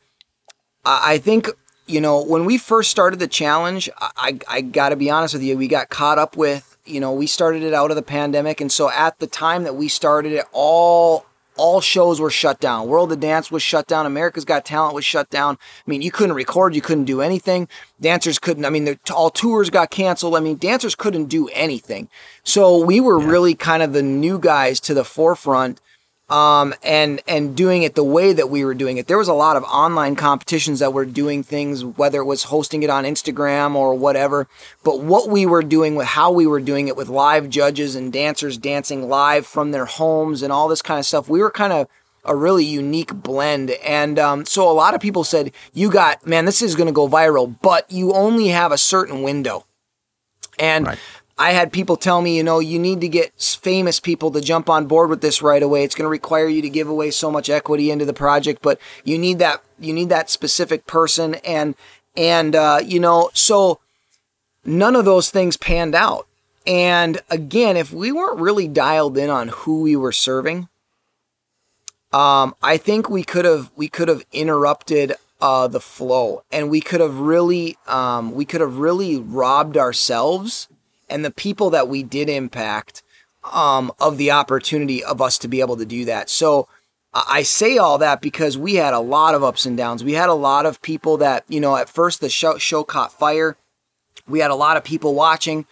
I 0.85 1.17
think 1.19 1.49
you 1.89 1.99
know, 1.99 2.23
when 2.23 2.45
we 2.45 2.57
first 2.57 2.91
started 2.91 3.19
the 3.19 3.27
challenge, 3.27 3.89
I, 3.99 4.37
I 4.47 4.61
got 4.61 4.89
to 4.89 4.95
be 4.95 5.09
honest 5.09 5.33
with 5.33 5.41
you, 5.41 5.57
we 5.57 5.67
got 5.67 5.89
caught 5.89 6.19
up 6.19 6.37
with, 6.37 6.68
you 6.85 6.99
know, 6.99 7.13
we 7.13 7.27
started 7.27 7.63
it 7.63 7.73
out 7.73 7.91
of 7.91 7.95
the 7.95 8.01
pandemic. 8.01 8.61
And 8.61 8.71
so 8.71 8.89
at 8.89 9.19
the 9.19 9.27
time 9.27 9.63
that 9.63 9.75
we 9.75 9.87
started 9.87 10.33
it, 10.33 10.45
all 10.51 11.25
all 11.59 11.81
shows 11.81 12.21
were 12.21 12.29
shut 12.29 12.61
down. 12.61 12.87
World 12.87 13.11
of 13.11 13.19
Dance 13.19 13.51
was 13.51 13.61
shut 13.61 13.85
down. 13.85 14.05
America's 14.05 14.45
Got 14.45 14.63
Talent 14.63 14.95
was 14.95 15.03
shut 15.03 15.29
down. 15.29 15.55
I 15.55 15.89
mean, 15.89 16.01
you 16.01 16.09
couldn't 16.09 16.35
record, 16.35 16.73
you 16.73 16.81
couldn't 16.81 17.03
do 17.03 17.21
anything. 17.21 17.67
Dancers 17.99 18.39
couldn't. 18.39 18.63
I 18.63 18.69
mean, 18.69 18.97
all 19.13 19.29
tours 19.29 19.69
got 19.69 19.91
canceled. 19.91 20.37
I 20.37 20.39
mean, 20.39 20.55
dancers 20.55 20.95
couldn't 20.95 21.25
do 21.25 21.49
anything. 21.49 22.07
So 22.43 22.83
we 22.83 23.01
were 23.01 23.19
yeah. 23.19 23.27
really 23.27 23.55
kind 23.55 23.83
of 23.83 23.91
the 23.91 24.01
new 24.01 24.39
guys 24.39 24.79
to 24.81 24.93
the 24.93 25.03
forefront 25.03 25.81
um, 26.29 26.75
and 26.83 27.21
and 27.27 27.55
doing 27.55 27.83
it 27.83 27.95
the 27.95 28.03
way 28.03 28.33
that 28.33 28.49
we 28.49 28.63
were 28.63 28.73
doing 28.73 28.97
it. 28.97 29.07
There 29.07 29.17
was 29.17 29.27
a 29.27 29.33
lot 29.33 29.55
of 29.55 29.63
online 29.63 30.15
competitions 30.15 30.79
that 30.79 30.93
were 30.93 31.05
doing 31.05 31.43
things, 31.43 31.83
whether 31.83 32.19
it 32.19 32.25
was 32.25 32.43
hosting 32.43 32.83
it 32.83 32.89
on 32.89 33.03
Instagram 33.03 33.75
or 33.75 33.95
whatever. 33.95 34.47
But 34.83 35.01
what 35.01 35.29
we 35.29 35.45
were 35.45 35.63
doing 35.63 35.95
with 35.95 36.07
how 36.07 36.31
we 36.31 36.45
were 36.45 36.59
doing 36.59 36.87
it 36.87 36.95
with 36.95 37.09
live 37.09 37.49
judges 37.49 37.95
and 37.95 38.13
dancers 38.13 38.57
dancing 38.57 39.09
live 39.09 39.45
from 39.45 39.71
their 39.71 39.85
homes 39.85 40.43
and 40.43 40.53
all 40.53 40.67
this 40.67 40.81
kind 40.81 40.99
of 40.99 41.05
stuff, 41.05 41.27
we 41.27 41.39
were 41.39 41.51
kind 41.51 41.73
of 41.73 41.87
a 42.25 42.35
really 42.35 42.65
unique 42.65 43.13
blend. 43.13 43.71
And 43.71 44.19
um, 44.19 44.45
so 44.45 44.69
a 44.69 44.73
lot 44.73 44.93
of 44.93 45.01
people 45.01 45.23
said, 45.23 45.51
"You 45.73 45.89
got 45.89 46.27
man, 46.27 46.45
this 46.45 46.61
is 46.61 46.75
going 46.75 46.87
to 46.87 46.93
go 46.93 47.07
viral, 47.07 47.55
but 47.61 47.89
you 47.91 48.13
only 48.13 48.49
have 48.49 48.71
a 48.71 48.77
certain 48.77 49.23
window." 49.23 49.65
And 50.59 50.87
right. 50.87 50.99
I 51.39 51.51
had 51.51 51.71
people 51.71 51.95
tell 51.95 52.21
me, 52.21 52.35
you 52.35 52.43
know, 52.43 52.59
you 52.59 52.77
need 52.77 52.99
to 52.99 53.07
get 53.07 53.31
famous 53.41 54.01
people 54.01 54.29
to 54.31 54.41
jump 54.41 54.69
on 54.69 54.87
board 54.87 55.09
with 55.09 55.21
this 55.21 55.41
right 55.41 55.63
away. 55.63 55.85
It's 55.85 55.95
going 55.95 56.03
to 56.03 56.09
require 56.09 56.49
you 56.49 56.61
to 56.61 56.69
give 56.69 56.89
away 56.89 57.11
so 57.11 57.31
much 57.31 57.49
equity 57.49 57.89
into 57.91 58.03
the 58.03 58.13
project, 58.13 58.61
but 58.61 58.77
you 59.05 59.17
need 59.17 59.39
that 59.39 59.63
you 59.79 59.93
need 59.93 60.09
that 60.09 60.29
specific 60.29 60.85
person 60.85 61.35
and 61.35 61.75
and 62.17 62.57
uh, 62.57 62.81
you 62.83 62.99
know, 62.99 63.29
so 63.33 63.79
none 64.65 64.97
of 64.97 65.05
those 65.05 65.31
things 65.31 65.55
panned 65.55 65.95
out. 65.95 66.27
And 66.67 67.21
again, 67.29 67.77
if 67.77 67.93
we 67.93 68.11
weren't 68.11 68.41
really 68.41 68.67
dialed 68.67 69.17
in 69.17 69.29
on 69.29 69.47
who 69.47 69.83
we 69.83 69.95
were 69.95 70.11
serving, 70.11 70.67
um, 72.11 72.53
I 72.61 72.75
think 72.75 73.09
we 73.09 73.23
could 73.23 73.45
have 73.45 73.71
we 73.77 73.87
could 73.87 74.09
have 74.09 74.25
interrupted 74.33 75.15
uh, 75.39 75.69
the 75.69 75.79
flow, 75.79 76.43
and 76.51 76.69
we 76.69 76.81
could 76.81 76.99
have 76.99 77.17
really 77.17 77.77
um, 77.87 78.33
we 78.33 78.43
could 78.43 78.59
have 78.59 78.75
really 78.75 79.15
robbed 79.17 79.77
ourselves 79.77 80.67
and 81.09 81.23
the 81.23 81.31
people 81.31 81.69
that 81.71 81.87
we 81.87 82.03
did 82.03 82.29
impact 82.29 83.03
um, 83.51 83.91
of 83.99 84.17
the 84.17 84.31
opportunity 84.31 85.03
of 85.03 85.21
us 85.21 85.37
to 85.39 85.47
be 85.47 85.61
able 85.61 85.77
to 85.77 85.85
do 85.85 86.05
that. 86.05 86.29
So 86.29 86.67
I 87.13 87.43
say 87.43 87.77
all 87.77 87.97
that 87.97 88.21
because 88.21 88.57
we 88.57 88.75
had 88.75 88.93
a 88.93 88.99
lot 88.99 89.33
of 89.33 89.43
ups 89.43 89.65
and 89.65 89.75
downs. 89.75 90.03
We 90.03 90.13
had 90.13 90.29
a 90.29 90.33
lot 90.33 90.65
of 90.65 90.81
people 90.81 91.17
that, 91.17 91.43
you 91.47 91.59
know, 91.59 91.75
at 91.75 91.89
first 91.89 92.21
the 92.21 92.29
show, 92.29 92.57
show 92.57 92.83
caught 92.83 93.11
fire. 93.11 93.57
We 94.27 94.39
had 94.39 94.51
a 94.51 94.55
lot 94.55 94.77
of 94.77 94.83
people 94.83 95.15
watching. 95.15 95.65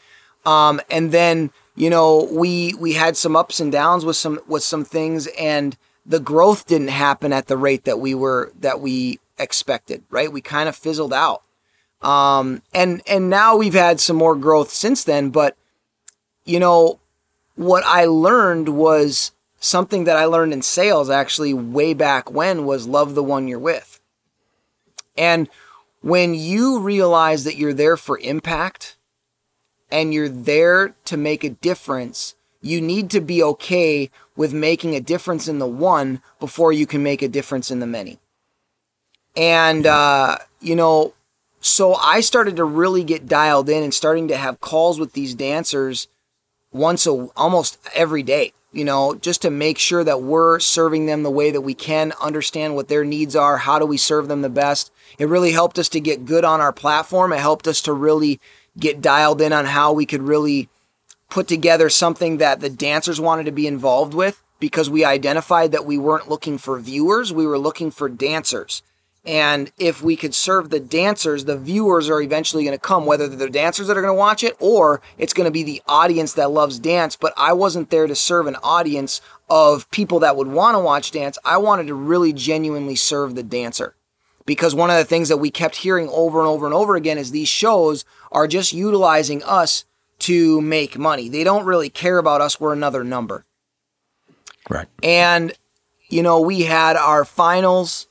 Um, 0.45 0.81
and 0.89 1.11
then, 1.11 1.51
you 1.75 1.89
know, 1.89 2.27
we 2.31 2.73
we 2.75 2.93
had 2.93 3.17
some 3.17 3.35
ups 3.35 3.59
and 3.59 3.71
downs 3.71 4.03
with 4.03 4.15
some 4.15 4.39
with 4.47 4.63
some 4.63 4.83
things 4.83 5.27
and 5.39 5.77
the 6.07 6.19
growth 6.19 6.65
didn't 6.65 6.87
happen 6.87 7.33
at 7.33 7.47
the 7.47 7.57
rate 7.57 7.83
that 7.83 7.99
we 7.99 8.15
were 8.15 8.51
that 8.59 8.79
we 8.79 9.19
expected, 9.37 10.03
right? 10.09 10.31
We 10.31 10.41
kind 10.41 10.69
of 10.69 10.75
fizzled 10.75 11.13
out. 11.13 11.43
Um, 12.01 12.61
and 12.73 13.01
and 13.07 13.29
now 13.29 13.55
we've 13.55 13.73
had 13.73 13.99
some 13.99 14.15
more 14.15 14.35
growth 14.35 14.71
since 14.71 15.03
then. 15.03 15.29
But 15.29 15.57
you 16.45 16.59
know, 16.59 16.99
what 17.55 17.83
I 17.85 18.05
learned 18.05 18.69
was 18.69 19.31
something 19.59 20.03
that 20.05 20.17
I 20.17 20.25
learned 20.25 20.53
in 20.53 20.61
sales 20.61 21.09
actually 21.09 21.53
way 21.53 21.93
back 21.93 22.31
when 22.31 22.65
was 22.65 22.87
love 22.87 23.15
the 23.15 23.23
one 23.23 23.47
you're 23.47 23.59
with. 23.59 23.99
And 25.17 25.49
when 26.01 26.35
you 26.35 26.79
realize 26.79 27.43
that 27.43 27.57
you're 27.57 27.73
there 27.73 27.97
for 27.97 28.19
impact 28.19 28.95
and 29.91 30.13
you're 30.13 30.29
there 30.29 30.95
to 31.05 31.17
make 31.17 31.43
a 31.43 31.49
difference, 31.49 32.35
you 32.61 32.79
need 32.81 33.09
to 33.11 33.21
be 33.21 33.41
okay 33.41 34.09
with 34.35 34.53
making 34.53 34.95
a 34.95 35.01
difference 35.01 35.47
in 35.47 35.59
the 35.59 35.67
one 35.67 36.21
before 36.39 36.71
you 36.71 36.85
can 36.85 37.01
make 37.01 37.21
a 37.21 37.27
difference 37.27 37.71
in 37.71 37.79
the 37.79 37.87
many. 37.87 38.19
And, 39.35 39.85
uh, 39.85 40.37
you 40.61 40.75
know, 40.75 41.13
so 41.59 41.95
I 41.95 42.21
started 42.21 42.55
to 42.57 42.63
really 42.63 43.03
get 43.03 43.27
dialed 43.27 43.69
in 43.69 43.83
and 43.83 43.93
starting 43.93 44.27
to 44.27 44.37
have 44.37 44.61
calls 44.61 44.99
with 44.99 45.13
these 45.13 45.33
dancers 45.33 46.07
once 46.71 47.07
a 47.07 47.27
almost 47.35 47.79
every 47.95 48.23
day, 48.23 48.53
you 48.71 48.85
know, 48.85 49.15
just 49.15 49.41
to 49.41 49.49
make 49.49 49.77
sure 49.77 50.03
that 50.03 50.21
we're 50.21 50.59
serving 50.59 51.07
them 51.07 51.23
the 51.23 51.31
way 51.31 51.49
that 51.49 51.61
we 51.61 51.73
can, 51.73 52.13
understand 52.21 52.75
what 52.75 52.87
their 52.87 53.03
needs 53.03 53.35
are, 53.35 53.57
how 53.57 53.79
do 53.79 53.85
we 53.85 53.97
serve 53.97 54.27
them 54.27 54.41
the 54.41 54.49
best. 54.49 54.91
It 55.17 55.27
really 55.27 55.51
helped 55.51 55.79
us 55.79 55.89
to 55.89 55.99
get 55.99 56.25
good 56.25 56.45
on 56.45 56.61
our 56.61 56.73
platform. 56.73 57.33
It 57.33 57.39
helped 57.39 57.67
us 57.67 57.81
to 57.83 57.93
really 57.93 58.39
get 58.77 59.01
dialed 59.01 59.41
in 59.41 59.53
on 59.53 59.65
how 59.65 59.93
we 59.93 60.05
could 60.05 60.21
really 60.21 60.69
put 61.29 61.47
together 61.47 61.89
something 61.89 62.37
that 62.37 62.59
the 62.59 62.69
dancers 62.69 63.19
wanted 63.19 63.45
to 63.45 63.51
be 63.51 63.67
involved 63.67 64.13
with 64.13 64.43
because 64.59 64.89
we 64.89 65.03
identified 65.03 65.71
that 65.71 65.85
we 65.85 65.97
weren't 65.97 66.29
looking 66.29 66.57
for 66.57 66.79
viewers, 66.79 67.33
we 67.33 67.45
were 67.45 67.59
looking 67.59 67.91
for 67.91 68.07
dancers 68.07 68.81
And 69.27 69.73
if 69.77 70.01
we 70.01 70.15
could 70.15 70.33
serve 70.33 70.69
the 70.69 70.79
dancers, 70.79 71.43
the 71.43 71.57
viewers 71.57 72.09
are 72.09 72.21
eventually 72.21 72.63
going 72.63 72.77
to 72.77 72.81
come, 72.81 73.05
whether 73.05 73.27
they're 73.27 73.47
the 73.47 73.49
dancers 73.49 73.87
that 73.87 73.97
are 73.97 74.01
going 74.01 74.13
to 74.13 74.17
watch 74.17 74.41
it 74.41 74.55
or 74.57 75.01
it's 75.17 75.33
going 75.33 75.45
to 75.45 75.51
be 75.51 75.63
the 75.63 75.81
audience 75.85 76.33
that 76.33 76.49
loves 76.49 76.79
dance. 76.79 77.17
But 77.17 77.33
I 77.35 77.51
wasn't 77.51 77.89
there 77.89 78.07
to 78.07 78.15
serve 78.15 78.47
an 78.47 78.55
audience 78.63 79.19
of 79.49 79.91
people 79.91 80.19
that 80.19 80.37
would 80.37 80.47
want 80.47 80.75
to 80.75 80.79
watch 80.79 81.11
dance. 81.11 81.37
I 81.43 81.57
wanted 81.57 81.87
to 81.87 81.93
really 81.93 82.31
genuinely 82.31 82.95
serve 82.95 83.35
the 83.35 83.43
dancer. 83.43 83.95
Because 84.45 84.73
one 84.73 84.89
of 84.89 84.95
the 84.95 85.03
things 85.03 85.27
that 85.27 85.37
we 85.37 85.51
kept 85.51 85.75
hearing 85.75 86.07
over 86.07 86.39
and 86.39 86.47
over 86.47 86.65
and 86.65 86.73
over 86.73 86.95
again 86.95 87.17
is 87.17 87.31
these 87.31 87.49
shows 87.49 88.05
are 88.31 88.47
just 88.47 88.71
utilizing 88.71 89.43
us 89.43 89.83
to 90.19 90.61
make 90.61 90.97
money. 90.97 91.27
They 91.27 91.43
don't 91.43 91.65
really 91.65 91.89
care 91.89 92.17
about 92.17 92.39
us. 92.39 92.61
We're 92.61 92.71
another 92.71 93.03
number. 93.03 93.43
Right. 94.69 94.87
And, 95.03 95.51
you 96.07 96.23
know, 96.23 96.39
we 96.39 96.61
had 96.61 96.95
our 96.95 97.25
finals 97.25 98.07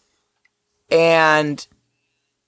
and 0.91 1.66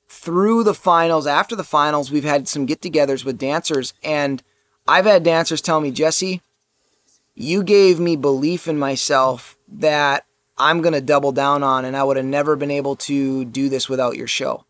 through 0.09 0.65
the 0.65 0.75
finals, 0.75 1.27
after 1.27 1.55
the 1.55 1.65
finals, 1.65 2.11
we've 2.11 2.25
had 2.25 2.49
some 2.49 2.67
get 2.67 2.81
togethers 2.81 3.25
with 3.25 3.39
dancers. 3.39 3.95
And 4.03 4.43
I've 4.87 5.05
had 5.05 5.23
dancers 5.23 5.61
tell 5.61 5.81
me, 5.81 5.91
Jesse, 5.91 6.41
you 7.35 7.63
gave 7.63 8.01
me 8.01 8.17
belief 8.17 8.67
in 8.67 8.79
myself 8.79 9.57
that 9.69 10.25
I'm 10.57 10.81
going 10.81 10.95
to 10.95 11.01
double 11.01 11.31
down 11.31 11.63
on, 11.63 11.85
and 11.85 11.97
I 11.97 12.03
would 12.03 12.17
have 12.17 12.27
never 12.27 12.57
been 12.57 12.71
able 12.71 12.97
to 12.97 13.45
do 13.45 13.69
this 13.69 13.89
without 13.89 14.17
your 14.17 14.27
show. 14.27 14.65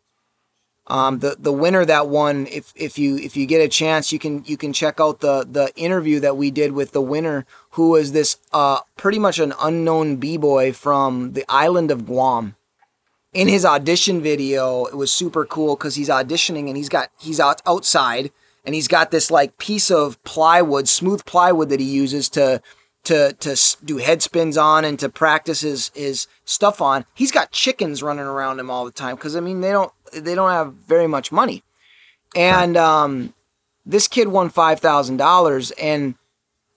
Um, 0.87 1.19
the 1.19 1.37
the 1.39 1.53
winner 1.53 1.85
that 1.85 2.09
won, 2.09 2.47
if 2.47 2.73
if 2.75 2.99
you 2.99 3.17
if 3.17 3.37
you 3.37 3.45
get 3.45 3.61
a 3.61 3.69
chance, 3.69 4.11
you 4.11 4.19
can 4.19 4.43
you 4.47 4.57
can 4.57 4.73
check 4.73 5.01
out 5.01 5.21
the 5.21 5.47
the 5.51 5.71
interview 5.77 6.19
that 6.21 6.37
we 6.39 6.51
did 6.51 6.73
with 6.73 6.93
the 6.93 7.03
winner, 7.03 7.45
who 7.73 7.91
was 7.91 8.13
this 8.13 8.39
uh, 8.55 8.81
pretty 8.97 9.19
much 9.19 9.39
an 9.39 9.53
unknown 9.61 10.17
b 10.17 10.39
boy 10.39 10.73
from 10.73 11.35
the 11.35 11.45
island 11.47 11.91
of 11.91 12.07
Guam 12.07 12.57
in 13.39 13.47
his 13.47 13.65
audition 13.65 14.21
video, 14.21 14.87
it 14.87 14.97
was 14.97 15.13
super 15.13 15.45
cool 15.45 15.77
because 15.77 15.95
he's 15.95 16.09
auditioning 16.09 16.67
and 16.67 16.77
he's 16.77 16.89
got 16.89 17.09
he's 17.21 17.39
out 17.39 17.63
outside 17.65 18.33
and 18.65 18.75
he's 18.75 18.89
got 18.89 19.13
this 19.13 19.31
like 19.31 19.57
piece 19.59 19.93
of 19.93 20.21
plywood, 20.25 20.89
smooth 20.89 21.25
plywood 21.25 21.69
that 21.69 21.79
he 21.79 21.87
uses 21.87 22.29
to 22.31 22.61
to 23.05 23.35
to 23.35 23.57
do 23.85 23.99
head 23.99 24.23
spins 24.23 24.57
on 24.57 24.85
and 24.85 24.99
to 24.99 25.09
practice 25.09 25.61
his 25.61 25.93
his 25.95 26.27
stuff 26.45 26.83
on. 26.83 27.05
He's 27.15 27.31
got 27.31 27.53
chickens 27.53 28.03
running 28.03 28.25
around 28.25 28.59
him 28.59 28.71
all 28.71 28.85
the 28.85 28.91
time 28.91 29.15
because 29.15 29.37
I 29.37 29.41
mean 29.41 29.61
they 29.61 29.71
don't 29.71 29.93
they 30.13 30.35
don't 30.35 30.51
have 30.51 30.75
very 30.75 31.07
much 31.07 31.31
money, 31.31 31.63
and 32.35 32.77
um, 32.77 33.35
this 33.87 34.09
kid 34.09 34.27
won 34.27 34.49
five 34.49 34.81
thousand 34.81 35.19
dollars 35.19 35.71
and 35.81 36.17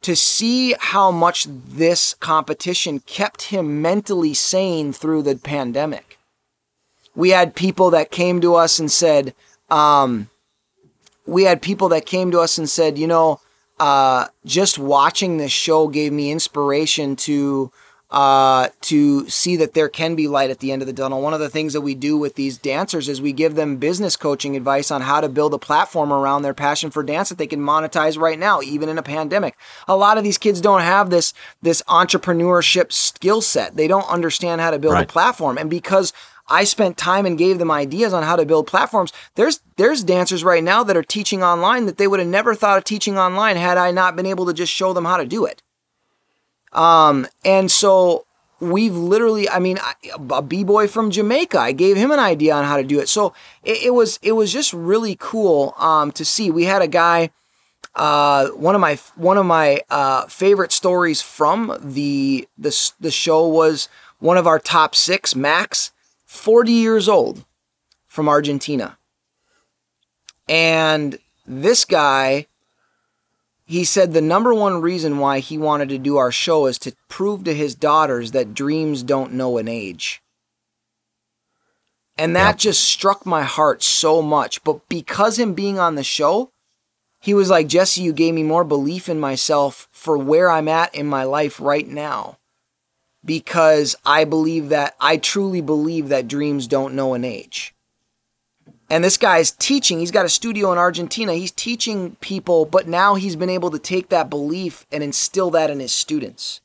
to 0.02 0.16
see 0.16 0.76
how 0.80 1.10
much 1.10 1.48
this 1.50 2.14
competition 2.14 3.00
kept 3.00 3.46
him 3.46 3.82
mentally 3.82 4.36
sane 4.36 4.94
through 4.94 5.24
the 5.24 5.36
pandemic 5.36 6.20
we 7.16 7.30
had 7.30 7.56
people 7.56 7.90
that 7.92 8.12
came 8.12 8.42
to 8.42 8.56
us 8.56 8.80
and 8.80 8.92
said, 8.92 9.34
um, 9.70 10.30
we 11.26 11.44
had 11.44 11.62
people 11.62 11.90
that 11.90 12.06
came 12.06 12.32
to 12.32 12.40
us 12.40 12.58
and 12.58 12.70
said, 12.70 12.98
you 12.98 13.08
know, 13.08 13.40
uh, 13.80 14.28
just 14.46 14.78
watching 14.78 15.38
this 15.38 15.52
show 15.52 15.88
gave 15.88 16.14
me 16.14 16.32
inspiration 16.32 17.16
to 17.16 17.72
uh, 18.12 18.68
to 18.82 19.28
see 19.30 19.56
that 19.56 19.74
there 19.74 19.88
can 19.88 20.16
be 20.16 20.28
light 20.28 20.50
at 20.50 20.60
the 20.60 20.72
end 20.72 20.82
of 20.82 20.86
the 20.86 20.94
tunnel. 20.94 21.22
One 21.22 21.34
of 21.34 21.40
the 21.40 21.50
things 21.50 21.72
that 21.72 21.80
we 21.80 21.96
do 21.96 22.18
with 22.18 22.36
these 22.36 22.58
dancers 22.58 23.08
is 23.08 23.22
we 23.22 23.32
give 23.32 23.56
them 23.56 23.78
business 23.78 24.18
coaching 24.18 24.58
advice 24.58 24.92
on 24.92 25.02
how 25.02 25.22
to 25.22 25.30
build 25.30 25.54
a 25.54 25.58
platform 25.58 26.12
around 26.12 26.42
their 26.42 26.54
passion 26.54 26.92
for 26.92 27.04
dance 27.04 27.30
that 27.30 27.38
they 27.38 27.48
can 27.48 27.62
monetize 27.62 28.20
right 28.20 28.38
now, 28.38 28.62
even 28.62 28.90
in 28.90 28.98
a 28.98 29.04
pandemic. 29.04 29.56
A 29.88 29.96
lot 29.96 30.18
of 30.18 30.26
these 30.26 30.38
kids 30.38 30.60
don't 30.60 30.82
have 30.82 31.10
this 31.10 31.34
this 31.62 31.82
entrepreneurship 31.84 32.92
skill 32.92 33.40
set. 33.40 33.78
They 33.78 33.88
don't 33.88 34.10
understand 34.10 34.60
how 34.60 34.72
to 34.72 34.80
build 34.80 34.96
right. 34.96 35.10
a 35.10 35.12
platform, 35.12 35.58
and 35.58 35.70
because 35.70 36.12
I 36.52 36.66
spent 36.66 36.98
time 36.98 37.26
and 37.26 37.38
gave 37.38 37.58
them 37.58 37.72
ideas 37.72 38.14
on 38.14 38.24
how 38.24 38.36
to 38.36 38.46
build 38.46 38.68
platforms. 38.68 39.14
There's 39.36 39.62
there's 39.78 40.04
dancers 40.04 40.44
right 40.44 40.64
now 40.64 40.84
that 40.84 40.98
are 40.98 41.04
teaching 41.04 41.42
online 41.42 41.86
that 41.86 41.98
they 41.98 42.08
would 42.08 42.20
have 42.20 42.28
never 42.28 42.54
thought 42.54 42.78
of 42.78 42.84
teaching 42.84 43.18
online 43.18 43.56
had 43.56 43.78
I 43.78 43.92
not 43.92 44.16
been 44.16 44.26
able 44.26 44.46
to 44.48 44.54
just 44.54 44.72
show 44.72 44.92
them 44.92 45.06
how 45.06 45.18
to 45.18 45.26
do 45.26 45.46
it. 45.46 45.64
Um, 46.74 47.28
and 47.46 47.72
so 47.72 48.26
we've 48.60 48.96
literally, 48.96 49.50
I 49.50 49.60
mean, 49.60 49.80
a 50.30 50.42
b-boy 50.42 50.88
from 50.88 51.10
Jamaica, 51.10 51.58
I 51.58 51.72
gave 51.72 51.98
him 51.98 52.12
an 52.12 52.20
idea 52.20 52.54
on 52.54 52.66
how 52.66 52.78
to 52.78 52.84
do 52.84 53.00
it. 53.00 53.10
So 53.10 53.34
it, 53.64 53.84
it 53.84 53.94
was 53.94 54.20
it 54.22 54.34
was 54.34 54.52
just 54.52 54.74
really 54.74 55.16
cool 55.20 55.74
um, 55.78 56.12
to 56.12 56.26
see. 56.26 56.52
We 56.52 56.66
had 56.66 56.82
a 56.82 56.88
guy. 56.88 57.32
Uh, 57.94 58.48
one 58.50 58.76
of 58.76 58.80
my 58.82 58.96
one 59.16 59.38
of 59.38 59.46
my 59.46 59.82
uh, 59.90 60.26
favorite 60.28 60.72
stories 60.72 61.22
from 61.22 61.78
the 61.82 62.48
the 62.58 62.92
the 63.00 63.12
show 63.12 63.48
was 63.48 63.90
one 64.20 64.38
of 64.38 64.48
our 64.48 64.60
top 64.60 64.96
six, 64.96 65.36
Max 65.36 65.92
40 66.32 66.72
years 66.72 67.10
old 67.10 67.44
from 68.08 68.30
Argentina. 68.30 68.98
And 70.48 71.20
this 71.46 71.84
guy, 71.84 72.48
he 73.66 73.84
said 73.84 74.14
the 74.14 74.22
number 74.22 74.54
one 74.54 74.80
reason 74.80 75.20
why 75.20 75.40
he 75.40 75.58
wanted 75.58 75.90
to 75.90 75.98
do 75.98 76.16
our 76.16 76.32
show 76.32 76.68
is 76.68 76.80
to 76.80 76.96
prove 77.10 77.44
to 77.44 77.54
his 77.54 77.76
daughters 77.76 78.32
that 78.32 78.54
dreams 78.54 79.04
don't 79.04 79.34
know 79.34 79.58
an 79.58 79.68
age. 79.68 80.24
And 82.18 82.34
that 82.34 82.52
yep. 82.52 82.58
just 82.60 82.82
struck 82.82 83.26
my 83.26 83.44
heart 83.44 83.84
so 83.84 84.22
much. 84.22 84.64
But 84.64 84.88
because 84.88 85.38
him 85.38 85.54
being 85.54 85.80
on 85.80 85.96
the 85.96 86.04
show, 86.04 86.54
he 87.20 87.34
was 87.34 87.50
like, 87.50 87.68
Jesse, 87.68 88.02
you 88.02 88.14
gave 88.14 88.34
me 88.34 88.44
more 88.44 88.64
belief 88.64 89.10
in 89.10 89.20
myself 89.20 89.90
for 89.92 90.18
where 90.18 90.50
I'm 90.50 90.70
at 90.70 90.96
in 90.96 91.08
my 91.08 91.26
life 91.26 91.60
right 91.60 91.88
now 91.88 92.38
because 93.24 93.96
I 94.06 94.24
believe 94.24 94.70
that 94.70 94.96
I 95.00 95.18
truly 95.18 95.62
believe 95.62 96.10
that 96.10 96.28
dreams 96.28 96.68
don't 96.68 96.96
know 96.96 97.14
an 97.14 97.24
age. 97.24 97.76
And 98.90 99.04
this 99.04 99.18
guy's 99.18 99.52
teaching, 99.52 100.00
he's 100.00 100.12
got 100.12 100.26
a 100.26 100.30
studio 100.30 100.72
in 100.74 100.78
Argentina. 100.78 101.34
He's 101.34 101.52
teaching 101.52 102.18
people, 102.20 102.66
but 102.66 102.90
now 102.90 103.16
he's 103.16 103.38
been 103.38 103.50
able 103.50 103.72
to 103.72 103.80
take 103.80 104.10
that 104.10 104.30
belief 104.30 104.86
and 104.92 105.02
instill 105.02 105.50
that 105.52 105.70
in 105.70 105.80
his 105.80 105.94
students. 105.94 106.60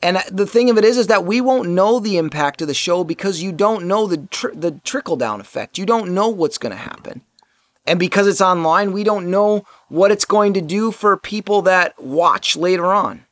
And 0.00 0.22
the 0.30 0.46
thing 0.46 0.70
of 0.70 0.78
it 0.78 0.84
is, 0.84 0.96
is 0.96 1.08
that 1.08 1.24
we 1.24 1.40
won't 1.40 1.68
know 1.68 1.98
the 1.98 2.16
impact 2.16 2.62
of 2.62 2.68
the 2.68 2.74
show 2.74 3.02
because 3.04 3.42
you 3.42 3.52
don't 3.52 3.86
know 3.86 4.06
the 4.06 4.28
tr- 4.30 4.54
the 4.54 4.80
trickle 4.84 5.16
down 5.16 5.40
effect. 5.40 5.76
You 5.76 5.84
don't 5.84 6.14
know 6.14 6.28
what's 6.28 6.56
going 6.56 6.70
to 6.70 6.76
happen, 6.76 7.22
and 7.84 7.98
because 7.98 8.28
it's 8.28 8.40
online, 8.40 8.92
we 8.92 9.02
don't 9.02 9.28
know 9.28 9.64
what 9.88 10.12
it's 10.12 10.24
going 10.24 10.54
to 10.54 10.60
do 10.60 10.92
for 10.92 11.16
people 11.16 11.62
that 11.62 12.00
watch 12.00 12.56
later 12.56 12.94
on. 12.94 13.24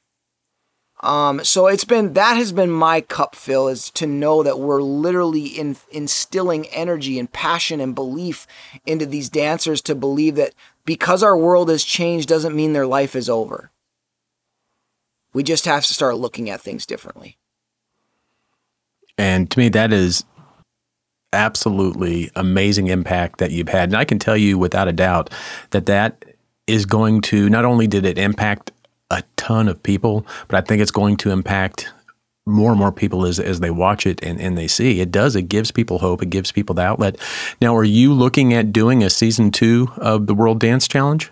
Um, 1.00 1.44
so 1.44 1.66
it's 1.66 1.84
been 1.84 2.14
that 2.14 2.36
has 2.36 2.52
been 2.52 2.70
my 2.70 3.02
cup 3.02 3.34
fill 3.34 3.68
is 3.68 3.90
to 3.92 4.06
know 4.06 4.42
that 4.42 4.58
we're 4.58 4.80
literally 4.80 5.46
in, 5.46 5.76
instilling 5.90 6.66
energy 6.68 7.18
and 7.18 7.30
passion 7.30 7.80
and 7.80 7.94
belief 7.94 8.46
into 8.86 9.04
these 9.04 9.28
dancers 9.28 9.82
to 9.82 9.94
believe 9.94 10.36
that 10.36 10.54
because 10.86 11.22
our 11.22 11.36
world 11.36 11.68
has 11.68 11.84
changed 11.84 12.28
doesn't 12.28 12.56
mean 12.56 12.72
their 12.72 12.86
life 12.86 13.14
is 13.14 13.28
over. 13.28 13.70
We 15.34 15.42
just 15.42 15.66
have 15.66 15.84
to 15.84 15.92
start 15.92 16.16
looking 16.16 16.48
at 16.48 16.62
things 16.62 16.86
differently. 16.86 17.36
And 19.18 19.50
to 19.50 19.58
me, 19.58 19.68
that 19.70 19.92
is 19.92 20.24
absolutely 21.32 22.30
amazing 22.34 22.86
impact 22.86 23.38
that 23.38 23.50
you've 23.50 23.68
had. 23.68 23.90
And 23.90 23.96
I 23.96 24.06
can 24.06 24.18
tell 24.18 24.36
you 24.36 24.56
without 24.56 24.88
a 24.88 24.92
doubt 24.92 25.30
that 25.70 25.86
that 25.86 26.24
is 26.66 26.86
going 26.86 27.20
to 27.20 27.48
not 27.48 27.64
only 27.64 27.86
did 27.86 28.04
it 28.04 28.18
impact 28.18 28.72
a 29.10 29.22
ton 29.36 29.68
of 29.68 29.82
people, 29.82 30.26
but 30.48 30.56
I 30.56 30.66
think 30.66 30.82
it's 30.82 30.90
going 30.90 31.16
to 31.18 31.30
impact 31.30 31.92
more 32.46 32.70
and 32.70 32.78
more 32.78 32.92
people 32.92 33.26
as, 33.26 33.40
as 33.40 33.60
they 33.60 33.70
watch 33.70 34.06
it 34.06 34.22
and, 34.22 34.40
and 34.40 34.56
they 34.56 34.68
see. 34.68 35.00
It 35.00 35.10
does. 35.10 35.34
It 35.34 35.42
gives 35.42 35.72
people 35.72 35.98
hope. 35.98 36.22
It 36.22 36.30
gives 36.30 36.52
people 36.52 36.74
the 36.74 36.82
outlet. 36.82 37.16
Now, 37.60 37.76
are 37.76 37.84
you 37.84 38.12
looking 38.12 38.54
at 38.54 38.72
doing 38.72 39.02
a 39.02 39.10
season 39.10 39.50
two 39.50 39.88
of 39.96 40.26
the 40.26 40.34
World 40.34 40.60
Dance 40.60 40.86
Challenge? 40.86 41.30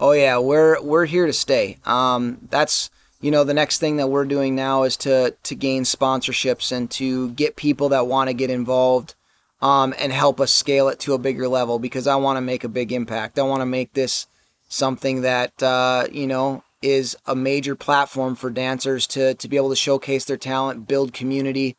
Oh 0.00 0.10
yeah, 0.10 0.38
we're 0.38 0.82
we're 0.82 1.04
here 1.04 1.26
to 1.26 1.32
stay. 1.32 1.78
Um, 1.84 2.38
that's 2.50 2.90
you 3.20 3.30
know 3.30 3.44
the 3.44 3.54
next 3.54 3.78
thing 3.78 3.98
that 3.98 4.08
we're 4.08 4.24
doing 4.24 4.56
now 4.56 4.82
is 4.82 4.96
to 4.98 5.36
to 5.44 5.54
gain 5.54 5.84
sponsorships 5.84 6.72
and 6.72 6.90
to 6.92 7.30
get 7.30 7.54
people 7.54 7.88
that 7.90 8.08
want 8.08 8.26
to 8.26 8.34
get 8.34 8.50
involved 8.50 9.14
um, 9.60 9.94
and 9.96 10.12
help 10.12 10.40
us 10.40 10.52
scale 10.52 10.88
it 10.88 10.98
to 11.00 11.14
a 11.14 11.18
bigger 11.18 11.46
level 11.46 11.78
because 11.78 12.08
I 12.08 12.16
want 12.16 12.36
to 12.36 12.40
make 12.40 12.64
a 12.64 12.68
big 12.68 12.90
impact. 12.90 13.38
I 13.38 13.42
want 13.42 13.60
to 13.60 13.66
make 13.66 13.92
this 13.92 14.26
something 14.68 15.20
that 15.20 15.62
uh, 15.62 16.08
you 16.10 16.26
know 16.26 16.64
is 16.82 17.16
a 17.26 17.34
major 17.34 17.74
platform 17.74 18.34
for 18.34 18.50
dancers 18.50 19.06
to 19.08 19.34
to 19.34 19.48
be 19.48 19.56
able 19.56 19.70
to 19.70 19.76
showcase 19.76 20.24
their 20.24 20.36
talent, 20.36 20.88
build 20.88 21.12
community, 21.12 21.76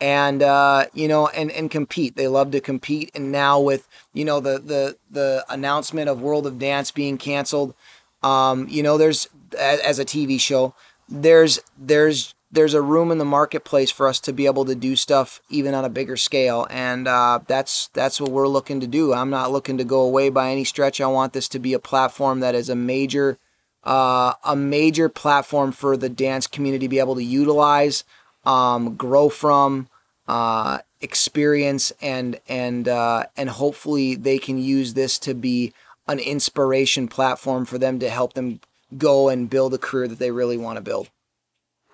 and 0.00 0.42
uh, 0.42 0.86
you 0.94 1.08
know, 1.08 1.28
and 1.28 1.50
and 1.50 1.70
compete. 1.70 2.16
They 2.16 2.28
love 2.28 2.50
to 2.52 2.60
compete, 2.60 3.10
and 3.14 3.30
now 3.30 3.60
with 3.60 3.88
you 4.12 4.24
know 4.24 4.40
the 4.40 4.58
the 4.58 4.96
the 5.10 5.44
announcement 5.48 6.08
of 6.08 6.22
World 6.22 6.46
of 6.46 6.58
Dance 6.58 6.90
being 6.90 7.18
canceled, 7.18 7.74
um, 8.22 8.66
you 8.68 8.82
know, 8.82 8.96
there's 8.96 9.28
as 9.58 9.98
a 9.98 10.04
TV 10.04 10.40
show, 10.40 10.74
there's 11.08 11.60
there's 11.78 12.34
there's 12.50 12.74
a 12.74 12.82
room 12.82 13.10
in 13.10 13.18
the 13.18 13.24
marketplace 13.24 13.90
for 13.90 14.06
us 14.06 14.20
to 14.20 14.32
be 14.32 14.46
able 14.46 14.64
to 14.64 14.76
do 14.76 14.94
stuff 14.94 15.42
even 15.50 15.74
on 15.74 15.84
a 15.84 15.88
bigger 15.88 16.16
scale 16.16 16.66
and 16.70 17.08
uh, 17.08 17.40
that's 17.46 17.88
that's 17.88 18.20
what 18.20 18.30
we're 18.30 18.48
looking 18.48 18.80
to 18.80 18.86
do 18.86 19.12
i'm 19.12 19.30
not 19.30 19.50
looking 19.50 19.76
to 19.76 19.84
go 19.84 20.00
away 20.00 20.30
by 20.30 20.50
any 20.50 20.64
stretch 20.64 21.00
i 21.00 21.06
want 21.06 21.32
this 21.32 21.48
to 21.48 21.58
be 21.58 21.72
a 21.72 21.78
platform 21.78 22.40
that 22.40 22.54
is 22.54 22.68
a 22.68 22.74
major 22.74 23.38
uh, 23.84 24.34
a 24.44 24.56
major 24.56 25.08
platform 25.08 25.72
for 25.72 25.96
the 25.96 26.08
dance 26.08 26.46
community 26.46 26.86
to 26.86 26.88
be 26.88 26.98
able 26.98 27.14
to 27.14 27.24
utilize, 27.24 28.04
um, 28.44 28.96
grow 28.96 29.28
from. 29.28 29.88
Uh, 30.26 30.78
experience 31.04 31.92
and 32.00 32.40
and 32.48 32.88
uh, 32.88 33.26
and 33.36 33.50
hopefully 33.50 34.14
they 34.14 34.38
can 34.38 34.58
use 34.58 34.94
this 34.94 35.18
to 35.18 35.34
be 35.34 35.72
an 36.08 36.18
inspiration 36.18 37.06
platform 37.06 37.64
for 37.64 37.78
them 37.78 37.98
to 37.98 38.08
help 38.08 38.32
them 38.32 38.60
go 38.96 39.28
and 39.28 39.50
build 39.50 39.74
a 39.74 39.78
career 39.78 40.08
that 40.08 40.18
they 40.18 40.30
really 40.30 40.56
want 40.56 40.76
to 40.76 40.82
build. 40.82 41.10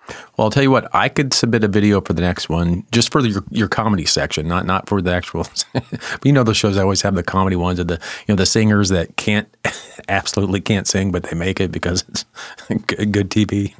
Well, 0.07 0.45
I'll 0.45 0.49
tell 0.49 0.63
you 0.63 0.71
what, 0.71 0.93
I 0.93 1.09
could 1.09 1.33
submit 1.33 1.63
a 1.63 1.67
video 1.67 2.01
for 2.01 2.13
the 2.13 2.21
next 2.21 2.49
one 2.49 2.85
just 2.91 3.11
for 3.11 3.21
your, 3.21 3.43
your 3.49 3.67
comedy 3.67 4.05
section, 4.05 4.47
not 4.47 4.65
not 4.65 4.89
for 4.89 5.01
the 5.01 5.13
actual. 5.13 5.45
but 5.73 6.25
you 6.25 6.33
know, 6.33 6.43
those 6.43 6.57
shows 6.57 6.77
I 6.77 6.81
always 6.81 7.01
have 7.01 7.15
the 7.15 7.23
comedy 7.23 7.55
ones 7.55 7.79
of 7.79 7.87
the 7.87 7.95
you 8.27 8.33
know 8.33 8.35
the 8.35 8.45
singers 8.45 8.89
that 8.89 9.15
can't 9.15 9.47
absolutely 10.09 10.61
can't 10.61 10.87
sing, 10.87 11.11
but 11.11 11.23
they 11.23 11.35
make 11.35 11.59
it 11.59 11.71
because 11.71 12.03
it's 12.09 12.25
good 12.87 13.29
TV. 13.29 13.73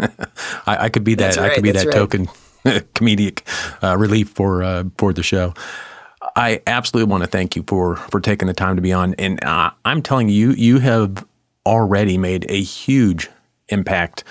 I, 0.68 0.86
I, 0.86 0.90
could 0.90 1.04
be 1.04 1.16
that. 1.16 1.38
Right, 1.38 1.52
I 1.52 1.56
could 1.56 1.64
be 1.64 1.72
that 1.72 1.88
right. 1.88 1.96
token 1.96 2.28
comedic 2.66 3.42
uh, 3.84 3.98
relief 3.98 4.30
for 4.30 4.64
uh, 4.64 4.84
for 4.98 5.14
the 5.14 5.24
show. 5.24 5.54
I 6.36 6.62
absolutely 6.68 7.10
want 7.10 7.24
to 7.24 7.30
thank 7.30 7.56
you 7.56 7.64
for 7.68 7.96
for 7.96 8.22
taking 8.22 8.48
the 8.48 8.54
time 8.54 8.76
to 8.76 8.82
be 8.82 8.94
on, 8.94 9.16
and 9.16 9.44
uh, 9.44 9.72
I'm 9.86 10.02
telling 10.02 10.30
you, 10.30 10.52
you 10.52 10.80
have 10.80 11.26
already 11.66 12.18
made 12.18 12.46
a 12.50 12.62
huge 12.62 13.30
impact 13.70 14.24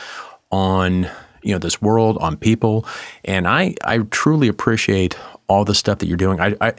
on 0.51 1.09
you 1.43 1.53
know 1.53 1.59
this 1.59 1.81
world 1.81 2.19
on 2.19 2.37
people. 2.37 2.87
And 3.25 3.47
i 3.47 3.75
i 3.85 3.99
truly 4.11 4.49
appreciate 4.49 5.17
all 5.49 5.65
the 5.65 5.75
stuff 5.75 5.99
that 5.99 6.07
you're 6.07 6.17
doing. 6.17 6.41
I 6.41 6.57
i 6.61 6.75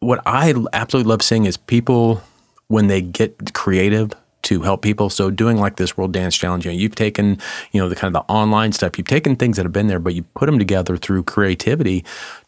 what 0.00 0.20
i 0.26 0.54
absolutely 0.72 1.08
love 1.08 1.22
seeing 1.22 1.44
is 1.44 1.56
people 1.56 2.22
when 2.68 2.88
they 2.88 3.00
get 3.00 3.54
creative 3.54 4.12
to 4.42 4.62
help 4.62 4.82
people. 4.82 5.08
So 5.08 5.30
doing 5.30 5.58
like 5.58 5.76
this 5.76 5.96
world 5.96 6.12
dance 6.12 6.36
challenge 6.36 6.64
you 6.64 6.72
know 6.72 6.76
you've 6.76 6.94
taken 6.94 7.38
you 7.72 7.80
know 7.80 7.88
the 7.88 7.94
kind 7.94 8.14
of 8.14 8.26
the 8.26 8.32
online 8.32 8.72
stuff. 8.72 8.98
You've 8.98 9.06
taken 9.06 9.36
things 9.36 9.56
that 9.56 9.64
have 9.64 9.72
been 9.72 9.86
there 9.86 10.00
but 10.00 10.14
you 10.14 10.22
put 10.34 10.46
them 10.46 10.58
together 10.58 10.96
through 10.96 11.24
creativity 11.24 12.04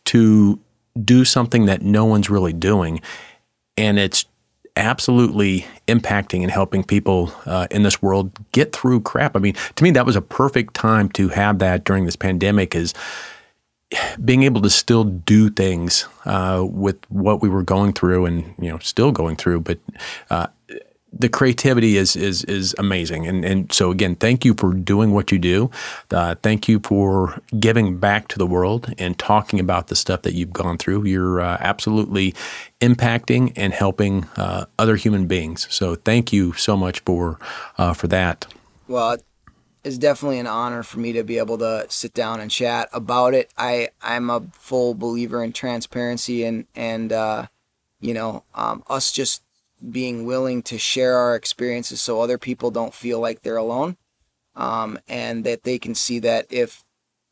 to 0.07 0.59
do 1.03 1.25
something 1.25 1.67
that 1.67 1.83
no 1.83 2.05
one's 2.05 2.31
really 2.31 2.53
doing. 2.53 3.01
And 3.77 3.99
it's 3.99 4.27
absolutely 4.77 5.67
impacting 5.87 6.43
and 6.43 6.51
helping 6.51 6.83
people 6.83 7.33
uh, 7.47 7.67
in 7.71 7.83
this 7.83 8.03
world 8.03 8.33
get 8.53 8.75
through 8.75 9.01
crap. 9.01 9.37
I 9.37 9.39
mean, 9.39 9.55
to 9.77 9.85
me, 9.85 9.91
that 9.93 10.07
was 10.07 10.17
a 10.17 10.23
perfect 10.23 10.75
time 10.75 11.09
to 11.11 11.29
have 11.29 11.59
that 11.61 11.85
during 11.85 12.07
this 12.07 12.17
pandemic. 12.17 12.75
Is 12.75 12.95
being 14.25 14.43
able 14.43 14.61
to 14.63 14.71
still 14.71 15.05
do 15.05 15.51
things 15.51 16.09
uh, 16.25 16.65
with 16.69 16.99
what 17.11 17.43
we 17.43 17.49
were 17.49 17.63
going 17.63 17.93
through 17.93 18.27
and 18.27 18.55
you 18.59 18.71
know 18.71 18.79
still 18.79 19.13
going 19.13 19.37
through, 19.37 19.61
but 19.61 19.79
uh, 20.31 20.47
the 21.17 21.29
creativity 21.29 21.97
is 21.97 22.17
is 22.17 22.45
is 22.45 22.75
amazing, 22.79 23.27
and 23.27 23.45
and 23.45 23.73
so 23.73 23.91
again, 23.91 24.17
thank 24.17 24.45
you 24.45 24.55
for 24.55 24.75
doing 24.75 25.13
what 25.13 25.31
you 25.31 25.39
do. 25.39 25.71
Uh, 26.11 26.35
thank 26.43 26.69
you 26.69 26.81
for 26.81 27.41
giving 27.59 27.99
back 27.99 28.29
to 28.29 28.39
the 28.39 28.47
world 28.47 28.93
and 28.99 29.19
talking 29.19 29.61
about 29.61 29.89
the 29.89 29.97
stuff 29.97 30.23
that 30.23 30.35
you've 30.35 30.53
gone 30.53 30.79
through. 30.79 31.05
You're 31.07 31.41
uh, 31.41 31.59
absolutely 31.61 32.35
impacting 32.81 33.53
and 33.57 33.73
helping 33.73 34.25
uh, 34.37 34.67
other 34.79 34.97
human 34.97 35.27
beings. 35.27 35.67
So 35.71 35.95
thank 35.95 36.33
you 36.33 36.53
so 36.55 36.77
much 36.77 37.01
for 37.01 37.39
uh, 37.79 37.95
for 37.95 38.09
that. 38.09 38.47
Well, 38.89 39.19
it's 39.85 39.99
definitely 39.99 40.39
an 40.39 40.47
honor 40.47 40.83
for 40.83 40.99
me 40.99 41.13
to 41.13 41.23
be 41.23 41.39
able 41.39 41.59
to 41.59 41.87
sit 41.89 42.15
down 42.15 42.41
and 42.41 42.51
chat 42.51 42.89
about 42.93 43.35
it. 43.35 43.51
I 43.57 43.91
I'm 44.03 44.31
a 44.31 44.43
full 44.55 44.95
believer 44.95 45.45
in 45.45 45.53
transparency 45.53 46.45
and 46.45 46.67
and 46.75 47.13
uh, 47.13 47.47
you 48.01 48.15
know 48.15 48.43
um, 48.55 48.83
us 48.89 49.13
just 49.13 49.44
being 49.91 50.25
willing 50.25 50.63
to 50.63 50.79
share 50.79 51.17
our 51.17 51.35
experiences 51.35 52.01
so 52.01 52.21
other 52.21 52.39
people 52.39 52.71
don't 52.71 52.95
feel 52.95 53.21
like 53.21 53.43
they're 53.43 53.57
alone 53.57 53.97
um, 54.57 54.99
and 55.09 55.45
that 55.45 55.65
they 55.65 55.79
can 55.79 55.95
see 55.95 56.19
that 56.21 56.47
if 56.51 56.85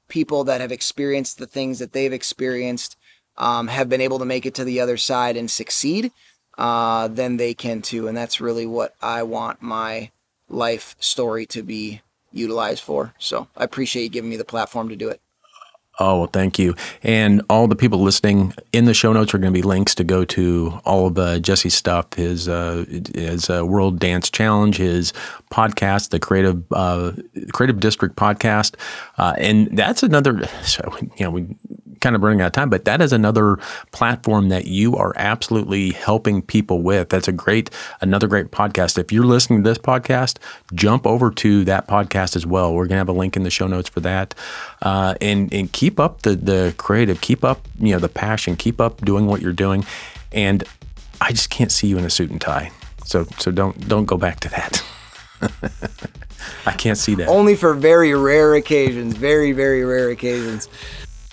people 0.08 0.44
that 0.44 0.60
have 0.60 0.70
experienced 0.70 1.38
the 1.38 1.46
things 1.46 1.78
that 1.78 1.92
they've 1.92 2.12
experienced 2.12 2.98
um, 3.38 3.68
have 3.68 3.88
been 3.88 4.02
able 4.02 4.18
to 4.18 4.26
make 4.26 4.44
it 4.44 4.54
to 4.54 4.64
the 4.64 4.78
other 4.78 4.98
side 4.98 5.38
and 5.38 5.50
succeed, 5.50 6.12
uh, 6.58 7.08
then 7.08 7.38
they 7.38 7.54
can 7.54 7.80
too. 7.80 8.06
And 8.06 8.14
that's 8.14 8.40
really 8.40 8.66
what 8.66 8.94
I 9.00 9.22
want 9.22 9.62
my 9.62 10.10
life 10.50 10.94
story 10.98 11.46
to 11.46 11.62
be 11.62 12.02
utilized 12.30 12.82
for. 12.82 13.14
So 13.18 13.48
I 13.56 13.64
appreciate 13.64 14.02
you 14.02 14.08
giving 14.10 14.28
me 14.28 14.36
the 14.36 14.44
platform 14.44 14.90
to 14.90 14.96
do 14.96 15.08
it. 15.08 15.21
Oh, 16.04 16.18
well, 16.18 16.26
thank 16.26 16.58
you. 16.58 16.74
And 17.04 17.42
all 17.48 17.68
the 17.68 17.76
people 17.76 18.00
listening 18.00 18.52
in 18.72 18.86
the 18.86 18.92
show 18.92 19.12
notes 19.12 19.32
are 19.34 19.38
going 19.38 19.52
to 19.52 19.56
be 19.56 19.62
links 19.62 19.94
to 19.94 20.02
go 20.02 20.24
to 20.24 20.80
all 20.84 21.06
of 21.06 21.16
uh, 21.16 21.38
Jesse's 21.38 21.74
stuff, 21.74 22.14
his 22.14 22.48
uh, 22.48 22.84
his 23.14 23.48
uh, 23.48 23.64
World 23.64 24.00
Dance 24.00 24.28
Challenge, 24.28 24.76
his 24.76 25.12
podcast, 25.52 26.10
the 26.10 26.18
Creative 26.18 26.60
uh, 26.72 27.12
Creative 27.52 27.78
District 27.78 28.16
podcast, 28.16 28.74
uh, 29.16 29.34
and 29.38 29.78
that's 29.78 30.02
another. 30.02 30.48
So, 30.64 30.92
you 31.00 31.24
know, 31.24 31.30
we 31.30 31.56
kind 32.02 32.14
of 32.14 32.22
running 32.22 32.42
out 32.42 32.48
of 32.48 32.52
time, 32.52 32.68
but 32.68 32.84
that 32.84 33.00
is 33.00 33.12
another 33.12 33.58
platform 33.92 34.50
that 34.50 34.66
you 34.66 34.96
are 34.96 35.12
absolutely 35.16 35.92
helping 35.92 36.42
people 36.42 36.82
with. 36.82 37.08
That's 37.08 37.28
a 37.28 37.32
great, 37.32 37.70
another 38.00 38.26
great 38.26 38.50
podcast. 38.50 38.98
If 38.98 39.12
you're 39.12 39.24
listening 39.24 39.62
to 39.62 39.70
this 39.70 39.78
podcast, 39.78 40.36
jump 40.74 41.06
over 41.06 41.30
to 41.30 41.64
that 41.64 41.88
podcast 41.88 42.36
as 42.36 42.44
well. 42.44 42.74
We're 42.74 42.86
gonna 42.86 42.98
have 42.98 43.08
a 43.08 43.12
link 43.12 43.36
in 43.36 43.44
the 43.44 43.50
show 43.50 43.66
notes 43.66 43.88
for 43.88 44.00
that, 44.00 44.34
uh, 44.82 45.14
and 45.20 45.52
and 45.54 45.72
keep 45.72 45.98
up 45.98 46.22
the 46.22 46.36
the 46.36 46.74
creative, 46.76 47.20
keep 47.20 47.44
up 47.44 47.66
you 47.78 47.92
know 47.92 47.98
the 47.98 48.08
passion, 48.08 48.56
keep 48.56 48.80
up 48.80 49.00
doing 49.02 49.26
what 49.26 49.40
you're 49.40 49.52
doing, 49.52 49.86
and 50.32 50.64
I 51.20 51.30
just 51.30 51.50
can't 51.50 51.70
see 51.70 51.86
you 51.86 51.98
in 51.98 52.04
a 52.04 52.10
suit 52.10 52.30
and 52.30 52.40
tie. 52.40 52.72
So 53.04 53.26
so 53.38 53.50
don't 53.50 53.88
don't 53.88 54.06
go 54.06 54.16
back 54.16 54.40
to 54.40 54.48
that. 54.50 54.84
I 56.66 56.72
can't 56.72 56.98
see 56.98 57.14
that. 57.16 57.28
Only 57.28 57.54
for 57.54 57.74
very 57.74 58.14
rare 58.14 58.54
occasions, 58.54 59.14
very 59.16 59.52
very 59.52 59.84
rare 59.84 60.10
occasions. 60.10 60.68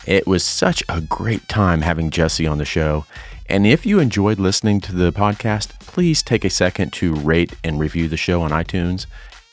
It 0.10 0.26
was 0.26 0.44
such 0.44 0.82
a 0.90 1.02
great 1.02 1.48
time 1.48 1.82
having 1.82 2.10
Jesse 2.10 2.48
on 2.48 2.58
the 2.58 2.66
show. 2.66 3.06
And 3.48 3.68
if 3.68 3.86
you 3.86 4.00
enjoyed 4.00 4.40
listening 4.40 4.82
to 4.82 4.92
the 4.92 5.12
podcast, 5.12 5.80
please 5.82 6.24
take 6.24 6.44
a 6.44 6.50
second 6.50 6.94
to 6.94 7.14
rate 7.14 7.54
and 7.64 7.80
review 7.80 8.08
the 8.08 8.18
show 8.18 8.42
on 8.42 8.50
iTunes. 8.50 9.06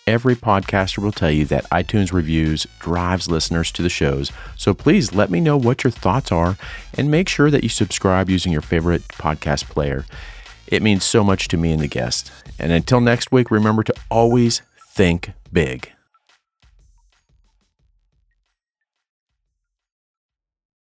Every 0.06 0.34
podcaster 0.34 0.96
will 0.96 1.12
tell 1.12 1.30
you 1.30 1.44
that 1.44 1.68
iTunes 1.68 2.10
reviews 2.10 2.66
drives 2.78 3.28
listeners 3.28 3.70
to 3.72 3.82
the 3.82 3.90
shows. 3.90 4.32
So 4.56 4.72
please 4.72 5.12
let 5.12 5.28
me 5.28 5.40
know 5.40 5.58
what 5.58 5.84
your 5.84 5.90
thoughts 5.90 6.32
are 6.32 6.56
and 6.94 7.10
make 7.10 7.28
sure 7.28 7.50
that 7.50 7.62
you 7.62 7.68
subscribe 7.68 8.30
using 8.30 8.50
your 8.50 8.62
favorite 8.62 9.06
podcast 9.08 9.64
player. 9.64 10.06
It 10.66 10.82
means 10.82 11.04
so 11.04 11.22
much 11.22 11.48
to 11.48 11.58
me 11.58 11.72
and 11.72 11.82
the 11.82 11.86
guest. 11.86 12.32
And 12.58 12.72
until 12.72 13.02
next 13.02 13.30
week, 13.30 13.50
remember 13.50 13.82
to 13.82 13.94
always 14.08 14.62
think 14.94 15.32
big. 15.52 15.92